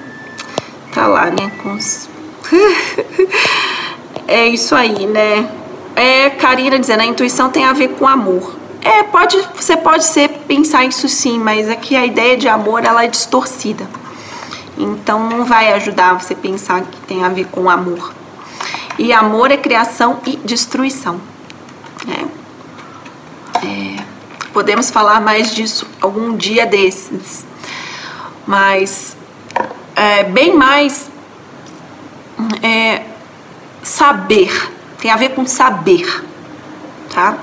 Tá 0.90 1.06
lá, 1.06 1.26
né? 1.26 1.52
Os... 1.66 2.08
é 4.26 4.46
isso 4.46 4.74
aí, 4.74 5.06
né? 5.06 5.50
É 5.94 6.30
Karina 6.30 6.78
dizendo, 6.78 7.00
a 7.00 7.04
intuição 7.04 7.50
tem 7.50 7.64
a 7.64 7.74
ver 7.74 7.88
com 7.88 8.08
amor. 8.08 8.56
É, 8.80 9.02
pode, 9.02 9.36
você 9.54 9.76
pode 9.76 10.04
ser 10.04 10.28
pensar 10.48 10.84
isso 10.84 11.08
sim, 11.08 11.38
mas 11.38 11.68
aqui 11.68 11.94
a 11.94 12.06
ideia 12.06 12.36
de 12.36 12.48
amor 12.48 12.84
ela 12.84 13.04
é 13.04 13.08
distorcida. 13.08 13.86
Então 14.78 15.28
não 15.28 15.44
vai 15.44 15.72
ajudar 15.74 16.14
você 16.14 16.34
pensar 16.34 16.82
que 16.82 17.00
tem 17.02 17.22
a 17.22 17.28
ver 17.28 17.46
com 17.46 17.68
amor. 17.68 18.12
E 18.98 19.12
amor 19.12 19.50
é 19.50 19.56
criação 19.56 20.20
e 20.26 20.36
destruição. 20.36 21.20
Né? 22.06 22.26
Podemos 24.54 24.88
falar 24.88 25.20
mais 25.20 25.52
disso 25.52 25.84
algum 26.00 26.36
dia 26.36 26.64
desses. 26.64 27.44
Mas 28.46 29.16
é, 29.96 30.22
bem 30.22 30.56
mais 30.56 31.10
é, 32.62 33.02
saber, 33.82 34.70
tem 34.98 35.10
a 35.10 35.16
ver 35.16 35.30
com 35.30 35.44
saber, 35.44 36.24
tá? 37.12 37.36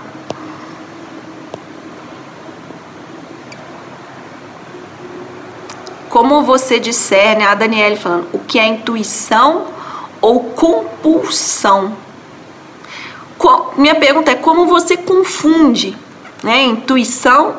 Como 6.09 6.43
você 6.43 6.79
discerne, 6.79 7.43
a 7.43 7.53
Daniele 7.53 7.97
falando, 7.97 8.29
o 8.31 8.39
que 8.39 8.57
é 8.57 8.65
intuição 8.65 9.67
ou 10.21 10.45
compulsão? 10.51 11.93
minha 13.75 13.95
pergunta 13.95 14.31
é 14.31 14.35
como 14.35 14.65
você 14.65 14.95
confunde 14.95 15.97
né, 16.43 16.63
intuição 16.63 17.55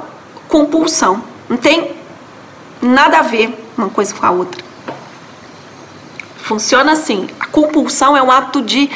com 0.49 0.67
pulsão? 0.67 1.23
Não 1.49 1.57
tem 1.57 1.93
nada 2.81 3.19
a 3.19 3.23
ver 3.23 3.55
uma 3.77 3.89
coisa 3.89 4.15
com 4.15 4.25
a 4.25 4.31
outra. 4.31 4.63
Funciona 6.37 6.93
assim: 6.93 7.29
a 7.39 7.47
compulsão 7.47 8.17
é 8.17 8.23
um 8.23 8.31
ato 8.31 8.63
de 8.63 8.91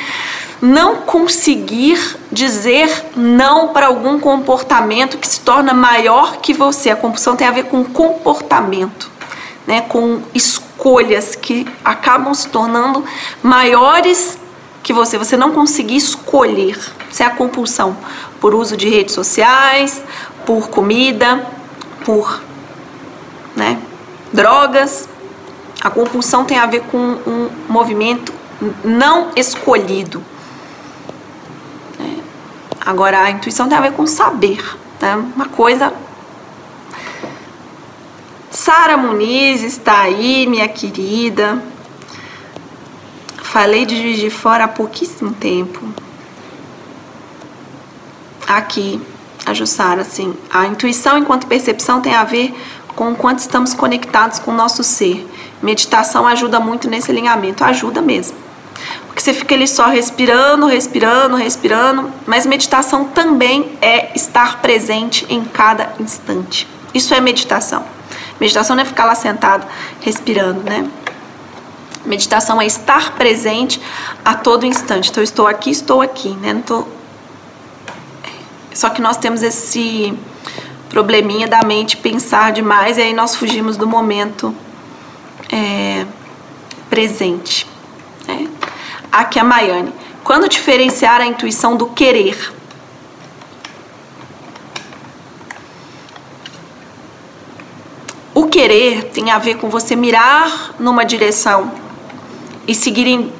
não 0.60 0.96
conseguir 0.96 1.98
dizer 2.32 2.90
não 3.14 3.68
para 3.68 3.86
algum 3.86 4.18
comportamento 4.18 5.18
que 5.18 5.28
se 5.28 5.40
torna 5.40 5.72
maior 5.72 6.38
que 6.38 6.52
você. 6.52 6.90
A 6.90 6.96
compulsão 6.96 7.36
tem 7.36 7.46
a 7.46 7.52
ver 7.52 7.64
com 7.64 7.84
comportamento 7.84 9.16
né, 9.66 9.82
com 9.82 10.22
escolhas 10.32 11.34
que 11.34 11.66
acabam 11.84 12.32
se 12.32 12.48
tornando 12.48 13.04
maiores 13.42 14.38
que 14.82 14.92
você. 14.92 15.18
Você 15.18 15.36
não 15.36 15.52
conseguir 15.52 15.96
escolher. 15.96 16.78
Isso 17.10 17.22
é 17.22 17.26
a 17.26 17.30
compulsão 17.30 17.96
por 18.40 18.54
uso 18.54 18.76
de 18.76 18.88
redes 18.88 19.14
sociais, 19.14 20.02
por 20.44 20.68
comida, 20.68 21.46
por 22.04 22.42
né, 23.54 23.80
drogas. 24.32 25.08
A 25.80 25.90
compulsão 25.90 26.44
tem 26.44 26.58
a 26.58 26.66
ver 26.66 26.82
com 26.82 26.98
um 26.98 27.50
movimento 27.68 28.32
não 28.84 29.30
escolhido. 29.36 30.22
Agora, 32.84 33.22
a 33.22 33.30
intuição 33.30 33.68
tem 33.68 33.76
a 33.76 33.80
ver 33.80 33.92
com 33.92 34.06
saber. 34.06 34.62
Né? 35.00 35.16
Uma 35.34 35.46
coisa 35.46 35.92
Sara 38.66 38.96
Muniz 38.96 39.62
está 39.62 40.00
aí, 40.00 40.46
minha 40.46 40.66
querida. 40.66 41.62
Falei 43.42 43.84
de 43.86 43.96
Juiz 44.00 44.18
de 44.18 44.30
Fora 44.30 44.64
há 44.64 44.68
pouquíssimo 44.68 45.32
tempo. 45.32 45.80
Aqui, 48.46 49.00
a 49.44 49.52
Jussara, 49.52 50.02
assim, 50.02 50.34
a 50.50 50.66
intuição 50.66 51.18
enquanto 51.18 51.46
percepção 51.46 52.00
tem 52.00 52.14
a 52.14 52.24
ver 52.24 52.54
com 52.94 53.12
o 53.12 53.16
quanto 53.16 53.40
estamos 53.40 53.74
conectados 53.74 54.38
com 54.38 54.50
o 54.50 54.54
nosso 54.54 54.82
ser. 54.82 55.28
Meditação 55.62 56.26
ajuda 56.26 56.58
muito 56.58 56.88
nesse 56.88 57.10
alinhamento, 57.10 57.62
ajuda 57.62 58.00
mesmo. 58.00 58.36
Porque 59.06 59.20
você 59.20 59.32
fica 59.32 59.54
ali 59.54 59.66
só 59.66 59.86
respirando, 59.86 60.66
respirando, 60.66 61.36
respirando, 61.36 62.10
mas 62.26 62.46
meditação 62.46 63.04
também 63.04 63.76
é 63.80 64.12
estar 64.14 64.60
presente 64.60 65.26
em 65.28 65.44
cada 65.44 65.92
instante. 65.98 66.68
Isso 66.92 67.14
é 67.14 67.20
meditação. 67.20 67.84
Meditação 68.40 68.76
não 68.76 68.82
é 68.82 68.86
ficar 68.86 69.04
lá 69.04 69.14
sentado 69.14 69.66
respirando, 70.00 70.62
né? 70.62 70.86
Meditação 72.04 72.60
é 72.60 72.66
estar 72.66 73.12
presente 73.12 73.80
a 74.24 74.34
todo 74.34 74.66
instante. 74.66 75.10
Então, 75.10 75.20
eu 75.20 75.24
estou 75.24 75.46
aqui, 75.46 75.70
estou 75.70 76.00
aqui, 76.00 76.30
né? 76.30 76.52
Não 76.52 76.62
tô... 76.62 76.95
Só 78.76 78.90
que 78.90 79.00
nós 79.00 79.16
temos 79.16 79.42
esse 79.42 80.12
probleminha 80.90 81.48
da 81.48 81.62
mente 81.64 81.96
pensar 81.96 82.52
demais 82.52 82.98
e 82.98 83.00
aí 83.00 83.14
nós 83.14 83.34
fugimos 83.34 83.74
do 83.78 83.86
momento 83.86 84.54
é, 85.50 86.04
presente. 86.90 87.66
Né? 88.28 88.46
Aqui 89.10 89.38
é 89.38 89.42
a 89.42 89.44
Maiane. 89.44 89.94
Quando 90.22 90.46
diferenciar 90.46 91.22
a 91.22 91.26
intuição 91.26 91.74
do 91.74 91.86
querer? 91.86 92.52
O 98.34 98.44
querer 98.44 99.04
tem 99.04 99.30
a 99.30 99.38
ver 99.38 99.56
com 99.56 99.70
você 99.70 99.96
mirar 99.96 100.74
numa 100.78 101.02
direção 101.02 101.72
e 102.68 102.74
seguir 102.74 103.06
em, 103.06 103.32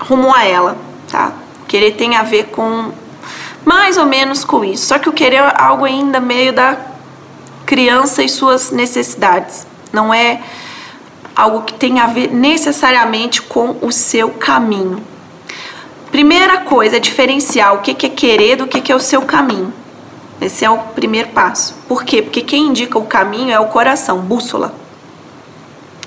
rumo 0.00 0.34
a 0.34 0.44
ela, 0.46 0.78
tá? 1.10 1.34
Querer 1.66 1.92
tem 1.92 2.16
a 2.16 2.22
ver 2.22 2.46
com 2.46 2.90
mais 3.64 3.96
ou 3.96 4.06
menos 4.06 4.44
com 4.44 4.64
isso. 4.64 4.86
Só 4.86 4.98
que 4.98 5.08
o 5.08 5.12
querer 5.12 5.36
é 5.36 5.54
algo 5.56 5.84
ainda 5.84 6.20
meio 6.20 6.52
da 6.52 6.76
criança 7.66 8.22
e 8.22 8.28
suas 8.28 8.70
necessidades. 8.70 9.66
Não 9.92 10.12
é 10.12 10.40
algo 11.36 11.62
que 11.62 11.74
tem 11.74 12.00
a 12.00 12.06
ver 12.06 12.32
necessariamente 12.32 13.42
com 13.42 13.76
o 13.82 13.92
seu 13.92 14.30
caminho. 14.30 15.02
Primeira 16.10 16.62
coisa 16.62 16.96
é 16.96 17.00
diferenciar 17.00 17.74
o 17.74 17.78
que 17.82 18.06
é 18.06 18.08
querer 18.08 18.56
do 18.56 18.66
que 18.66 18.90
é 18.90 18.94
o 18.94 19.00
seu 19.00 19.22
caminho. 19.22 19.72
Esse 20.40 20.64
é 20.64 20.70
o 20.70 20.78
primeiro 20.78 21.28
passo. 21.28 21.74
Por 21.86 22.04
quê? 22.04 22.22
Porque 22.22 22.42
quem 22.42 22.68
indica 22.68 22.98
o 22.98 23.06
caminho 23.06 23.50
é 23.50 23.58
o 23.58 23.66
coração, 23.66 24.20
bússola. 24.20 24.72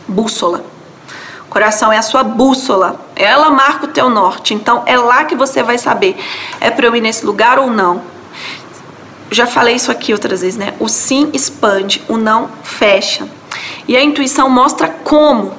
Bússola. 0.08 0.71
Coração 1.52 1.92
é 1.92 1.98
a 1.98 2.02
sua 2.02 2.24
bússola. 2.24 2.98
Ela 3.14 3.50
marca 3.50 3.84
o 3.84 3.90
teu 3.90 4.10
norte. 4.10 4.54
Então 4.54 4.84
é 4.86 4.98
lá 4.98 5.26
que 5.26 5.36
você 5.36 5.62
vai 5.62 5.78
saber. 5.78 6.18
É 6.62 6.72
para 6.72 6.86
eu 6.86 6.96
ir 6.96 7.02
nesse 7.02 7.26
lugar 7.26 7.60
ou 7.60 7.70
não? 7.70 8.02
Já 9.30 9.46
falei 9.46 9.76
isso 9.76 9.92
aqui 9.92 10.14
outras 10.14 10.40
vezes, 10.40 10.58
né? 10.58 10.74
O 10.80 10.88
sim 10.88 11.30
expande, 11.34 12.02
o 12.08 12.16
não 12.16 12.50
fecha. 12.64 13.28
E 13.86 13.98
a 13.98 14.02
intuição 14.02 14.50
mostra 14.50 14.88
como 14.88 15.54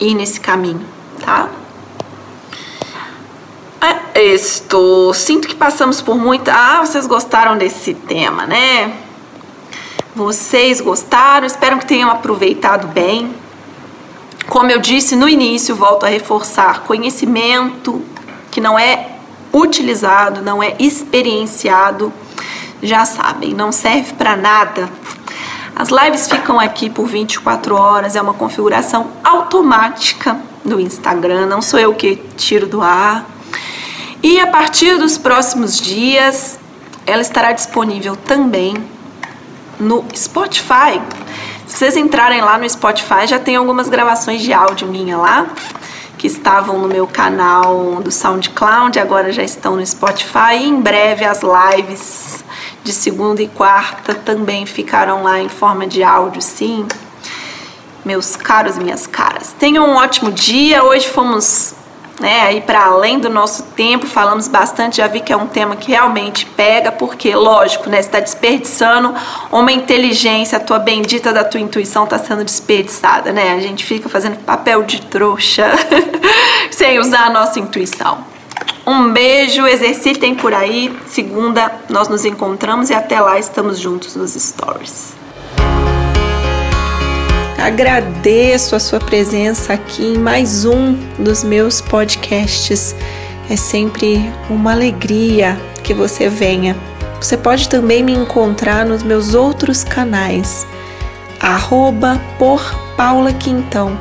ir 0.00 0.14
nesse 0.14 0.40
caminho, 0.40 0.86
tá? 1.22 1.50
Estou. 4.14 5.12
Sinto 5.12 5.46
que 5.46 5.54
passamos 5.54 6.00
por 6.00 6.16
muita. 6.16 6.50
Ah, 6.54 6.80
vocês 6.80 7.06
gostaram 7.06 7.58
desse 7.58 7.92
tema, 7.92 8.46
né? 8.46 8.94
Vocês 10.16 10.80
gostaram, 10.80 11.46
espero 11.46 11.76
que 11.76 11.84
tenham 11.84 12.08
aproveitado 12.08 12.88
bem. 12.88 13.34
Como 14.50 14.68
eu 14.68 14.80
disse 14.80 15.14
no 15.14 15.28
início, 15.28 15.76
volto 15.76 16.04
a 16.04 16.08
reforçar: 16.08 16.80
conhecimento 16.80 18.02
que 18.50 18.60
não 18.60 18.76
é 18.76 19.10
utilizado, 19.52 20.42
não 20.42 20.60
é 20.60 20.74
experienciado, 20.76 22.12
já 22.82 23.04
sabem, 23.04 23.54
não 23.54 23.70
serve 23.70 24.12
para 24.14 24.36
nada. 24.36 24.90
As 25.76 25.90
lives 25.90 26.28
ficam 26.28 26.58
aqui 26.58 26.90
por 26.90 27.06
24 27.06 27.76
horas, 27.76 28.16
é 28.16 28.20
uma 28.20 28.34
configuração 28.34 29.12
automática 29.22 30.36
do 30.64 30.80
Instagram, 30.80 31.46
não 31.46 31.62
sou 31.62 31.78
eu 31.78 31.94
que 31.94 32.16
tiro 32.36 32.66
do 32.66 32.82
ar. 32.82 33.24
E 34.20 34.40
a 34.40 34.48
partir 34.48 34.98
dos 34.98 35.16
próximos 35.16 35.78
dias, 35.80 36.58
ela 37.06 37.22
estará 37.22 37.52
disponível 37.52 38.16
também 38.16 38.74
no 39.78 40.04
Spotify. 40.12 41.00
Se 41.70 41.76
vocês 41.76 41.96
entrarem 41.96 42.40
lá 42.42 42.58
no 42.58 42.68
Spotify, 42.68 43.26
já 43.26 43.38
tem 43.38 43.54
algumas 43.54 43.88
gravações 43.88 44.42
de 44.42 44.52
áudio 44.52 44.88
minha 44.88 45.16
lá, 45.16 45.46
que 46.18 46.26
estavam 46.26 46.78
no 46.78 46.88
meu 46.88 47.06
canal 47.06 48.02
do 48.02 48.10
SoundCloud, 48.10 48.98
agora 48.98 49.32
já 49.32 49.44
estão 49.44 49.76
no 49.76 49.86
Spotify. 49.86 50.56
E 50.58 50.68
em 50.68 50.80
breve 50.80 51.24
as 51.24 51.40
lives 51.42 52.44
de 52.82 52.92
segunda 52.92 53.40
e 53.40 53.46
quarta 53.46 54.14
também 54.14 54.66
ficarão 54.66 55.22
lá 55.22 55.40
em 55.40 55.48
forma 55.48 55.86
de 55.86 56.02
áudio, 56.02 56.42
sim. 56.42 56.86
Meus 58.04 58.34
caros 58.34 58.76
minhas 58.76 59.06
caras. 59.06 59.54
Tenham 59.58 59.88
um 59.88 59.94
ótimo 59.94 60.32
dia. 60.32 60.82
Hoje 60.82 61.08
fomos 61.08 61.74
né, 62.20 62.42
aí 62.42 62.60
para 62.60 62.84
além 62.84 63.18
do 63.18 63.30
nosso 63.30 63.62
tempo, 63.74 64.06
falamos 64.06 64.46
bastante, 64.46 64.98
já 64.98 65.06
vi 65.06 65.20
que 65.20 65.32
é 65.32 65.36
um 65.36 65.46
tema 65.46 65.74
que 65.74 65.90
realmente 65.90 66.44
pega, 66.44 66.92
porque, 66.92 67.34
lógico, 67.34 67.88
né, 67.88 67.98
está 67.98 68.20
desperdiçando 68.20 69.14
uma 69.50 69.72
inteligência, 69.72 70.58
a 70.58 70.60
tua 70.60 70.78
bendita 70.78 71.32
da 71.32 71.42
tua 71.42 71.60
intuição 71.60 72.04
está 72.04 72.18
sendo 72.18 72.44
desperdiçada, 72.44 73.32
né? 73.32 73.52
A 73.54 73.60
gente 73.60 73.84
fica 73.84 74.08
fazendo 74.08 74.36
papel 74.44 74.82
de 74.82 75.00
trouxa 75.02 75.70
sem 76.70 76.98
usar 76.98 77.26
a 77.26 77.30
nossa 77.30 77.58
intuição. 77.58 78.24
Um 78.86 79.12
beijo, 79.12 79.66
exercitem 79.66 80.34
por 80.34 80.52
aí. 80.52 80.94
Segunda 81.06 81.72
nós 81.88 82.08
nos 82.08 82.24
encontramos 82.24 82.90
e 82.90 82.94
até 82.94 83.20
lá 83.20 83.38
estamos 83.38 83.78
juntos 83.78 84.14
nos 84.16 84.34
stories. 84.34 85.14
Agradeço 87.60 88.74
a 88.74 88.80
sua 88.80 88.98
presença 88.98 89.74
aqui 89.74 90.02
em 90.02 90.16
mais 90.16 90.64
um 90.64 90.94
dos 91.18 91.44
meus 91.44 91.78
podcasts. 91.78 92.96
É 93.50 93.54
sempre 93.54 94.32
uma 94.48 94.72
alegria 94.72 95.60
que 95.84 95.92
você 95.92 96.30
venha. 96.30 96.74
Você 97.20 97.36
pode 97.36 97.68
também 97.68 98.02
me 98.02 98.14
encontrar 98.14 98.86
nos 98.86 99.02
meus 99.02 99.34
outros 99.34 99.84
canais, 99.84 100.66
arroba 101.38 102.18
por 102.38 102.64
Paula 102.96 103.30
Quintão. 103.34 103.94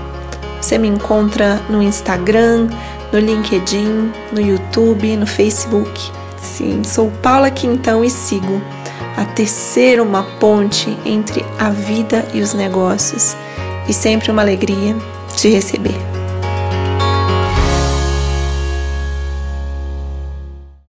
Você 0.61 0.77
me 0.77 0.87
encontra 0.87 1.61
no 1.69 1.83
Instagram, 1.83 2.69
no 3.11 3.19
LinkedIn, 3.19 4.13
no 4.31 4.39
YouTube, 4.39 5.17
no 5.17 5.27
Facebook. 5.27 6.09
Sim, 6.41 6.81
sou 6.85 7.11
Paula 7.21 7.51
Quintão 7.51 8.05
e 8.05 8.09
sigo 8.09 8.61
a 9.17 9.25
tecer 9.25 9.99
uma 9.99 10.23
ponte 10.39 10.97
entre 11.05 11.45
a 11.59 11.69
vida 11.69 12.25
e 12.33 12.39
os 12.39 12.53
negócios 12.53 13.35
e 13.89 13.93
sempre 13.93 14.31
uma 14.31 14.43
alegria 14.43 14.95
te 15.35 15.49
receber. 15.49 16.18